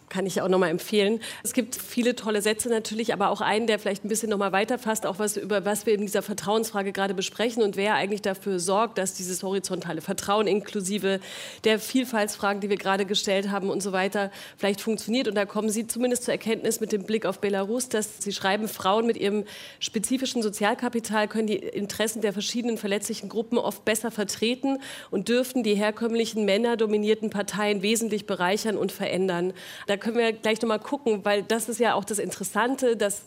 kann 0.08 0.24
ich 0.24 0.40
auch 0.40 0.48
nochmal 0.48 0.70
empfehlen. 0.70 1.20
Es 1.42 1.52
gibt 1.52 1.74
viele 1.74 2.16
tolle 2.16 2.40
Sätze 2.40 2.70
natürlich, 2.70 3.12
aber 3.12 3.28
auch 3.28 3.42
einen, 3.42 3.66
der 3.66 3.78
vielleicht 3.78 4.04
ein 4.04 4.08
bisschen 4.08 4.30
nochmal 4.30 4.52
weiterfasst, 4.52 5.04
auch 5.04 5.18
was, 5.18 5.36
über 5.36 5.64
was 5.64 5.84
wir 5.84 5.94
in 5.94 6.00
dieser 6.00 6.22
Vertrauensfrage 6.22 6.92
gerade 6.92 7.12
besprechen 7.12 7.62
und 7.62 7.76
wer 7.76 7.94
eigentlich 7.94 8.22
dafür 8.22 8.58
sorgt, 8.58 8.96
dass 8.96 9.14
dieses 9.14 9.42
horizontale 9.42 10.00
Vertrauen 10.00 10.46
inklusive 10.46 11.20
der 11.64 11.78
Vielfaltsfragen, 11.78 12.60
die 12.60 12.70
wir 12.70 12.78
gerade 12.78 13.04
gestellt 13.04 13.50
haben 13.50 13.68
und 13.68 13.82
so 13.82 13.92
weiter, 13.92 14.30
vielleicht 14.56 14.80
funktioniert. 14.80 15.28
Und 15.28 15.34
da 15.34 15.44
kommen 15.44 15.68
Sie 15.68 15.86
zumindest 15.86 16.24
zur 16.24 16.32
Erkenntnis 16.32 16.80
mit 16.80 16.92
dem 16.92 17.04
Blick 17.04 17.26
auf 17.26 17.40
Belarus, 17.40 17.88
dass 17.88 18.18
Sie 18.20 18.32
schreiben, 18.32 18.68
Frauen 18.68 19.06
mit 19.06 19.18
ihrem 19.18 19.44
spezifischen 19.80 20.42
Sozialkapital 20.42 21.28
können 21.28 21.48
die 21.48 21.56
Interessen 21.56 22.22
der 22.22 22.32
verschiedenen 22.32 22.78
verletzlichen 22.78 23.28
Gruppen 23.28 23.58
oft 23.58 23.84
besser 23.84 24.10
vertreten 24.10 24.27
vertreten 24.28 24.78
und 25.10 25.28
dürften 25.28 25.62
die 25.62 25.74
herkömmlichen 25.74 26.44
männerdominierten 26.44 27.30
Parteien 27.30 27.82
wesentlich 27.82 28.26
bereichern 28.26 28.76
und 28.76 28.92
verändern. 28.92 29.54
Da 29.86 29.96
können 29.96 30.18
wir 30.18 30.32
gleich 30.32 30.60
noch 30.60 30.68
mal 30.68 30.78
gucken, 30.78 31.24
weil 31.24 31.42
das 31.42 31.68
ist 31.68 31.80
ja 31.80 31.94
auch 31.94 32.04
das 32.04 32.18
Interessante, 32.18 32.96
dass 32.96 33.24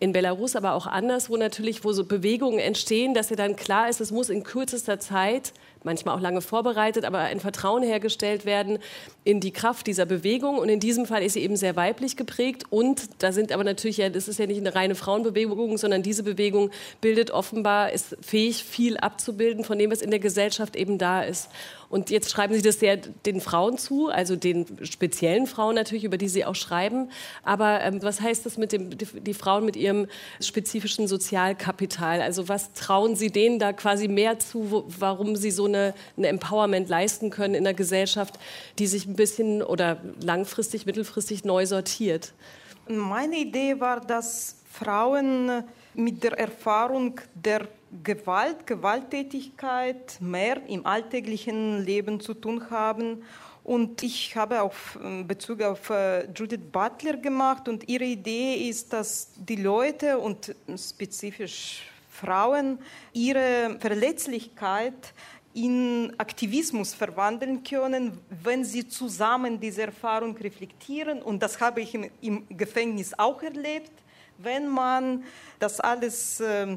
in 0.00 0.12
Belarus, 0.12 0.56
aber 0.56 0.74
auch 0.74 0.86
anderswo 0.86 1.36
natürlich, 1.36 1.84
wo 1.84 1.92
so 1.92 2.04
Bewegungen 2.04 2.58
entstehen, 2.58 3.14
dass 3.14 3.30
ja 3.30 3.36
dann 3.36 3.56
klar 3.56 3.88
ist, 3.88 4.00
es 4.00 4.10
muss 4.10 4.28
in 4.28 4.42
kürzester 4.42 4.98
Zeit 4.98 5.52
manchmal 5.84 6.16
auch 6.16 6.20
lange 6.20 6.40
vorbereitet, 6.40 7.04
aber 7.04 7.18
ein 7.18 7.40
Vertrauen 7.40 7.82
hergestellt 7.82 8.44
werden 8.44 8.78
in 9.22 9.40
die 9.40 9.52
Kraft 9.52 9.86
dieser 9.86 10.06
Bewegung. 10.06 10.58
Und 10.58 10.68
in 10.68 10.80
diesem 10.80 11.06
Fall 11.06 11.22
ist 11.22 11.34
sie 11.34 11.42
eben 11.42 11.56
sehr 11.56 11.76
weiblich 11.76 12.16
geprägt. 12.16 12.64
Und 12.70 13.22
da 13.22 13.32
sind 13.32 13.52
aber 13.52 13.64
natürlich 13.64 13.98
ja, 13.98 14.08
das 14.08 14.28
ist 14.28 14.38
ja 14.38 14.46
nicht 14.46 14.58
eine 14.58 14.74
reine 14.74 14.94
Frauenbewegung, 14.94 15.78
sondern 15.78 16.02
diese 16.02 16.22
Bewegung 16.22 16.70
bildet 17.00 17.30
offenbar, 17.30 17.92
ist 17.92 18.16
fähig, 18.20 18.64
viel 18.64 18.96
abzubilden 18.96 19.64
von 19.64 19.78
dem, 19.78 19.90
was 19.90 20.02
in 20.02 20.10
der 20.10 20.20
Gesellschaft 20.20 20.74
eben 20.74 20.98
da 20.98 21.22
ist. 21.22 21.50
Und 21.94 22.10
jetzt 22.10 22.28
schreiben 22.28 22.52
Sie 22.54 22.60
das 22.60 22.80
sehr 22.80 22.96
den 22.96 23.40
Frauen 23.40 23.78
zu, 23.78 24.08
also 24.08 24.34
den 24.34 24.66
speziellen 24.84 25.46
Frauen 25.46 25.76
natürlich, 25.76 26.02
über 26.02 26.18
die 26.18 26.26
Sie 26.26 26.44
auch 26.44 26.56
schreiben. 26.56 27.08
Aber 27.44 27.82
ähm, 27.82 28.02
was 28.02 28.20
heißt 28.20 28.44
das 28.44 28.58
mit 28.58 28.72
dem, 28.72 28.98
die, 28.98 29.06
die 29.06 29.32
Frauen 29.32 29.64
mit 29.64 29.76
ihrem 29.76 30.08
spezifischen 30.40 31.06
Sozialkapital? 31.06 32.20
Also 32.20 32.48
was 32.48 32.72
trauen 32.72 33.14
Sie 33.14 33.30
denen 33.30 33.60
da 33.60 33.72
quasi 33.72 34.08
mehr 34.08 34.40
zu, 34.40 34.72
wo, 34.72 34.84
warum 34.98 35.36
sie 35.36 35.52
so 35.52 35.66
eine, 35.66 35.94
ein 36.16 36.24
Empowerment 36.24 36.88
leisten 36.88 37.30
können 37.30 37.54
in 37.54 37.62
der 37.62 37.74
Gesellschaft, 37.74 38.40
die 38.80 38.88
sich 38.88 39.06
ein 39.06 39.14
bisschen 39.14 39.62
oder 39.62 40.00
langfristig, 40.20 40.86
mittelfristig 40.86 41.44
neu 41.44 41.64
sortiert? 41.64 42.32
Meine 42.88 43.36
Idee 43.36 43.78
war, 43.78 44.00
dass 44.00 44.56
Frauen 44.68 45.62
mit 45.94 46.24
der 46.24 46.32
Erfahrung 46.40 47.20
der 47.36 47.68
Gewalt, 48.02 48.66
Gewalttätigkeit 48.66 50.20
mehr 50.20 50.60
im 50.66 50.84
alltäglichen 50.86 51.84
Leben 51.84 52.20
zu 52.20 52.34
tun 52.34 52.70
haben. 52.70 53.22
Und 53.62 54.02
ich 54.02 54.36
habe 54.36 54.62
auch 54.62 54.74
ähm, 55.02 55.26
Bezug 55.26 55.62
auf 55.62 55.88
äh, 55.88 56.26
Judith 56.32 56.60
Butler 56.70 57.16
gemacht 57.16 57.66
und 57.68 57.88
ihre 57.88 58.04
Idee 58.04 58.68
ist, 58.68 58.92
dass 58.92 59.30
die 59.36 59.56
Leute 59.56 60.18
und 60.18 60.54
spezifisch 60.76 61.82
Frauen 62.10 62.78
ihre 63.12 63.76
Verletzlichkeit 63.80 65.14
in 65.54 66.12
Aktivismus 66.18 66.92
verwandeln 66.92 67.62
können, 67.62 68.18
wenn 68.42 68.64
sie 68.64 68.86
zusammen 68.86 69.58
diese 69.58 69.82
Erfahrung 69.82 70.36
reflektieren. 70.36 71.22
Und 71.22 71.42
das 71.42 71.60
habe 71.60 71.80
ich 71.80 71.94
im, 71.94 72.46
Gefängnis 72.48 73.16
auch 73.16 73.42
erlebt. 73.42 73.92
Wenn 74.36 74.68
man 74.68 75.24
das 75.60 75.80
alles 75.80 76.40
äh, 76.40 76.76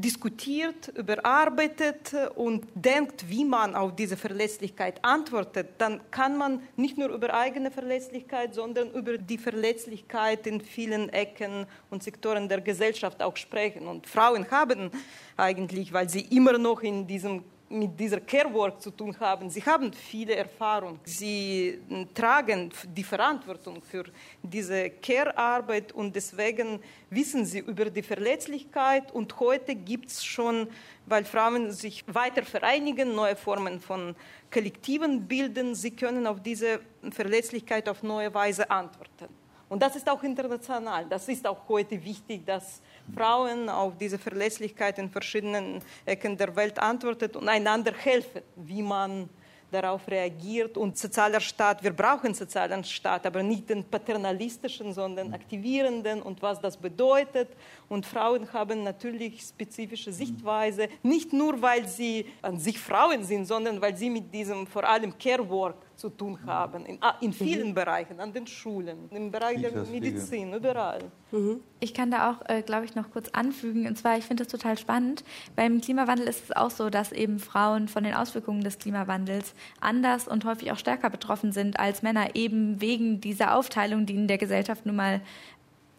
diskutiert, 0.00 0.88
überarbeitet 0.88 2.14
und 2.34 2.66
denkt, 2.74 3.28
wie 3.28 3.44
man 3.44 3.74
auf 3.74 3.96
diese 3.96 4.16
Verletzlichkeit 4.16 5.02
antwortet, 5.02 5.68
dann 5.78 6.00
kann 6.10 6.36
man 6.36 6.60
nicht 6.76 6.98
nur 6.98 7.08
über 7.08 7.32
eigene 7.32 7.70
Verletzlichkeit, 7.70 8.54
sondern 8.54 8.90
über 8.92 9.16
die 9.16 9.38
Verletzlichkeit 9.38 10.46
in 10.46 10.60
vielen 10.60 11.08
Ecken 11.08 11.66
und 11.90 12.02
Sektoren 12.02 12.48
der 12.48 12.60
Gesellschaft 12.60 13.22
auch 13.22 13.36
sprechen. 13.36 13.88
Und 13.88 14.06
Frauen 14.06 14.50
haben 14.50 14.90
eigentlich, 15.36 15.92
weil 15.92 16.08
sie 16.08 16.20
immer 16.20 16.58
noch 16.58 16.82
in 16.82 17.06
diesem 17.06 17.42
mit 17.68 17.98
dieser 17.98 18.20
Care 18.20 18.52
Work 18.52 18.80
zu 18.80 18.90
tun 18.90 19.18
haben. 19.18 19.50
Sie 19.50 19.62
haben 19.62 19.92
viele 19.92 20.36
Erfahrung. 20.36 21.00
Sie 21.04 21.80
tragen 22.14 22.70
die 22.84 23.02
Verantwortung 23.02 23.82
für 23.82 24.04
diese 24.42 24.90
Care-Arbeit 24.90 25.92
und 25.92 26.14
deswegen 26.14 26.80
wissen 27.10 27.44
sie 27.44 27.58
über 27.58 27.90
die 27.90 28.02
Verletzlichkeit. 28.02 29.12
Und 29.12 29.38
heute 29.40 29.74
gibt 29.74 30.10
es 30.10 30.24
schon, 30.24 30.68
weil 31.06 31.24
Frauen 31.24 31.72
sich 31.72 32.04
weiter 32.06 32.44
vereinigen, 32.44 33.14
neue 33.14 33.36
Formen 33.36 33.80
von 33.80 34.14
Kollektiven 34.52 35.26
bilden. 35.26 35.74
Sie 35.74 35.90
können 35.90 36.26
auf 36.26 36.40
diese 36.40 36.80
Verletzlichkeit 37.10 37.88
auf 37.88 38.02
neue 38.02 38.32
Weise 38.32 38.70
antworten. 38.70 39.28
Und 39.68 39.82
das 39.82 39.96
ist 39.96 40.08
auch 40.08 40.22
international. 40.22 41.06
Das 41.06 41.28
ist 41.28 41.44
auch 41.46 41.68
heute 41.68 42.02
wichtig, 42.04 42.46
dass 42.46 42.80
Frauen 43.14 43.68
auf 43.68 43.96
diese 43.98 44.18
Verlässlichkeit 44.18 44.98
in 44.98 45.10
verschiedenen 45.10 45.80
Ecken 46.04 46.36
der 46.36 46.54
Welt 46.56 46.78
antwortet 46.78 47.36
und 47.36 47.48
einander 47.48 47.92
helfen, 47.92 48.42
wie 48.56 48.82
man 48.82 49.28
darauf 49.70 50.06
reagiert. 50.08 50.76
Und 50.76 50.96
sozialer 50.96 51.40
Staat, 51.40 51.82
wir 51.82 51.92
brauchen 51.92 52.34
sozialen 52.34 52.84
Staat, 52.84 53.26
aber 53.26 53.42
nicht 53.42 53.68
den 53.68 53.84
paternalistischen, 53.84 54.92
sondern 54.92 55.32
aktivierenden 55.32 56.22
und 56.22 56.40
was 56.42 56.60
das 56.60 56.76
bedeutet. 56.76 57.48
Und 57.88 58.06
Frauen 58.06 58.52
haben 58.52 58.82
natürlich 58.82 59.42
spezifische 59.42 60.12
Sichtweise, 60.12 60.88
nicht 61.02 61.32
nur 61.32 61.60
weil 61.60 61.88
sie 61.88 62.26
an 62.42 62.58
sich 62.58 62.78
Frauen 62.78 63.24
sind, 63.24 63.46
sondern 63.46 63.80
weil 63.80 63.96
sie 63.96 64.10
mit 64.10 64.32
diesem 64.32 64.66
vor 64.66 64.84
allem 64.84 65.16
Care 65.18 65.48
Work 65.48 65.85
zu 65.96 66.10
tun 66.10 66.38
haben, 66.44 66.84
in, 66.84 66.98
ah, 67.00 67.14
in 67.20 67.32
vielen 67.32 67.68
mhm. 67.68 67.74
Bereichen, 67.74 68.20
an 68.20 68.32
den 68.32 68.46
Schulen, 68.46 69.08
im 69.10 69.30
Bereich 69.30 69.60
der 69.60 69.72
Medizin, 69.84 70.52
überall. 70.52 71.00
Mhm. 71.32 71.60
Ich 71.80 71.94
kann 71.94 72.10
da 72.10 72.30
auch, 72.30 72.48
äh, 72.48 72.62
glaube 72.62 72.84
ich, 72.84 72.94
noch 72.94 73.10
kurz 73.10 73.28
anfügen. 73.30 73.86
Und 73.86 73.96
zwar, 73.96 74.18
ich 74.18 74.24
finde 74.24 74.44
das 74.44 74.52
total 74.52 74.76
spannend. 74.78 75.24
Beim 75.56 75.80
Klimawandel 75.80 76.28
ist 76.28 76.44
es 76.44 76.56
auch 76.56 76.70
so, 76.70 76.90
dass 76.90 77.12
eben 77.12 77.38
Frauen 77.38 77.88
von 77.88 78.04
den 78.04 78.14
Auswirkungen 78.14 78.62
des 78.62 78.78
Klimawandels 78.78 79.54
anders 79.80 80.28
und 80.28 80.44
häufig 80.44 80.70
auch 80.70 80.78
stärker 80.78 81.10
betroffen 81.10 81.52
sind 81.52 81.80
als 81.80 82.02
Männer, 82.02 82.34
eben 82.34 82.80
wegen 82.80 83.20
dieser 83.20 83.56
Aufteilung, 83.56 84.06
die 84.06 84.14
in 84.14 84.28
der 84.28 84.38
Gesellschaft 84.38 84.84
nun 84.86 84.96
mal 84.96 85.22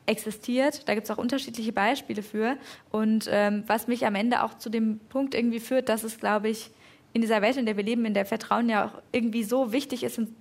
existiert. 0.05 0.87
Da 0.87 0.95
gibt 0.95 1.05
es 1.05 1.11
auch 1.11 1.17
unterschiedliche 1.17 1.73
Beispiele 1.73 2.23
für. 2.23 2.57
Und 2.91 3.27
ähm, 3.31 3.63
was 3.67 3.87
mich 3.87 4.05
am 4.05 4.15
Ende 4.15 4.43
auch 4.43 4.57
zu 4.57 4.69
dem 4.69 4.99
Punkt 5.09 5.35
irgendwie 5.35 5.59
führt, 5.59 5.89
dass 5.89 6.03
es, 6.03 6.19
glaube 6.19 6.49
ich, 6.49 6.71
in 7.13 7.21
dieser 7.21 7.41
Welt, 7.41 7.57
in 7.57 7.65
der 7.65 7.77
wir 7.77 7.83
leben, 7.83 8.05
in 8.05 8.13
der 8.13 8.25
Vertrauen 8.25 8.69
ja 8.69 8.85
auch 8.85 9.01
irgendwie 9.11 9.43
so 9.43 9.71
wichtig 9.71 10.03
ist 10.03 10.17
und, 10.17 10.35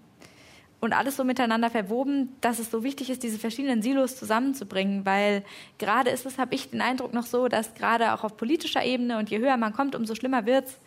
und 0.81 0.93
alles 0.93 1.17
so 1.17 1.25
miteinander 1.25 1.71
verwoben, 1.71 2.35
dass 2.41 2.59
es 2.59 2.71
so 2.71 2.83
wichtig 2.85 3.11
ist, 3.11 3.23
diese 3.23 3.39
verschiedenen 3.39 3.83
Silos 3.83 4.17
zusammenzubringen, 4.17 5.07
weil 5.07 5.45
gerade 5.79 6.11
ist 6.11 6.27
es, 6.27 6.39
habe 6.39 6.55
ich 6.55 6.71
den 6.71 6.81
Eindruck 6.81 7.15
noch 7.15 7.27
so, 7.27 7.49
dass 7.49 7.75
gerade 7.75 8.13
auch 8.13 8.25
auf 8.25 8.37
politischer 8.37 8.85
Ebene 8.85 9.19
und 9.19 9.31
je 9.31 9.39
höher 9.39 9.57
man 9.57 9.73
kommt, 9.73 9.95
umso 9.95 10.15
schlimmer 10.15 10.47
wird 10.47 10.67
es, 10.67 10.79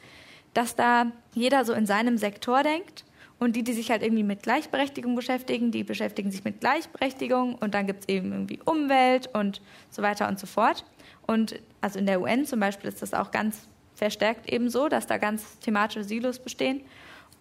dass 0.54 0.76
da 0.76 1.12
jeder 1.34 1.66
so 1.66 1.74
in 1.74 1.86
seinem 1.86 2.18
Sektor 2.18 2.64
denkt 2.64 3.06
und 3.40 3.56
die, 3.56 3.64
die 3.64 3.74
sich 3.74 3.90
halt 3.90 4.04
irgendwie 4.04 4.24
mit 4.24 4.44
Gleichberechtigung 4.44 5.16
beschäftigen, 5.16 5.72
die 5.72 5.84
beschäftigen 5.84 6.30
sich 6.30 6.44
mit 6.44 6.60
Gleichberechtigung 6.60 7.56
und 7.56 7.74
dann 7.74 7.88
gibt 7.88 8.02
es 8.02 8.10
eben 8.10 8.32
irgendwie 8.32 8.60
Umwelt 8.64 9.30
und 9.34 9.62
so 9.90 10.02
weiter 10.02 10.28
und 10.28 10.40
so 10.40 10.46
fort. 10.46 10.86
Und 11.26 11.60
also 11.82 12.00
in 12.00 12.06
der 12.06 12.22
UN 12.22 12.46
zum 12.46 12.60
Beispiel 12.60 12.90
ist 12.90 13.02
das 13.02 13.14
auch 13.14 13.32
ganz 13.32 13.69
verstärkt 14.00 14.52
eben 14.52 14.70
so, 14.70 14.90
dass 14.90 15.08
da 15.08 15.18
ganz 15.18 15.60
thematische 15.60 16.04
Silos 16.04 16.40
bestehen 16.40 16.82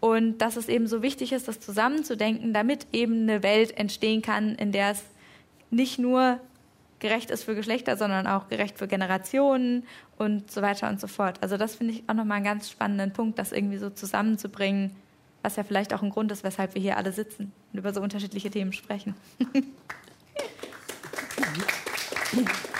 und 0.00 0.38
dass 0.38 0.56
es 0.56 0.68
eben 0.68 0.86
so 0.86 1.02
wichtig 1.02 1.32
ist, 1.32 1.48
das 1.48 1.60
zusammenzudenken, 1.60 2.52
damit 2.52 2.86
eben 2.92 3.22
eine 3.22 3.42
Welt 3.42 3.76
entstehen 3.76 4.22
kann, 4.22 4.54
in 4.54 4.72
der 4.72 4.92
es 4.92 5.02
nicht 5.70 5.98
nur 5.98 6.40
gerecht 7.00 7.30
ist 7.30 7.44
für 7.44 7.54
Geschlechter, 7.54 7.96
sondern 7.96 8.26
auch 8.26 8.48
gerecht 8.48 8.78
für 8.78 8.88
Generationen 8.88 9.84
und 10.16 10.50
so 10.50 10.62
weiter 10.62 10.88
und 10.88 11.00
so 11.00 11.06
fort. 11.06 11.38
Also 11.42 11.56
das 11.56 11.76
finde 11.76 11.94
ich 11.94 12.02
auch 12.08 12.14
nochmal 12.14 12.36
einen 12.36 12.44
ganz 12.44 12.70
spannenden 12.70 13.12
Punkt, 13.12 13.38
das 13.38 13.52
irgendwie 13.52 13.78
so 13.78 13.90
zusammenzubringen, 13.90 14.90
was 15.42 15.56
ja 15.56 15.62
vielleicht 15.62 15.94
auch 15.94 16.02
ein 16.02 16.10
Grund 16.10 16.32
ist, 16.32 16.42
weshalb 16.42 16.74
wir 16.74 16.82
hier 16.82 16.96
alle 16.96 17.12
sitzen 17.12 17.52
und 17.72 17.78
über 17.78 17.92
so 17.92 18.00
unterschiedliche 18.00 18.50
Themen 18.50 18.72
sprechen. 18.72 19.14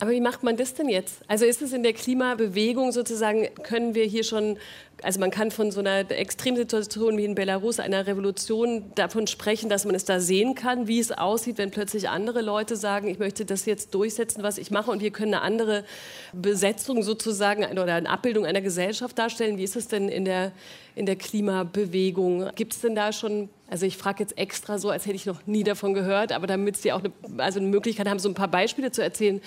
Aber 0.00 0.12
wie 0.12 0.20
macht 0.22 0.42
man 0.42 0.56
das 0.56 0.72
denn 0.72 0.88
jetzt? 0.88 1.20
Also 1.28 1.44
ist 1.44 1.60
es 1.60 1.74
in 1.74 1.82
der 1.82 1.92
Klimabewegung 1.92 2.90
sozusagen, 2.90 3.48
können 3.62 3.94
wir 3.94 4.04
hier 4.04 4.24
schon, 4.24 4.56
also 5.02 5.20
man 5.20 5.30
kann 5.30 5.50
von 5.50 5.70
so 5.70 5.80
einer 5.80 6.10
Extremsituation 6.10 7.18
wie 7.18 7.26
in 7.26 7.34
Belarus, 7.34 7.80
einer 7.80 8.06
Revolution, 8.06 8.92
davon 8.94 9.26
sprechen, 9.26 9.68
dass 9.68 9.84
man 9.84 9.94
es 9.94 10.06
da 10.06 10.18
sehen 10.18 10.54
kann, 10.54 10.88
wie 10.88 11.00
es 11.00 11.12
aussieht, 11.12 11.58
wenn 11.58 11.70
plötzlich 11.70 12.08
andere 12.08 12.40
Leute 12.40 12.76
sagen, 12.76 13.08
ich 13.08 13.18
möchte 13.18 13.44
das 13.44 13.66
jetzt 13.66 13.94
durchsetzen, 13.94 14.42
was 14.42 14.56
ich 14.56 14.70
mache 14.70 14.90
und 14.90 15.02
wir 15.02 15.10
können 15.10 15.34
eine 15.34 15.42
andere 15.42 15.84
Besetzung 16.32 17.02
sozusagen 17.02 17.62
oder 17.78 17.94
eine 17.94 18.08
Abbildung 18.08 18.46
einer 18.46 18.62
Gesellschaft 18.62 19.18
darstellen. 19.18 19.58
Wie 19.58 19.64
ist 19.64 19.76
es 19.76 19.88
denn 19.88 20.08
in 20.08 20.24
der, 20.24 20.52
in 20.94 21.04
der 21.04 21.16
Klimabewegung? 21.16 22.48
Gibt 22.54 22.72
es 22.72 22.80
denn 22.80 22.94
da 22.94 23.12
schon 23.12 23.50
also 23.70 23.86
ich 23.86 23.96
frage 23.96 24.24
jetzt 24.24 24.36
extra 24.36 24.78
so, 24.78 24.90
als 24.90 25.06
hätte 25.06 25.14
ich 25.14 25.26
noch 25.26 25.46
nie 25.46 25.62
davon 25.62 25.94
gehört, 25.94 26.32
aber 26.32 26.48
damit 26.48 26.76
Sie 26.76 26.92
auch 26.92 26.98
eine, 26.98 27.12
also 27.38 27.60
eine 27.60 27.68
Möglichkeit 27.68 28.08
haben, 28.08 28.18
so 28.18 28.28
ein 28.28 28.34
paar 28.34 28.48
Beispiele 28.48 28.90
zu 28.90 29.00
erzählen, 29.00 29.40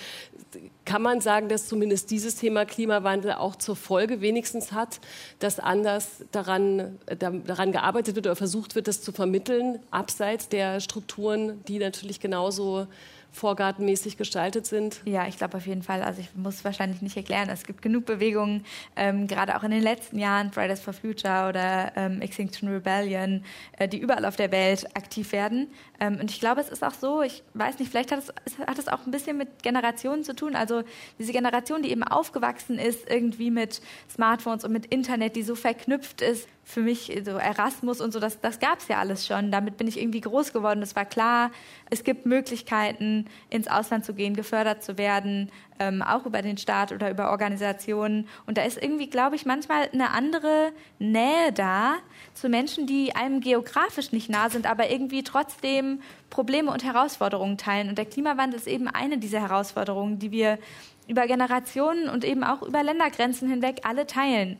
kann 0.86 1.02
man 1.02 1.20
sagen, 1.20 1.48
dass 1.48 1.68
zumindest 1.68 2.10
dieses 2.10 2.36
Thema 2.36 2.64
Klimawandel 2.64 3.32
auch 3.32 3.56
zur 3.56 3.76
Folge 3.76 4.22
wenigstens 4.22 4.72
hat, 4.72 4.98
dass 5.40 5.60
anders 5.60 6.24
daran, 6.32 6.98
daran 7.18 7.72
gearbeitet 7.72 8.16
wird 8.16 8.26
oder 8.26 8.36
versucht 8.36 8.74
wird, 8.74 8.88
das 8.88 9.02
zu 9.02 9.12
vermitteln, 9.12 9.78
abseits 9.90 10.48
der 10.48 10.80
Strukturen, 10.80 11.62
die 11.68 11.78
natürlich 11.78 12.18
genauso 12.18 12.86
vorgartenmäßig 13.34 14.16
gestaltet 14.16 14.64
sind? 14.66 15.00
Ja, 15.04 15.26
ich 15.26 15.36
glaube 15.36 15.56
auf 15.56 15.66
jeden 15.66 15.82
Fall. 15.82 16.02
Also 16.02 16.20
ich 16.20 16.34
muss 16.34 16.54
es 16.54 16.64
wahrscheinlich 16.64 17.02
nicht 17.02 17.16
erklären. 17.16 17.48
Es 17.50 17.64
gibt 17.64 17.82
genug 17.82 18.06
Bewegungen, 18.06 18.64
ähm, 18.96 19.26
gerade 19.26 19.56
auch 19.56 19.64
in 19.64 19.72
den 19.72 19.82
letzten 19.82 20.18
Jahren, 20.18 20.52
Fridays 20.52 20.80
for 20.80 20.94
Future 20.94 21.48
oder 21.48 21.92
ähm, 21.96 22.20
Extinction 22.20 22.68
Rebellion, 22.68 23.44
äh, 23.76 23.88
die 23.88 23.98
überall 23.98 24.24
auf 24.24 24.36
der 24.36 24.52
Welt 24.52 24.86
aktiv 24.96 25.32
werden. 25.32 25.68
Ähm, 26.00 26.18
und 26.20 26.30
ich 26.30 26.38
glaube, 26.38 26.60
es 26.60 26.68
ist 26.68 26.84
auch 26.84 26.94
so, 26.94 27.22
ich 27.22 27.42
weiß 27.54 27.78
nicht, 27.80 27.90
vielleicht 27.90 28.12
hat 28.12 28.20
es, 28.20 28.58
hat 28.66 28.78
es 28.78 28.88
auch 28.88 29.04
ein 29.04 29.10
bisschen 29.10 29.36
mit 29.36 29.62
Generationen 29.62 30.22
zu 30.22 30.34
tun. 30.34 30.54
Also 30.54 30.84
diese 31.18 31.32
Generation, 31.32 31.82
die 31.82 31.90
eben 31.90 32.04
aufgewachsen 32.04 32.78
ist, 32.78 33.10
irgendwie 33.10 33.50
mit 33.50 33.82
Smartphones 34.08 34.64
und 34.64 34.72
mit 34.72 34.86
Internet, 34.86 35.34
die 35.34 35.42
so 35.42 35.56
verknüpft 35.56 36.22
ist 36.22 36.48
für 36.64 36.80
mich 36.80 37.12
so 37.24 37.32
Erasmus 37.32 38.00
und 38.00 38.12
so, 38.12 38.20
das, 38.20 38.40
das 38.40 38.58
gab 38.58 38.78
es 38.78 38.88
ja 38.88 38.98
alles 38.98 39.26
schon. 39.26 39.50
Damit 39.50 39.76
bin 39.76 39.86
ich 39.86 40.00
irgendwie 40.00 40.22
groß 40.22 40.52
geworden. 40.52 40.82
Es 40.82 40.96
war 40.96 41.04
klar, 41.04 41.50
es 41.90 42.04
gibt 42.04 42.24
Möglichkeiten, 42.24 43.26
ins 43.50 43.68
Ausland 43.68 44.04
zu 44.04 44.14
gehen, 44.14 44.34
gefördert 44.34 44.82
zu 44.82 44.96
werden, 44.96 45.50
ähm, 45.78 46.00
auch 46.02 46.24
über 46.24 46.40
den 46.40 46.56
Staat 46.56 46.92
oder 46.92 47.10
über 47.10 47.30
Organisationen. 47.30 48.28
Und 48.46 48.56
da 48.56 48.62
ist 48.62 48.82
irgendwie, 48.82 49.08
glaube 49.08 49.36
ich, 49.36 49.44
manchmal 49.44 49.90
eine 49.92 50.10
andere 50.10 50.72
Nähe 50.98 51.52
da 51.52 51.96
zu 52.32 52.48
Menschen, 52.48 52.86
die 52.86 53.14
einem 53.14 53.40
geografisch 53.40 54.12
nicht 54.12 54.30
nah 54.30 54.48
sind, 54.48 54.66
aber 54.68 54.90
irgendwie 54.90 55.22
trotzdem 55.22 56.00
Probleme 56.30 56.70
und 56.70 56.82
Herausforderungen 56.82 57.58
teilen. 57.58 57.90
Und 57.90 57.98
der 57.98 58.06
Klimawandel 58.06 58.58
ist 58.58 58.66
eben 58.66 58.88
eine 58.88 59.18
dieser 59.18 59.40
Herausforderungen, 59.40 60.18
die 60.18 60.30
wir 60.30 60.58
über 61.06 61.26
Generationen 61.26 62.08
und 62.08 62.24
eben 62.24 62.44
auch 62.44 62.62
über 62.62 62.82
Ländergrenzen 62.82 63.48
hinweg 63.48 63.80
alle 63.84 64.06
teilen. 64.06 64.58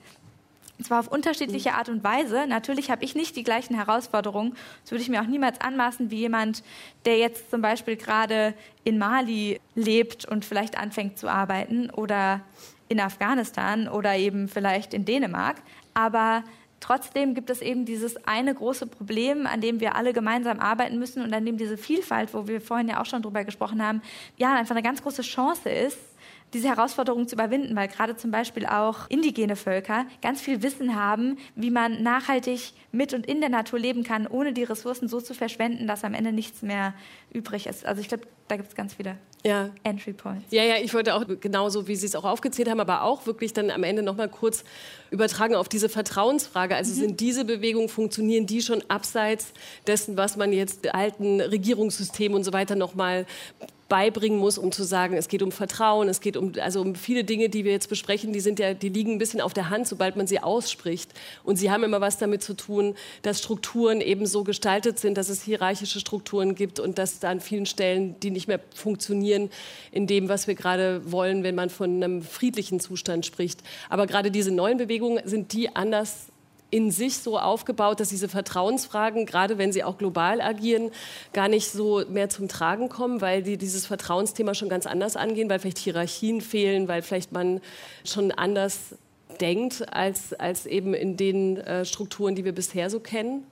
Und 0.79 0.85
zwar 0.85 1.01
auf 1.01 1.09
unterschiedliche 1.09 1.75
Art 1.75 1.89
und 1.89 2.03
Weise. 2.03 2.47
Natürlich 2.49 2.91
habe 2.91 3.05
ich 3.05 3.15
nicht 3.15 3.37
die 3.37 3.45
gleichen 3.45 3.75
Herausforderungen. 3.75 4.55
Das 4.83 4.91
würde 4.91 5.03
ich 5.03 5.09
mir 5.09 5.23
auch 5.23 5.27
niemals 5.27 5.61
anmaßen 5.61 6.11
wie 6.11 6.19
jemand, 6.19 6.65
der 7.05 7.19
jetzt 7.19 7.51
zum 7.51 7.63
Beispiel 7.63 7.97
gerade 7.97 8.55
in 8.83 8.99
Mali 8.99 9.61
lebt 9.75 10.25
und 10.25 10.45
vielleicht 10.45 10.77
anfängt 10.77 11.17
zu 11.17 11.29
arbeiten 11.29 11.91
oder 11.91 12.41
in 12.89 13.01
Afghanistan 13.01 13.89
oder 13.89 14.17
eben 14.17 14.49
vielleicht 14.49 14.95
in 14.95 15.05
Dänemark. 15.05 15.57
Aber 15.95 16.43
trotzdem 16.81 17.35
gibt 17.35 17.51
es 17.51 17.63
eben 17.63 17.85
dieses 17.85 18.27
eine 18.27 18.53
große 18.53 18.87
Problem, 18.87 19.47
an 19.47 19.61
dem 19.61 19.81
wir 19.81 19.95
alle 19.95 20.13
gemeinsam 20.13 20.59
arbeiten 20.59 20.99
müssen 20.99 21.23
und 21.23 21.33
an 21.33 21.47
dem 21.47 21.57
diese 21.57 21.79
Vielfalt, 21.79 22.35
wo 22.35 22.49
wir 22.49 22.61
vorhin 22.61 22.89
ja 22.89 23.01
auch 23.01 23.07
schon 23.07 23.23
drüber 23.23 23.45
gesprochen 23.45 23.83
haben, 23.83 24.03
ja 24.37 24.55
einfach 24.55 24.75
eine 24.75 24.83
ganz 24.83 25.03
große 25.03 25.23
Chance 25.23 25.71
ist, 25.71 25.99
diese 26.55 26.69
Herausforderung 26.69 27.29
zu 27.29 27.35
überwinden, 27.35 27.77
weil 27.77 27.89
gerade 27.89 28.17
zum 28.17 28.31
Beispiel 28.31 28.65
auch 28.67 29.11
indigene 29.11 29.57
Völker 29.57 30.07
ganz 30.23 30.41
viel 30.41 30.63
Wissen 30.63 30.95
haben, 30.95 31.37
wie 31.57 31.71
man 31.71 32.03
nachhaltig 32.03 32.73
mit 32.93 33.13
und 33.13 33.27
in 33.27 33.41
der 33.41 33.51
Natur 33.51 33.79
leben 33.79 34.05
kann, 34.05 34.27
ohne 34.27 34.53
die 34.53 34.63
Ressourcen 34.63 35.09
so 35.09 35.21
zu 35.21 35.35
verschwenden, 35.35 35.87
dass 35.87 36.05
am 36.05 36.15
Ende 36.15 36.33
nichts 36.33 36.63
mehr 36.63 36.95
übrig 37.33 37.67
ist. 37.67 37.85
Also 37.85 38.01
ich 38.01 38.09
glaube, 38.09 38.25
da 38.49 38.57
gibt 38.57 38.69
es 38.69 38.75
ganz 38.75 38.95
viele 38.95 39.17
ja. 39.45 39.71
Entry 39.83 40.13
Points. 40.13 40.45
Ja, 40.51 40.63
ja, 40.63 40.77
ich 40.77 40.95
wollte 40.95 41.15
auch 41.15 41.25
genauso, 41.41 41.87
wie 41.87 41.97
Sie 41.97 42.07
es 42.07 42.15
auch 42.15 42.25
aufgezählt 42.25 42.69
haben, 42.69 42.81
aber 42.81 43.03
auch 43.03 43.27
wirklich 43.27 43.53
dann 43.53 43.71
am 43.71 43.83
Ende 43.83 44.03
noch 44.03 44.17
mal 44.17 44.29
kurz 44.29 44.65
übertragen 45.11 45.55
auf 45.55 45.69
diese 45.69 45.89
Vertrauensfrage. 45.89 46.75
Also 46.77 46.93
mhm. 46.95 46.99
sind 46.99 47.21
diese 47.21 47.45
Bewegungen, 47.45 47.89
funktionieren 47.89 48.47
die 48.47 48.63
schon 48.63 48.83
abseits 48.89 49.53
dessen, 49.87 50.17
was 50.17 50.37
man 50.37 50.53
jetzt 50.53 50.95
alten 50.95 51.41
Regierungssystemen 51.41 52.37
und 52.37 52.45
so 52.45 52.53
weiter 52.53 52.75
noch 52.77 52.95
mal 52.95 53.27
beibringen 53.95 54.41
muss, 54.41 54.59
um 54.59 54.73
zu 54.73 54.83
sagen, 54.83 55.17
es 55.17 55.29
geht 55.29 55.41
um 55.41 55.53
Vertrauen, 55.53 56.09
es 56.09 56.21
geht 56.21 56.37
um, 56.37 56.51
also 56.61 56.81
um 56.81 56.97
viele 56.97 57.23
Dinge, 57.23 57.49
die 57.49 57.65
wir 57.65 57.71
jetzt 57.71 57.89
besprechen, 57.89 58.33
die, 58.33 58.41
sind 58.41 58.59
ja, 58.59 58.75
die 58.75 58.89
liegen 58.89 59.13
ein 59.13 59.19
bisschen 59.19 59.41
auf 59.41 59.55
der 59.55 59.71
Hand, 59.71 59.87
sobald 59.87 60.17
man 60.17 60.27
sie 60.27 60.41
ausspricht. 60.41 61.13
Und 61.45 61.59
sie 61.59 61.71
haben 61.71 61.85
immer 61.85 62.01
was 62.01 62.19
damit 62.19 62.43
zu 62.43 62.55
tun, 62.55 62.97
dass 63.23 63.39
Strukturen 63.39 64.01
eben 64.01 64.27
so 64.27 64.43
gestaltet 64.43 64.99
sind, 64.99 65.17
dass 65.17 65.29
es 65.29 65.45
hierarchische 65.45 66.01
Strukturen 66.01 66.57
gibt 66.57 66.81
und 66.81 66.99
dass 66.99 67.21
da 67.21 67.31
an 67.31 67.39
vielen 67.39 67.67
Stellen 67.67 68.19
die 68.19 68.33
nicht 68.33 68.49
mehr 68.49 68.59
funktionieren 68.75 69.49
in 69.93 70.09
dem, 70.09 70.29
was 70.29 70.49
wir 70.49 70.57
gerade 70.57 71.13
wollen, 71.13 71.45
wenn 71.45 71.55
man 71.55 71.71
von 71.71 72.03
einem 72.03 72.23
friedlichen 72.23 72.81
Zustand 72.81 73.25
spricht. 73.25 73.61
Aber 73.91 74.09
gerade 74.09 74.33
diese 74.33 74.51
neuen 74.51 74.77
Bewegungen 74.77 75.21
sind 75.25 75.53
die 75.53 75.77
anders 75.77 76.33
in 76.75 76.91
sich 76.91 77.19
so 77.19 77.39
aufgebaut, 77.39 78.01
dass 78.01 78.09
diese 78.09 78.29
Vertrauensfragen, 78.29 79.27
gerade 79.27 79.59
wenn 79.59 79.73
sie 79.73 79.85
auch 79.85 79.97
global 79.97 80.41
agieren, 80.41 80.91
gar 81.33 81.47
nicht 81.47 81.71
so 81.71 82.03
mehr 82.09 82.29
zum 82.31 82.49
Tragen 82.49 82.89
kommen, 82.89 83.21
weil 83.21 83.45
die 83.45 83.57
dieses 83.57 83.87
Vertrauensthema 83.87 84.55
schon 84.55 84.69
ganz 84.69 84.85
anders 84.85 85.15
angehen, 85.15 85.49
weil 85.49 85.61
vielleicht 85.61 85.79
Hierarchien 85.79 86.41
fehlen, 86.41 86.89
weil 86.89 87.03
vielleicht 87.03 87.31
man 87.31 87.61
schon 88.05 88.33
anders 88.33 88.97
denkt 89.41 89.87
als, 89.95 90.33
als 90.33 90.67
eben 90.67 90.95
in 90.95 91.17
den 91.17 91.59
äh, 91.59 91.85
Strukturen, 91.85 92.35
die 92.35 92.45
wir 92.45 92.53
bisher 92.53 92.91
so 92.91 92.99
kennen. 92.99 93.45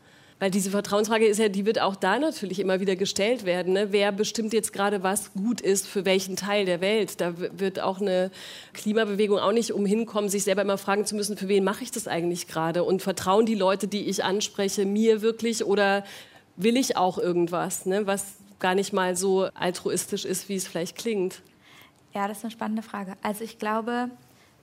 Weil 0.43 0.51
diese 0.51 0.73
Vertrauensfrage 0.73 1.25
ist 1.25 1.39
ja, 1.39 1.49
die 1.49 1.67
wird 1.67 1.81
auch 1.81 1.95
da 1.95 2.19
natürlich 2.19 2.59
immer 2.59 2.81
wieder 2.81 2.97
gestellt 2.97 3.45
werden. 3.45 3.75
Ne? 3.75 3.93
Wer 3.93 4.11
bestimmt 4.11 4.53
jetzt 4.53 4.73
gerade, 4.73 5.05
was 5.05 5.33
gut 5.35 5.61
ist 5.61 5.87
für 5.87 6.05
welchen 6.05 6.35
Teil 6.35 6.65
der 6.65 6.81
Welt? 6.81 7.21
Da 7.21 7.35
wird 7.39 7.79
auch 7.79 8.01
eine 8.01 8.33
Klimabewegung 8.73 9.39
auch 9.39 9.53
nicht 9.53 9.71
umhin 9.71 10.05
kommen, 10.05 10.29
sich 10.29 10.43
selber 10.43 10.63
immer 10.63 10.79
fragen 10.79 11.07
zu 11.07 11.15
müssen, 11.15 11.37
für 11.37 11.47
wen 11.47 11.63
mache 11.63 11.85
ich 11.85 11.93
das 11.93 12.09
eigentlich 12.09 12.49
gerade? 12.49 12.83
Und 12.83 13.03
vertrauen 13.03 13.47
die 13.47 13.55
Leute, 13.55 13.87
die 13.87 14.09
ich 14.09 14.25
anspreche, 14.25 14.85
mir 14.85 15.23
wirklich 15.23 15.65
oder 15.65 16.03
will 16.57 16.77
ich 16.77 16.97
auch 16.97 17.19
irgendwas, 17.19 17.87
ne? 17.87 18.09
was 18.09 18.35
gar 18.59 18.75
nicht 18.75 18.93
mal 18.93 19.15
so 19.15 19.45
altruistisch 19.55 20.25
ist, 20.25 20.49
wie 20.49 20.57
es 20.57 20.67
vielleicht 20.67 20.99
klingt? 20.99 21.41
Ja, 22.15 22.27
das 22.27 22.39
ist 22.39 22.45
eine 22.47 22.51
spannende 22.51 22.83
Frage. 22.83 23.15
Also 23.23 23.45
ich 23.45 23.61
glaube 23.61 24.11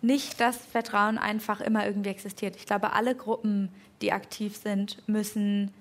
nicht, 0.02 0.42
dass 0.42 0.58
Vertrauen 0.58 1.18
einfach 1.18 1.62
immer 1.62 1.86
irgendwie 1.86 2.10
existiert. 2.10 2.58
Ich 2.58 2.66
glaube, 2.66 2.92
alle 2.92 3.16
Gruppen, 3.16 3.70
die 4.02 4.12
aktiv 4.12 4.56
sind, 4.56 4.98
müssen 5.08 5.72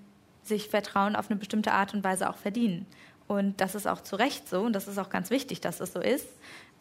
sich 0.42 0.68
Vertrauen 0.68 1.16
auf 1.16 1.30
eine 1.30 1.38
bestimmte 1.38 1.72
Art 1.72 1.94
und 1.94 2.02
Weise 2.04 2.28
auch 2.28 2.36
verdienen. 2.36 2.86
Und 3.26 3.60
das 3.60 3.74
ist 3.74 3.86
auch 3.86 4.00
zu 4.00 4.16
Recht 4.16 4.48
so 4.48 4.62
und 4.62 4.72
das 4.72 4.88
ist 4.88 4.98
auch 4.98 5.10
ganz 5.10 5.30
wichtig, 5.30 5.60
dass 5.60 5.80
es 5.80 5.92
so 5.92 6.00
ist. 6.00 6.26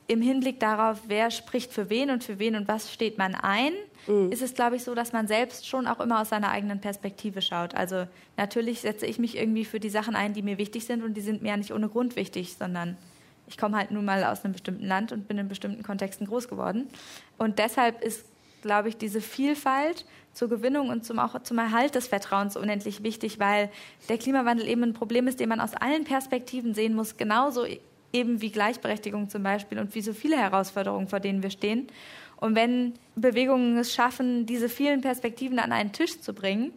Im 0.09 0.21
Hinblick 0.21 0.61
darauf, 0.61 1.01
wer 1.07 1.29
spricht 1.31 1.73
für 1.73 1.89
wen 1.89 2.09
und 2.09 2.23
für 2.23 2.39
wen 2.39 2.55
und 2.55 2.69
was 2.69 2.93
steht 2.93 3.17
man 3.17 3.35
ein, 3.35 3.73
mhm. 4.07 4.31
ist 4.31 4.41
es, 4.41 4.53
glaube 4.53 4.77
ich, 4.77 4.83
so, 4.85 4.95
dass 4.95 5.11
man 5.11 5.27
selbst 5.27 5.67
schon 5.67 5.85
auch 5.85 5.99
immer 5.99 6.21
aus 6.21 6.29
seiner 6.29 6.49
eigenen 6.49 6.79
Perspektive 6.79 7.41
schaut. 7.41 7.75
Also 7.75 8.07
natürlich 8.37 8.79
setze 8.79 9.05
ich 9.05 9.19
mich 9.19 9.35
irgendwie 9.35 9.65
für 9.65 9.81
die 9.81 9.89
Sachen 9.89 10.15
ein, 10.15 10.33
die 10.33 10.41
mir 10.41 10.57
wichtig 10.57 10.85
sind 10.85 11.03
und 11.03 11.15
die 11.15 11.21
sind 11.21 11.41
mir 11.41 11.49
ja 11.49 11.57
nicht 11.57 11.73
ohne 11.73 11.89
Grund 11.89 12.15
wichtig, 12.15 12.55
sondern 12.57 12.95
ich 13.47 13.57
komme 13.57 13.77
halt 13.77 13.91
nun 13.91 14.05
mal 14.05 14.23
aus 14.23 14.45
einem 14.45 14.53
bestimmten 14.53 14.85
Land 14.85 15.11
und 15.11 15.27
bin 15.27 15.37
in 15.37 15.49
bestimmten 15.49 15.83
Kontexten 15.83 16.25
groß 16.27 16.47
geworden. 16.47 16.87
Und 17.37 17.59
deshalb 17.59 18.01
ist, 18.01 18.25
glaube 18.61 18.87
ich, 18.87 18.97
diese 18.97 19.19
Vielfalt 19.19 20.05
zur 20.37 20.49
Gewinnung 20.49 20.89
und 20.89 21.03
zum, 21.03 21.17
auch 21.17 21.41
zum 21.41 21.57
Erhalt 21.57 21.95
des 21.95 22.07
Vertrauens 22.07 22.55
unendlich 22.55 23.01
wichtig, 23.01 23.39
weil 23.39 23.69
der 24.07 24.19
Klimawandel 24.19 24.67
eben 24.67 24.83
ein 24.83 24.93
Problem 24.93 25.27
ist, 25.27 25.39
den 25.39 25.49
man 25.49 25.59
aus 25.59 25.73
allen 25.73 26.03
Perspektiven 26.03 26.75
sehen 26.75 26.93
muss, 26.93 27.17
genauso 27.17 27.65
eben 28.13 28.39
wie 28.41 28.51
Gleichberechtigung 28.51 29.29
zum 29.29 29.41
Beispiel 29.41 29.79
und 29.79 29.95
wie 29.95 30.01
so 30.01 30.13
viele 30.13 30.37
Herausforderungen, 30.37 31.07
vor 31.07 31.19
denen 31.19 31.41
wir 31.41 31.49
stehen. 31.49 31.87
Und 32.37 32.55
wenn 32.55 32.93
Bewegungen 33.15 33.77
es 33.77 33.95
schaffen, 33.95 34.45
diese 34.45 34.69
vielen 34.69 35.01
Perspektiven 35.01 35.57
an 35.57 35.71
einen 35.71 35.91
Tisch 35.91 36.21
zu 36.21 36.33
bringen, 36.33 36.71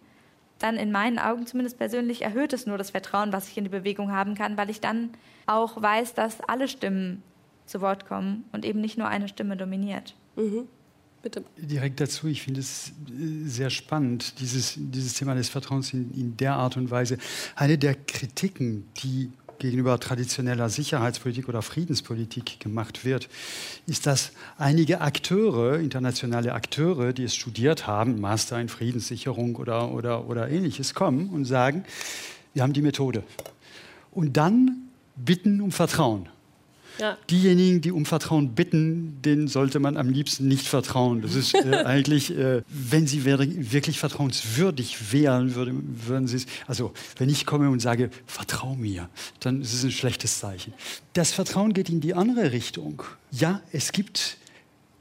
dann 0.58 0.76
in 0.76 0.90
meinen 0.90 1.18
Augen 1.18 1.46
zumindest 1.46 1.78
persönlich 1.78 2.22
erhöht 2.22 2.54
es 2.54 2.66
nur 2.66 2.78
das 2.78 2.90
Vertrauen, 2.90 3.32
was 3.32 3.48
ich 3.48 3.58
in 3.58 3.64
die 3.64 3.70
Bewegung 3.70 4.10
haben 4.10 4.34
kann, 4.34 4.56
weil 4.56 4.70
ich 4.70 4.80
dann 4.80 5.10
auch 5.46 5.80
weiß, 5.80 6.14
dass 6.14 6.40
alle 6.40 6.66
Stimmen 6.66 7.22
zu 7.66 7.82
Wort 7.82 8.06
kommen 8.06 8.44
und 8.52 8.64
eben 8.64 8.80
nicht 8.80 8.96
nur 8.96 9.08
eine 9.08 9.28
Stimme 9.28 9.56
dominiert. 9.56 10.14
Mhm. 10.36 10.66
Bitte. 11.22 11.44
Direkt 11.58 12.00
dazu, 12.00 12.28
ich 12.28 12.42
finde 12.42 12.60
es 12.60 12.92
äh, 13.08 13.46
sehr 13.46 13.68
spannend, 13.68 14.40
dieses, 14.40 14.74
dieses 14.76 15.14
Thema 15.14 15.34
des 15.34 15.50
Vertrauens 15.50 15.92
in, 15.92 16.10
in 16.12 16.36
der 16.36 16.54
Art 16.54 16.78
und 16.78 16.90
Weise. 16.90 17.18
Eine 17.56 17.76
der 17.76 17.94
Kritiken, 17.94 18.88
die 19.02 19.30
gegenüber 19.58 20.00
traditioneller 20.00 20.70
Sicherheitspolitik 20.70 21.48
oder 21.48 21.62
Friedenspolitik 21.62 22.58
gemacht 22.58 23.04
wird, 23.04 23.28
ist, 23.86 24.06
dass 24.06 24.32
einige 24.56 25.02
Akteure, 25.02 25.78
internationale 25.78 26.54
Akteure, 26.54 27.12
die 27.12 27.24
es 27.24 27.36
studiert 27.36 27.86
haben, 27.86 28.20
Master 28.20 28.58
in 28.58 28.68
Friedenssicherung 28.68 29.56
oder, 29.56 29.92
oder, 29.92 30.26
oder 30.26 30.48
ähnliches, 30.48 30.94
kommen 30.94 31.28
und 31.28 31.44
sagen, 31.44 31.84
wir 32.54 32.62
haben 32.62 32.72
die 32.72 32.82
Methode. 32.82 33.22
Und 34.10 34.38
dann 34.38 34.88
bitten 35.14 35.60
um 35.60 35.70
Vertrauen. 35.70 36.28
Ja. 36.98 37.16
Diejenigen, 37.30 37.80
die 37.80 37.92
um 37.92 38.04
Vertrauen 38.06 38.54
bitten, 38.54 39.20
denen 39.22 39.48
sollte 39.48 39.80
man 39.80 39.96
am 39.96 40.10
liebsten 40.10 40.48
nicht 40.48 40.66
vertrauen. 40.66 41.22
Das 41.22 41.34
ist 41.34 41.54
äh, 41.54 41.76
eigentlich, 41.84 42.36
äh, 42.36 42.62
wenn 42.68 43.06
sie 43.06 43.24
wirklich 43.24 43.98
vertrauenswürdig 43.98 45.12
wären, 45.12 45.54
würde, 45.54 45.72
würden 45.74 46.26
sie 46.26 46.36
es. 46.36 46.46
Also, 46.66 46.92
wenn 47.16 47.28
ich 47.28 47.46
komme 47.46 47.70
und 47.70 47.80
sage, 47.80 48.10
vertrau 48.26 48.74
mir, 48.74 49.08
dann 49.40 49.60
ist 49.60 49.72
es 49.72 49.84
ein 49.84 49.90
schlechtes 49.90 50.38
Zeichen. 50.38 50.74
Das 51.12 51.32
Vertrauen 51.32 51.72
geht 51.72 51.88
in 51.88 52.00
die 52.00 52.14
andere 52.14 52.52
Richtung. 52.52 53.02
Ja, 53.30 53.60
es 53.72 53.92
gibt 53.92 54.36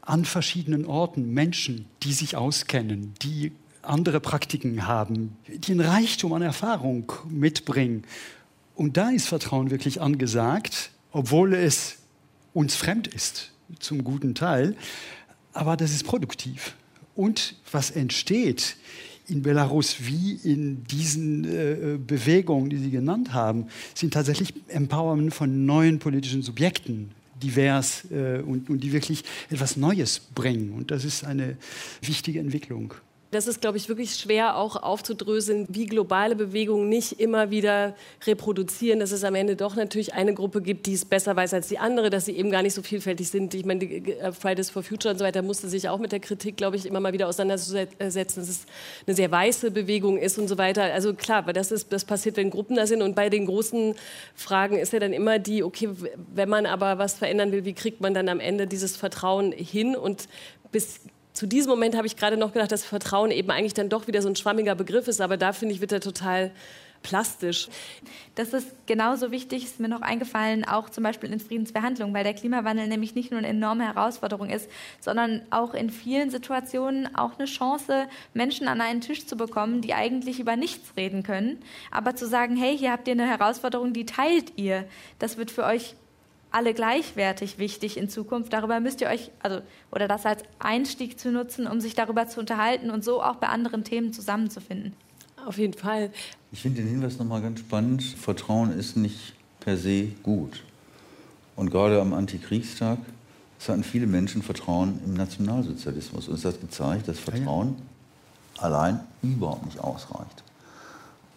an 0.02 0.26
verschiedenen 0.26 0.86
Orten 0.86 1.34
Menschen, 1.34 1.86
die 2.04 2.14
sich 2.14 2.36
auskennen, 2.36 3.14
die 3.22 3.52
andere 3.82 4.20
Praktiken 4.20 4.88
haben, 4.88 5.38
die 5.48 5.72
einen 5.72 5.82
Reichtum 5.82 6.34
an 6.34 6.42
Erfahrung 6.42 7.12
mitbringen. 7.30 8.04
Und 8.76 8.98
da 8.98 9.10
ist 9.10 9.28
Vertrauen 9.28 9.72
wirklich 9.72 10.02
angesagt 10.02 10.92
obwohl 11.12 11.54
es 11.54 11.98
uns 12.54 12.76
fremd 12.76 13.08
ist, 13.08 13.52
zum 13.80 14.04
guten 14.04 14.36
Teil. 14.36 14.76
Aber 15.54 15.78
das 15.78 15.92
ist 15.92 16.04
produktiv. 16.04 16.76
Und 17.16 17.56
was 17.72 17.92
entsteht 17.92 18.78
in 19.28 19.42
Belarus 19.42 19.98
wie 20.00 20.40
in 20.44 20.84
diesen 20.86 21.44
äh, 21.44 21.98
Bewegungen, 21.98 22.70
die 22.70 22.78
Sie 22.78 22.92
genannt 22.92 23.34
haben, 23.34 23.68
sind 23.94 24.14
tatsächlich 24.14 24.54
Empowerment 24.68 25.34
von 25.34 25.66
neuen 25.66 26.00
politischen 26.00 26.42
Subjekten, 26.42 27.12
divers 27.42 28.06
äh, 28.12 28.40
und, 28.40 28.70
und 28.70 28.80
die 28.80 28.92
wirklich 28.92 29.24
etwas 29.50 29.78
Neues 29.78 30.20
bringen. 30.20 30.72
Und 30.74 30.92
das 30.92 31.06
ist 31.06 31.24
eine 31.24 31.58
wichtige 32.02 32.40
Entwicklung. 32.40 32.94
Das 33.32 33.46
ist, 33.46 33.62
glaube 33.62 33.78
ich, 33.78 33.90
wirklich 33.90 34.16
schwer 34.16 34.58
auch 34.58 34.76
aufzudröseln, 34.76 35.68
wie 35.70 35.86
globale 35.86 36.36
Bewegungen 36.36 36.90
nicht 36.90 37.20
immer 37.20 37.52
wieder 37.52 37.96
reproduzieren, 38.26 39.00
dass 39.00 39.12
es 39.12 39.24
am 39.24 39.36
Ende 39.36 39.56
doch 39.56 39.76
natürlich 39.76 40.16
eine 40.16 40.34
Gruppe 40.34 40.64
gibt, 40.64 40.88
die 40.88 40.94
es 40.94 41.06
besser 41.06 41.36
weiß 41.36 41.54
als 41.54 41.68
die 41.68 41.78
andere, 41.78 42.10
dass 42.10 42.26
sie 42.26 42.36
eben 42.36 42.50
gar 42.50 42.64
nicht 42.64 42.74
so 42.74 42.82
vielfältig 42.82 43.30
sind. 43.30 43.54
Ich 43.54 43.66
meine, 43.66 43.84
äh, 43.84 44.32
Fridays 44.32 44.72
for 44.72 44.82
Future 44.82 45.14
und 45.14 45.20
so 45.20 45.26
weiter 45.26 45.44
musste 45.44 45.70
sich 45.70 45.88
auch 45.90 46.00
mit 46.00 46.12
der 46.12 46.22
Kritik, 46.22 46.58
glaube 46.58 46.76
ich, 46.76 46.88
immer 46.88 47.00
mal 47.00 47.14
wieder 47.14 47.28
auseinandersetzen, 47.28 48.40
dass 48.40 48.50
es 48.50 48.66
eine 49.06 49.16
sehr 49.16 49.30
weiße 49.30 49.70
Bewegung 49.70 50.18
ist 50.18 50.40
und 50.40 50.48
so 50.48 50.58
weiter. 50.58 50.86
Also 50.92 51.14
klar, 51.14 51.46
weil 51.46 51.54
das, 51.54 51.72
ist, 51.72 51.94
das 51.94 52.06
passiert, 52.06 52.36
wenn 52.36 52.50
Gruppen 52.50 52.78
da 52.78 52.88
sind. 52.88 53.04
Und 53.04 53.16
bei 53.16 53.30
den 53.30 53.46
großen 53.46 53.94
Fragen 54.34 54.76
ist 54.76 54.92
ja 54.92 54.98
dann 54.98 55.14
immer 55.14 55.38
die, 55.38 55.62
okay, 55.62 55.90
wenn 56.34 56.50
man 56.50 56.66
aber 56.66 56.98
was 56.98 57.14
verändern 57.14 57.52
will, 57.52 57.64
wie 57.64 57.74
kriegt 57.74 58.02
man 58.02 58.16
dann 58.16 58.28
am 58.28 58.40
Ende 58.40 58.66
dieses 58.66 58.98
Vertrauen 58.98 59.52
hin? 59.52 59.96
Und 59.96 60.28
bis 60.72 61.02
zu 61.40 61.48
diesem 61.48 61.70
Moment 61.70 61.96
habe 61.96 62.06
ich 62.06 62.18
gerade 62.18 62.36
noch 62.36 62.52
gedacht, 62.52 62.70
dass 62.70 62.84
Vertrauen 62.84 63.32
eben 63.32 63.50
eigentlich 63.50 63.74
dann 63.74 63.88
doch 63.88 64.08
wieder 64.08 64.22
so 64.22 64.28
ein 64.28 64.36
schwammiger 64.36 64.76
Begriff 64.76 65.08
ist, 65.08 65.22
aber 65.22 65.38
da 65.38 65.54
finde 65.54 65.74
ich, 65.74 65.80
wird 65.80 65.94
er 65.94 66.02
total 66.02 66.52
plastisch. 67.02 67.70
Das 68.36 68.52
ist 68.52 68.68
genauso 68.88 69.32
wichtig, 69.32 69.64
ist 69.64 69.80
mir 69.80 69.88
noch 69.88 70.02
eingefallen, 70.02 70.66
auch 70.66 70.90
zum 70.90 71.06
Beispiel 71.06 71.32
in 71.32 71.40
Friedensverhandlungen, 71.40 72.14
weil 72.14 72.26
der 72.26 72.34
Klimawandel 72.34 72.88
nämlich 72.88 73.16
nicht 73.16 73.32
nur 73.32 73.38
eine 73.38 73.48
enorme 73.48 73.86
Herausforderung 73.86 74.50
ist, 74.50 74.70
sondern 75.00 75.42
auch 75.50 75.74
in 75.74 75.90
vielen 75.90 76.30
Situationen 76.30 77.16
auch 77.16 77.40
eine 77.40 77.48
Chance, 77.48 78.10
Menschen 78.34 78.68
an 78.68 78.82
einen 78.82 79.00
Tisch 79.00 79.26
zu 79.26 79.38
bekommen, 79.38 79.80
die 79.80 79.94
eigentlich 79.94 80.42
über 80.42 80.58
nichts 80.58 80.98
reden 80.98 81.24
können, 81.24 81.60
aber 81.90 82.18
zu 82.18 82.28
sagen, 82.28 82.58
hey, 82.58 82.78
hier 82.78 82.92
habt 82.92 83.08
ihr 83.08 83.14
eine 83.14 83.30
Herausforderung, 83.30 83.94
die 83.94 84.06
teilt 84.06 84.52
ihr. 84.58 84.84
Das 85.20 85.38
wird 85.38 85.52
für 85.52 85.64
euch 85.64 85.96
alle 86.52 86.74
gleichwertig 86.74 87.58
wichtig 87.58 87.98
in 87.98 88.10
Zukunft. 88.10 88.54
Darüber 88.54 88.80
müsst 88.80 89.02
ihr 89.02 89.08
euch, 89.08 89.32
also, 89.40 89.62
oder 89.92 90.08
das 90.08 90.26
als 90.26 90.44
Einstieg 90.60 91.20
zu 91.20 91.32
nutzen, 91.32 91.68
um 91.68 91.80
sich 91.82 91.96
darüber 91.96 92.28
zu 92.28 92.40
unterhalten 92.40 92.90
und 92.90 93.04
so 93.04 93.22
auch 93.22 93.36
bei 93.36 93.48
anderen 93.48 93.84
Themen 93.84 94.14
zusammenzufinden. 94.14 94.94
Auf 95.46 95.58
jeden 95.58 95.74
Fall. 95.74 96.12
Ich 96.52 96.62
finde 96.62 96.82
den 96.82 96.90
Hinweis 96.90 97.18
nochmal 97.18 97.42
ganz 97.42 97.60
spannend. 97.60 98.04
Vertrauen 98.04 98.78
ist 98.78 98.98
nicht 98.98 99.34
per 99.60 99.78
se 99.78 100.08
gut. 100.24 100.64
Und 101.56 101.72
gerade 101.72 102.02
am 102.02 102.14
Antikriegstag 102.14 102.98
hatten 103.68 103.84
viele 103.84 104.08
Menschen 104.08 104.42
Vertrauen 104.42 105.00
im 105.06 105.14
Nationalsozialismus. 105.14 106.28
Und 106.28 106.36
es 106.36 106.46
hat 106.46 106.62
gezeigt, 106.62 107.08
dass 107.08 107.20
Vertrauen 107.20 107.76
ja. 108.58 108.64
allein 108.64 109.00
überhaupt 109.22 109.66
nicht 109.66 109.80
ausreicht. 109.80 110.44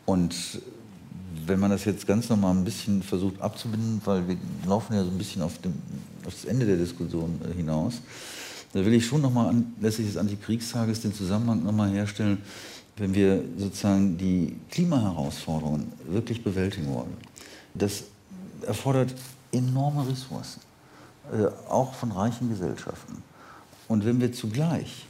Und 0.07 0.61
wenn 1.47 1.61
man 1.61 1.71
das 1.71 1.85
jetzt 1.85 2.07
ganz 2.07 2.29
nochmal 2.29 2.55
ein 2.55 2.65
bisschen 2.65 3.03
versucht 3.03 3.41
abzubinden, 3.41 4.01
weil 4.05 4.27
wir 4.29 4.37
laufen 4.67 4.95
ja 4.95 5.05
so 5.05 5.11
ein 5.11 5.19
bisschen 5.19 5.43
auf, 5.43 5.59
dem, 5.59 5.75
auf 6.27 6.35
das 6.35 6.45
Ende 6.45 6.67
der 6.67 6.77
Diskussion 6.77 7.41
äh, 7.49 7.55
hinaus, 7.55 8.01
da 8.73 8.85
will 8.85 8.95
ich 8.95 9.07
schon 9.07 9.21
nochmal 9.21 9.49
anlässlich 9.49 10.07
des 10.07 10.17
Antikriegstages 10.17 11.01
den 11.01 11.13
Zusammenhang 11.13 11.63
nochmal 11.63 11.91
herstellen, 11.91 12.39
wenn 12.97 13.15
wir 13.15 13.43
sozusagen 13.59 14.17
die 14.17 14.57
Klimaherausforderungen 14.71 15.93
wirklich 16.09 16.43
bewältigen 16.43 16.93
wollen. 16.95 17.17
Das 17.75 18.05
erfordert 18.67 19.15
enorme 19.51 20.09
Ressourcen, 20.09 20.61
äh, 21.33 21.47
auch 21.69 21.95
von 21.95 22.13
reichen 22.13 22.49
Gesellschaften. 22.49 23.23
Und 23.89 24.05
wenn 24.05 24.21
wir 24.21 24.33
zugleich 24.33 25.07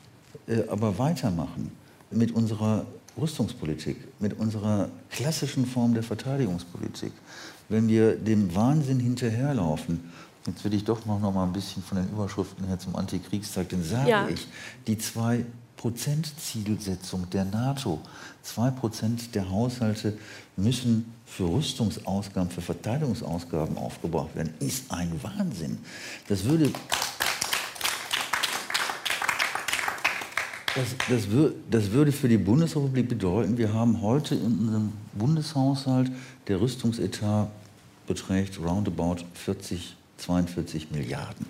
äh, 0.47 0.69
aber 0.69 0.99
weitermachen 0.99 1.71
mit 2.11 2.33
unserer 2.33 2.85
Rüstungspolitik, 3.21 3.97
mit 4.21 4.39
unserer 4.39 4.89
klassischen 5.11 5.67
Form 5.67 5.95
der 5.95 6.03
Verteidigungspolitik, 6.03 7.13
wenn 7.69 7.89
wir 7.89 8.17
dem 8.17 8.55
Wahnsinn 8.55 9.01
hinterherlaufen, 9.01 10.01
jetzt 10.47 10.65
will 10.65 10.75
ich 10.75 10.85
doch 10.85 11.05
noch, 11.07 11.21
mal 11.21 11.45
ein 11.45 11.53
bisschen 11.53 11.83
von 11.83 11.99
den 11.99 12.09
Überschriften 12.09 12.67
her 12.67 12.79
zum 12.79 12.97
Antikriegstag, 12.97 13.69
dann 13.69 13.83
sage 13.83 14.11
ja. 14.11 14.29
ich, 14.29 14.49
die 14.87 14.99
zwei 14.99 15.45
Prozent-Zielsetzung 15.77 17.29
der 17.31 17.45
NATO, 17.45 18.01
zwei 18.43 18.71
Prozent 18.71 19.35
der 19.35 19.51
Haushalte 19.51 20.17
müssen 20.57 21.13
für 21.27 21.45
Rüstungsausgaben, 21.45 22.51
für 22.51 22.61
Verteidigungsausgaben 22.61 23.77
aufgebraucht 23.77 24.37
werden, 24.37 24.55
ist 24.61 24.93
ein 24.93 25.13
Wahnsinn. 25.23 25.79
Das 26.29 26.45
würde 26.45 26.71
Das, 30.75 30.97
das, 31.09 31.31
wür, 31.31 31.55
das, 31.71 31.91
würde 31.91 32.13
für 32.13 32.29
die 32.29 32.39
Bundesrepublik 32.39 33.09
bedeuten, 33.09 33.59
wir 33.59 33.75
haben 33.75 34.01
heute 34.01 34.35
in 34.35 34.59
unserem 34.59 34.93
Bundeshaushalt, 35.13 36.11
der 36.49 36.61
Rüstungsetat 36.63 37.49
beträgt 38.07 38.59
roundabout 38.59 39.19
40, 39.35 39.97
42 40.17 40.91
Milliarden. 40.91 41.47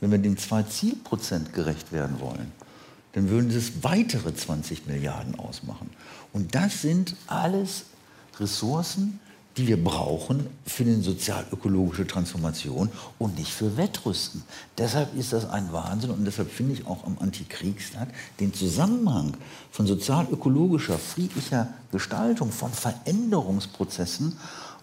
Wenn 0.00 0.12
wir 0.12 0.18
dem 0.18 0.36
2-Zielprozent 0.36 1.52
gerecht 1.52 1.90
werden 1.90 2.20
wollen, 2.20 2.52
dann 3.12 3.28
würden 3.28 3.50
es 3.50 3.82
weitere 3.82 4.34
20 4.34 4.86
Milliarden 4.86 5.34
ausmachen. 5.36 5.90
Und 6.32 6.54
das 6.54 6.82
sind 6.82 7.16
alles 7.26 7.84
Ressourcen, 8.38 9.18
die 9.56 9.68
wir 9.68 9.82
brauchen 9.82 10.46
für 10.66 10.84
die 10.84 11.00
sozial-ökologische 11.00 12.06
Transformation 12.06 12.88
und 13.18 13.38
nicht 13.38 13.52
für 13.52 13.76
Wettrüsten. 13.76 14.42
Deshalb 14.78 15.14
ist 15.16 15.32
das 15.32 15.48
ein 15.48 15.72
Wahnsinn 15.72 16.10
und 16.10 16.24
deshalb 16.24 16.50
finde 16.50 16.72
ich 16.72 16.86
auch 16.86 17.04
am 17.04 17.16
Antikriegstag 17.20 18.08
den 18.40 18.52
Zusammenhang 18.52 19.36
von 19.70 19.86
sozial-ökologischer, 19.86 20.98
friedlicher 20.98 21.68
Gestaltung, 21.92 22.50
von 22.50 22.72
Veränderungsprozessen 22.72 24.36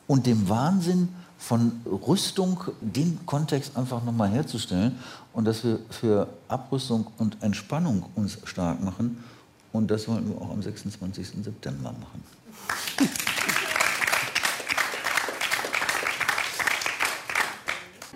und 0.07 0.25
dem 0.25 0.47
Wahnsinn 0.47 1.09
von 1.37 1.81
Rüstung, 1.85 2.63
den 2.81 3.25
Kontext 3.25 3.75
einfach 3.75 4.03
nochmal 4.03 4.29
herzustellen 4.29 4.97
und 5.33 5.45
dass 5.45 5.63
wir 5.63 5.79
für 5.89 6.27
Abrüstung 6.47 7.07
und 7.17 7.41
Entspannung 7.41 8.05
uns 8.15 8.37
stark 8.45 8.81
machen. 8.81 9.23
Und 9.73 9.89
das 9.89 10.07
wollten 10.07 10.29
wir 10.29 10.41
auch 10.41 10.51
am 10.51 10.61
26. 10.61 11.43
September 11.43 11.93
machen. 11.93 12.23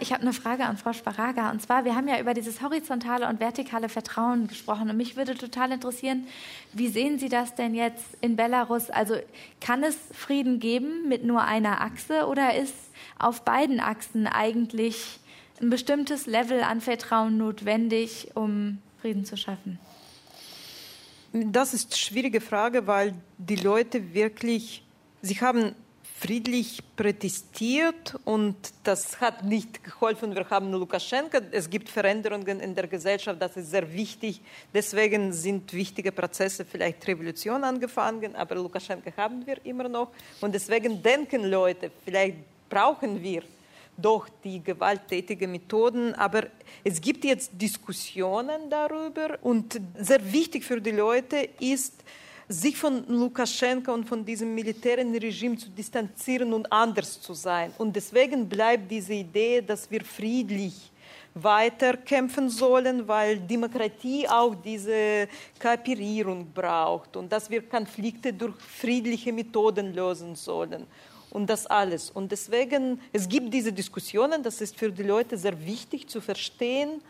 Ich 0.05 0.13
habe 0.13 0.21
eine 0.21 0.33
Frage 0.33 0.65
an 0.65 0.77
Frau 0.77 0.93
Sparaga. 0.93 1.49
Und 1.49 1.63
zwar, 1.63 1.83
wir 1.83 1.95
haben 1.95 2.07
ja 2.07 2.19
über 2.19 2.35
dieses 2.35 2.61
horizontale 2.61 3.27
und 3.27 3.39
vertikale 3.39 3.89
Vertrauen 3.89 4.47
gesprochen. 4.47 4.87
Und 4.87 4.97
mich 4.97 5.15
würde 5.15 5.33
total 5.33 5.71
interessieren, 5.71 6.27
wie 6.73 6.89
sehen 6.89 7.17
Sie 7.17 7.27
das 7.27 7.55
denn 7.55 7.73
jetzt 7.73 8.05
in 8.21 8.35
Belarus? 8.35 8.91
Also 8.91 9.15
kann 9.59 9.83
es 9.83 9.97
Frieden 10.13 10.59
geben 10.59 11.09
mit 11.09 11.23
nur 11.23 11.41
einer 11.41 11.81
Achse 11.81 12.27
oder 12.27 12.55
ist 12.55 12.75
auf 13.17 13.41
beiden 13.45 13.79
Achsen 13.79 14.27
eigentlich 14.27 15.19
ein 15.59 15.71
bestimmtes 15.71 16.27
Level 16.27 16.61
an 16.61 16.81
Vertrauen 16.81 17.39
notwendig, 17.39 18.29
um 18.35 18.77
Frieden 19.01 19.25
zu 19.25 19.37
schaffen? 19.37 19.79
Das 21.33 21.73
ist 21.73 21.93
eine 21.93 21.97
schwierige 21.97 22.41
Frage, 22.41 22.85
weil 22.85 23.15
die 23.39 23.55
Leute 23.55 24.13
wirklich, 24.13 24.83
sie 25.23 25.41
haben 25.41 25.73
friedlich 26.25 26.81
protestiert 26.95 28.15
und 28.25 28.55
das 28.83 29.21
hat 29.21 29.43
nicht 29.43 29.83
geholfen. 29.83 30.33
Wir 30.33 30.49
haben 30.49 30.71
Lukaschenka. 30.71 31.39
Es 31.51 31.69
gibt 31.69 31.87
Veränderungen 31.87 32.61
in 32.61 32.73
der 32.73 32.87
Gesellschaft, 32.87 33.39
das 33.39 33.55
ist 33.57 33.69
sehr 33.69 33.93
wichtig. 33.93 34.41
Deswegen 34.73 35.31
sind 35.31 35.71
wichtige 35.71 36.11
Prozesse, 36.11 36.65
vielleicht 36.65 37.07
Revolution 37.07 37.63
angefangen, 37.63 38.35
aber 38.35 38.55
Lukaschenka 38.55 39.11
haben 39.15 39.45
wir 39.45 39.63
immer 39.65 39.87
noch. 39.87 40.09
Und 40.41 40.55
deswegen 40.55 41.03
denken 41.03 41.43
Leute, 41.43 41.91
vielleicht 42.03 42.37
brauchen 42.69 43.21
wir 43.21 43.43
doch 43.95 44.27
die 44.43 44.63
gewalttätigen 44.63 45.51
Methoden. 45.51 46.15
Aber 46.15 46.47
es 46.83 46.99
gibt 46.99 47.23
jetzt 47.23 47.51
Diskussionen 47.53 48.67
darüber 48.71 49.37
und 49.43 49.79
sehr 49.99 50.33
wichtig 50.33 50.63
für 50.63 50.81
die 50.81 50.91
Leute 50.91 51.49
ist, 51.59 52.03
sich 52.47 52.77
von 52.77 53.07
Lukaschenka 53.07 53.91
und 53.91 54.07
von 54.07 54.23
diesem 54.23 54.53
militären 54.53 55.13
Regime 55.15 55.57
zu 55.57 55.69
distanzieren 55.69 56.53
und 56.53 56.71
anders 56.71 57.19
zu 57.19 57.33
sein. 57.33 57.73
Und 57.77 57.95
deswegen 57.95 58.47
bleibt 58.47 58.89
diese 58.89 59.13
Idee, 59.13 59.61
dass 59.61 59.89
wir 59.89 60.03
friedlich 60.03 60.91
weiterkämpfen 61.33 62.49
sollen, 62.49 63.07
weil 63.07 63.39
Demokratie 63.39 64.27
auch 64.27 64.55
diese 64.55 65.27
Kooperierung 65.61 66.47
braucht 66.53 67.17
und 67.17 67.29
dass 67.31 67.49
wir 67.49 67.61
Konflikte 67.61 68.31
durch 68.31 68.55
friedliche 68.55 69.33
Methoden 69.33 69.93
lösen 69.93 70.35
sollen 70.35 70.85
und 71.31 71.49
das 71.49 71.67
alles. 71.67 72.09
Und 72.09 72.31
deswegen, 72.31 73.01
es 73.11 73.27
gibt 73.27 73.53
diese 73.53 73.73
Diskussionen, 73.73 74.41
das 74.41 74.61
ist 74.61 74.77
für 74.77 74.89
die 74.89 75.03
Leute 75.03 75.37
sehr 75.37 75.59
wichtig 75.65 76.07
zu 76.07 76.21
verstehen, 76.21 77.01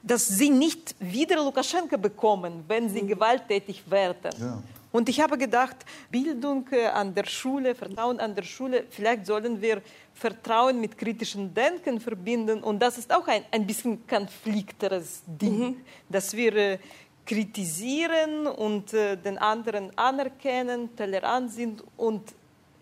dass 0.00 0.28
sie 0.28 0.50
nicht 0.50 0.94
wieder 1.00 1.36
Lukaschenka 1.36 1.96
bekommen, 1.96 2.64
wenn 2.68 2.88
sie 2.88 3.02
mhm. 3.02 3.08
gewalttätig 3.08 3.82
werden. 3.90 4.32
Ja. 4.38 4.62
Und 4.92 5.08
ich 5.08 5.20
habe 5.20 5.38
gedacht, 5.38 5.76
Bildung 6.10 6.66
äh, 6.70 6.86
an 6.86 7.14
der 7.14 7.24
Schule, 7.24 7.74
Vertrauen 7.74 8.20
an 8.20 8.34
der 8.34 8.42
Schule, 8.42 8.84
vielleicht 8.90 9.26
sollen 9.26 9.60
wir 9.60 9.82
Vertrauen 10.12 10.80
mit 10.80 10.96
kritischem 10.98 11.52
Denken 11.52 11.98
verbinden. 11.98 12.62
Und 12.62 12.78
das 12.80 12.98
ist 12.98 13.12
auch 13.12 13.26
ein, 13.26 13.42
ein 13.50 13.66
bisschen 13.66 14.06
konflikteres 14.06 15.22
Ding, 15.26 15.58
mhm. 15.58 15.76
dass 16.10 16.34
wir 16.34 16.54
äh, 16.54 16.78
kritisieren 17.24 18.46
und 18.46 18.92
äh, 18.92 19.16
den 19.16 19.38
anderen 19.38 19.96
anerkennen, 19.96 20.94
tolerant 20.94 21.50
sind 21.50 21.82
und 21.96 22.22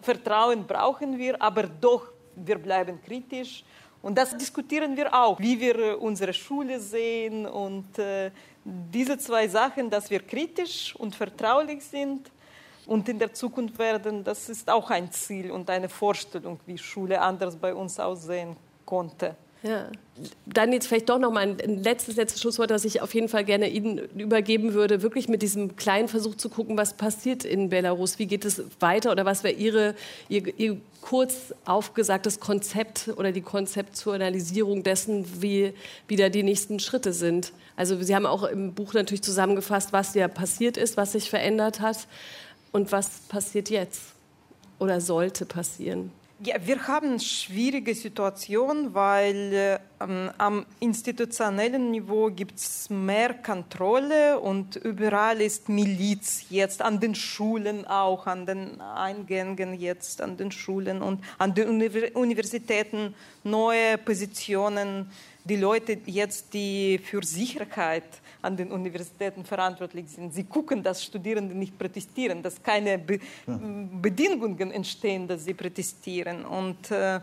Vertrauen 0.02 0.66
brauchen 0.66 1.18
wir, 1.18 1.40
aber 1.40 1.64
doch, 1.64 2.08
wir 2.34 2.58
bleiben 2.58 3.00
kritisch. 3.02 3.64
Und 4.02 4.16
das 4.16 4.34
diskutieren 4.36 4.96
wir 4.96 5.12
auch, 5.12 5.38
wie 5.38 5.60
wir 5.60 6.00
unsere 6.00 6.32
Schule 6.32 6.80
sehen 6.80 7.46
und 7.46 7.98
äh, 7.98 8.30
diese 8.64 9.18
zwei 9.18 9.48
Sachen, 9.48 9.90
dass 9.90 10.10
wir 10.10 10.20
kritisch 10.20 10.94
und 10.96 11.14
vertraulich 11.14 11.82
sind 11.82 12.30
und 12.86 13.08
in 13.08 13.18
der 13.18 13.32
Zukunft 13.32 13.78
werden, 13.78 14.24
das 14.24 14.48
ist 14.48 14.68
auch 14.68 14.90
ein 14.90 15.10
Ziel 15.12 15.50
und 15.50 15.70
eine 15.70 15.88
Vorstellung, 15.88 16.60
wie 16.66 16.76
Schule 16.76 17.20
anders 17.20 17.56
bei 17.56 17.74
uns 17.74 17.98
aussehen 17.98 18.56
konnte. 18.84 19.36
Ja. 19.62 19.90
Dann 20.46 20.72
jetzt 20.72 20.86
vielleicht 20.86 21.08
doch 21.08 21.18
noch 21.18 21.30
mal 21.30 21.56
ein 21.62 21.82
letztes, 21.82 22.16
letztes 22.16 22.40
Schlusswort, 22.40 22.70
das 22.70 22.84
ich 22.84 23.02
auf 23.02 23.14
jeden 23.14 23.28
Fall 23.28 23.44
gerne 23.44 23.68
Ihnen 23.68 23.98
übergeben 24.16 24.72
würde, 24.72 25.02
wirklich 25.02 25.28
mit 25.28 25.42
diesem 25.42 25.76
kleinen 25.76 26.08
Versuch 26.08 26.34
zu 26.34 26.48
gucken, 26.48 26.78
was 26.78 26.94
passiert 26.94 27.44
in 27.44 27.68
Belarus, 27.68 28.18
wie 28.18 28.26
geht 28.26 28.44
es 28.44 28.62
weiter 28.80 29.12
oder 29.12 29.24
was 29.24 29.44
wäre 29.44 29.54
Ihre, 29.54 29.94
Ihr, 30.28 30.58
Ihr 30.58 30.80
kurz 31.02 31.54
aufgesagtes 31.64 32.40
Konzept 32.40 33.10
oder 33.16 33.32
die 33.32 33.42
Konzeptualisierung 33.42 34.82
dessen, 34.82 35.42
wie 35.42 35.74
wieder 36.08 36.30
die 36.30 36.42
nächsten 36.42 36.80
Schritte 36.80 37.12
sind. 37.12 37.52
Also 37.76 38.00
Sie 38.02 38.14
haben 38.14 38.26
auch 38.26 38.44
im 38.44 38.74
Buch 38.74 38.94
natürlich 38.94 39.22
zusammengefasst, 39.22 39.92
was 39.92 40.14
ja 40.14 40.28
passiert 40.28 40.76
ist, 40.76 40.96
was 40.96 41.12
sich 41.12 41.28
verändert 41.30 41.80
hat 41.80 42.08
und 42.72 42.92
was 42.92 43.20
passiert 43.28 43.68
jetzt 43.70 44.00
oder 44.78 45.00
sollte 45.00 45.44
passieren. 45.44 46.12
Ja, 46.42 46.56
wir 46.64 46.86
haben 46.86 47.08
eine 47.10 47.20
schwierige 47.20 47.94
Situation, 47.94 48.94
weil 48.94 49.78
ähm, 50.00 50.30
am 50.38 50.64
institutionellen 50.78 51.90
Niveau 51.90 52.30
gibt 52.30 52.56
es 52.58 52.88
mehr 52.88 53.34
Kontrolle 53.34 54.40
und 54.40 54.76
überall 54.76 55.42
ist 55.42 55.68
Miliz 55.68 56.46
jetzt 56.48 56.80
an 56.80 56.98
den 56.98 57.14
Schulen 57.14 57.86
auch, 57.86 58.26
an 58.26 58.46
den 58.46 58.80
Eingängen 58.80 59.74
jetzt 59.74 60.22
an 60.22 60.38
den 60.38 60.50
Schulen 60.50 61.02
und 61.02 61.22
an 61.36 61.52
den 61.52 61.68
Universitäten 62.14 63.14
neue 63.44 63.98
Positionen. 63.98 65.10
Die 65.44 65.56
Leute 65.56 65.98
jetzt, 66.06 66.54
die 66.54 66.98
für 67.04 67.22
Sicherheit 67.22 68.04
an 68.42 68.56
den 68.56 68.70
Universitäten 68.72 69.44
verantwortlich 69.44 70.08
sind. 70.08 70.32
Sie 70.34 70.44
gucken, 70.44 70.82
dass 70.82 71.04
Studierende 71.04 71.54
nicht 71.54 71.78
protestieren, 71.78 72.42
dass 72.42 72.62
keine 72.62 72.98
Be 72.98 73.18
ja. 73.46 73.58
Bedingungen 74.00 74.70
entstehen, 74.70 75.26
dass 75.28 75.44
sie 75.44 75.54
protestieren. 75.54 76.44
Und 76.44 76.90
äh, 76.90 77.20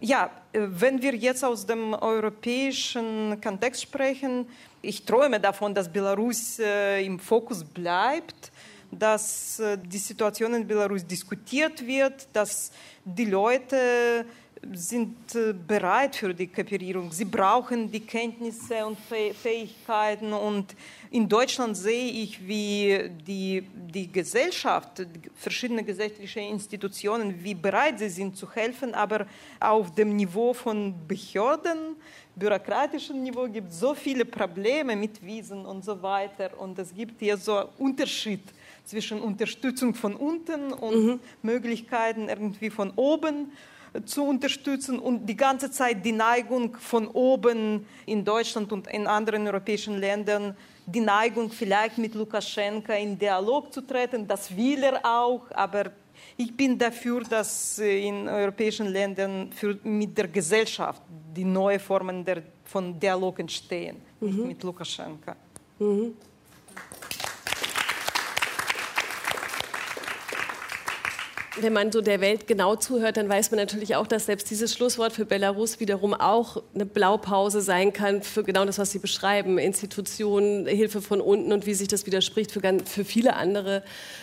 ja, 0.00 0.30
wenn 0.52 1.02
wir 1.02 1.14
jetzt 1.14 1.44
aus 1.44 1.66
dem 1.66 1.94
europäischen 1.94 3.40
Kontext 3.40 3.82
sprechen, 3.82 4.46
ich 4.80 5.04
träume 5.04 5.40
davon, 5.40 5.74
dass 5.74 5.92
Belarus 5.92 6.58
äh, 6.60 7.04
im 7.04 7.18
Fokus 7.18 7.64
bleibt, 7.64 8.52
dass 8.90 9.58
äh, 9.58 9.76
die 9.76 9.98
Situation 9.98 10.54
in 10.54 10.66
Belarus 10.66 11.04
diskutiert 11.04 11.84
wird, 11.84 12.28
dass 12.32 12.70
die 13.04 13.24
Leute 13.24 14.24
sind 14.72 15.34
äh, 15.34 15.52
bereit 15.52 16.16
für 16.16 16.34
die 16.34 16.46
Kooperierung. 16.46 17.12
Sie 17.12 17.24
brauchen 17.24 17.90
die 17.90 18.00
Kenntnisse 18.00 18.84
und 18.86 18.98
Fähigkeiten. 19.00 20.32
Und 20.32 20.74
in 21.10 21.28
Deutschland 21.28 21.76
sehe 21.76 22.10
ich, 22.10 22.46
wie 22.46 23.10
die, 23.26 23.62
die 23.92 24.10
Gesellschaft, 24.10 25.06
verschiedene 25.34 25.82
gesellschaftliche 25.84 26.40
Institutionen, 26.40 27.42
wie 27.42 27.54
bereit 27.54 27.98
sie 27.98 28.08
sind 28.08 28.36
zu 28.36 28.50
helfen, 28.52 28.94
aber 28.94 29.26
auf 29.60 29.94
dem 29.94 30.16
Niveau 30.16 30.52
von 30.52 30.94
Behörden, 31.06 31.96
bürokratischen 32.36 33.22
Niveau 33.22 33.48
gibt 33.48 33.70
es 33.70 33.80
so 33.80 33.94
viele 33.94 34.24
Probleme 34.24 34.94
mit 34.96 35.24
Wiesen 35.24 35.64
und 35.66 35.84
so 35.84 36.00
weiter. 36.02 36.50
Und 36.58 36.78
es 36.78 36.94
gibt 36.94 37.20
hier 37.20 37.36
so 37.36 37.56
einen 37.58 37.68
Unterschied 37.78 38.42
zwischen 38.84 39.20
Unterstützung 39.20 39.94
von 39.94 40.14
unten 40.14 40.72
und 40.72 41.04
mhm. 41.04 41.20
Möglichkeiten 41.42 42.28
irgendwie 42.28 42.70
von 42.70 42.92
oben 42.96 43.52
zu 44.04 44.24
unterstützen 44.24 44.98
und 44.98 45.26
die 45.26 45.36
ganze 45.36 45.70
Zeit 45.70 46.04
die 46.04 46.12
Neigung 46.12 46.76
von 46.76 47.08
oben 47.08 47.86
in 48.06 48.24
Deutschland 48.24 48.72
und 48.72 48.86
in 48.88 49.06
anderen 49.06 49.46
europäischen 49.46 49.98
Ländern, 49.98 50.56
die 50.86 51.00
Neigung 51.00 51.50
vielleicht 51.50 51.98
mit 51.98 52.14
Lukaschenka 52.14 52.94
in 52.94 53.18
Dialog 53.18 53.72
zu 53.72 53.82
treten, 53.82 54.26
das 54.26 54.54
will 54.56 54.82
er 54.82 55.04
auch, 55.04 55.50
aber 55.50 55.90
ich 56.36 56.56
bin 56.56 56.78
dafür, 56.78 57.22
dass 57.22 57.78
in 57.78 58.28
europäischen 58.28 58.86
Ländern 58.86 59.50
für, 59.52 59.78
mit 59.82 60.16
der 60.16 60.28
Gesellschaft 60.28 61.02
die 61.36 61.44
neuen 61.44 61.80
Formen 61.80 62.24
der, 62.24 62.42
von 62.64 62.98
Dialog 62.98 63.38
entstehen, 63.38 63.96
mhm. 64.20 64.28
nicht 64.28 64.46
mit 64.46 64.62
Lukaschenka. 64.62 65.36
Mhm. 65.78 66.14
Wenn 71.62 71.72
man 71.72 71.92
so 71.92 72.00
der 72.00 72.20
Welt 72.20 72.46
genau 72.46 72.76
zuhört, 72.76 73.16
dann 73.16 73.28
weiß 73.28 73.50
man 73.50 73.58
natürlich 73.58 73.96
auch, 73.96 74.06
dass 74.06 74.26
selbst 74.26 74.50
dieses 74.50 74.72
Schlusswort 74.74 75.12
für 75.12 75.24
Belarus 75.24 75.80
wiederum 75.80 76.14
auch 76.14 76.62
eine 76.74 76.86
Blaupause 76.86 77.60
sein 77.60 77.92
kann 77.92 78.22
für 78.22 78.44
genau 78.44 78.64
das, 78.64 78.78
was 78.78 78.92
Sie 78.92 78.98
beschreiben. 78.98 79.58
Institutionen, 79.58 80.66
Hilfe 80.66 81.02
von 81.02 81.20
unten 81.20 81.52
und 81.52 81.66
wie 81.66 81.74
sich 81.74 81.88
das 81.88 82.06
widerspricht 82.06 82.52
für, 82.52 82.60
für 82.84 83.04
viele 83.04 83.36
andere 83.36 83.82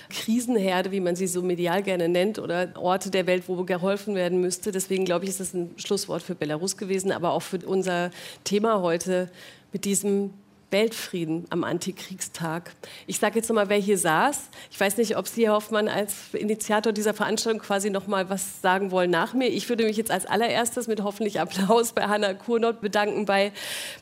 Krisenherde, 0.09 0.91
wie 0.91 0.99
man 0.99 1.15
sie 1.15 1.27
so 1.27 1.41
medial 1.41 1.83
gerne 1.83 2.09
nennt, 2.09 2.39
oder 2.39 2.69
Orte 2.75 3.11
der 3.11 3.27
Welt, 3.27 3.43
wo 3.47 3.63
geholfen 3.63 4.15
werden 4.15 4.41
müsste. 4.41 4.71
Deswegen 4.71 5.05
glaube 5.05 5.25
ich, 5.25 5.31
ist 5.31 5.39
das 5.39 5.53
ein 5.53 5.71
Schlusswort 5.77 6.23
für 6.23 6.35
Belarus 6.35 6.77
gewesen, 6.77 7.11
aber 7.11 7.31
auch 7.31 7.41
für 7.41 7.59
unser 7.65 8.11
Thema 8.43 8.81
heute 8.81 9.29
mit 9.71 9.85
diesem 9.85 10.33
Weltfrieden 10.71 11.45
am 11.49 11.63
Antikriegstag. 11.63 12.73
Ich 13.07 13.19
sage 13.19 13.35
jetzt 13.35 13.49
nochmal, 13.49 13.69
wer 13.69 13.77
hier 13.77 13.97
saß. 13.97 14.49
Ich 14.71 14.79
weiß 14.79 14.97
nicht, 14.97 15.17
ob 15.17 15.27
Sie, 15.27 15.45
Herr 15.45 15.53
Hoffmann, 15.53 15.87
als 15.87 16.33
Initiator 16.33 16.91
dieser 16.91 17.13
Veranstaltung 17.13 17.61
quasi 17.61 17.89
nochmal 17.89 18.29
was 18.29 18.61
sagen 18.61 18.91
wollen 18.91 19.11
nach 19.11 19.33
mir. 19.33 19.47
Ich 19.47 19.69
würde 19.69 19.85
mich 19.85 19.97
jetzt 19.97 20.11
als 20.11 20.25
allererstes 20.25 20.87
mit 20.87 21.01
hoffentlich 21.03 21.39
Applaus 21.39 21.93
bei 21.93 22.03
Hanna 22.03 22.33
Kurnot 22.33 22.81
bedanken, 22.81 23.25
bei 23.25 23.51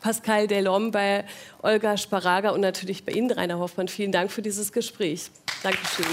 Pascal 0.02 0.48
Delhomme, 0.48 0.92
bei 0.92 1.26
Olga 1.62 1.98
Sparaga 1.98 2.52
und 2.52 2.62
natürlich 2.62 3.06
bei 3.06 3.12
Ihnen, 3.12 3.32
Rainer 3.32 3.60
Hoffmann. 3.60 3.88
Vielen 3.88 4.12
Dank 4.12 4.32
für 4.32 4.42
dieses 4.42 4.72
Gespräch. 4.72 5.30
Dankeschön. 5.62 6.06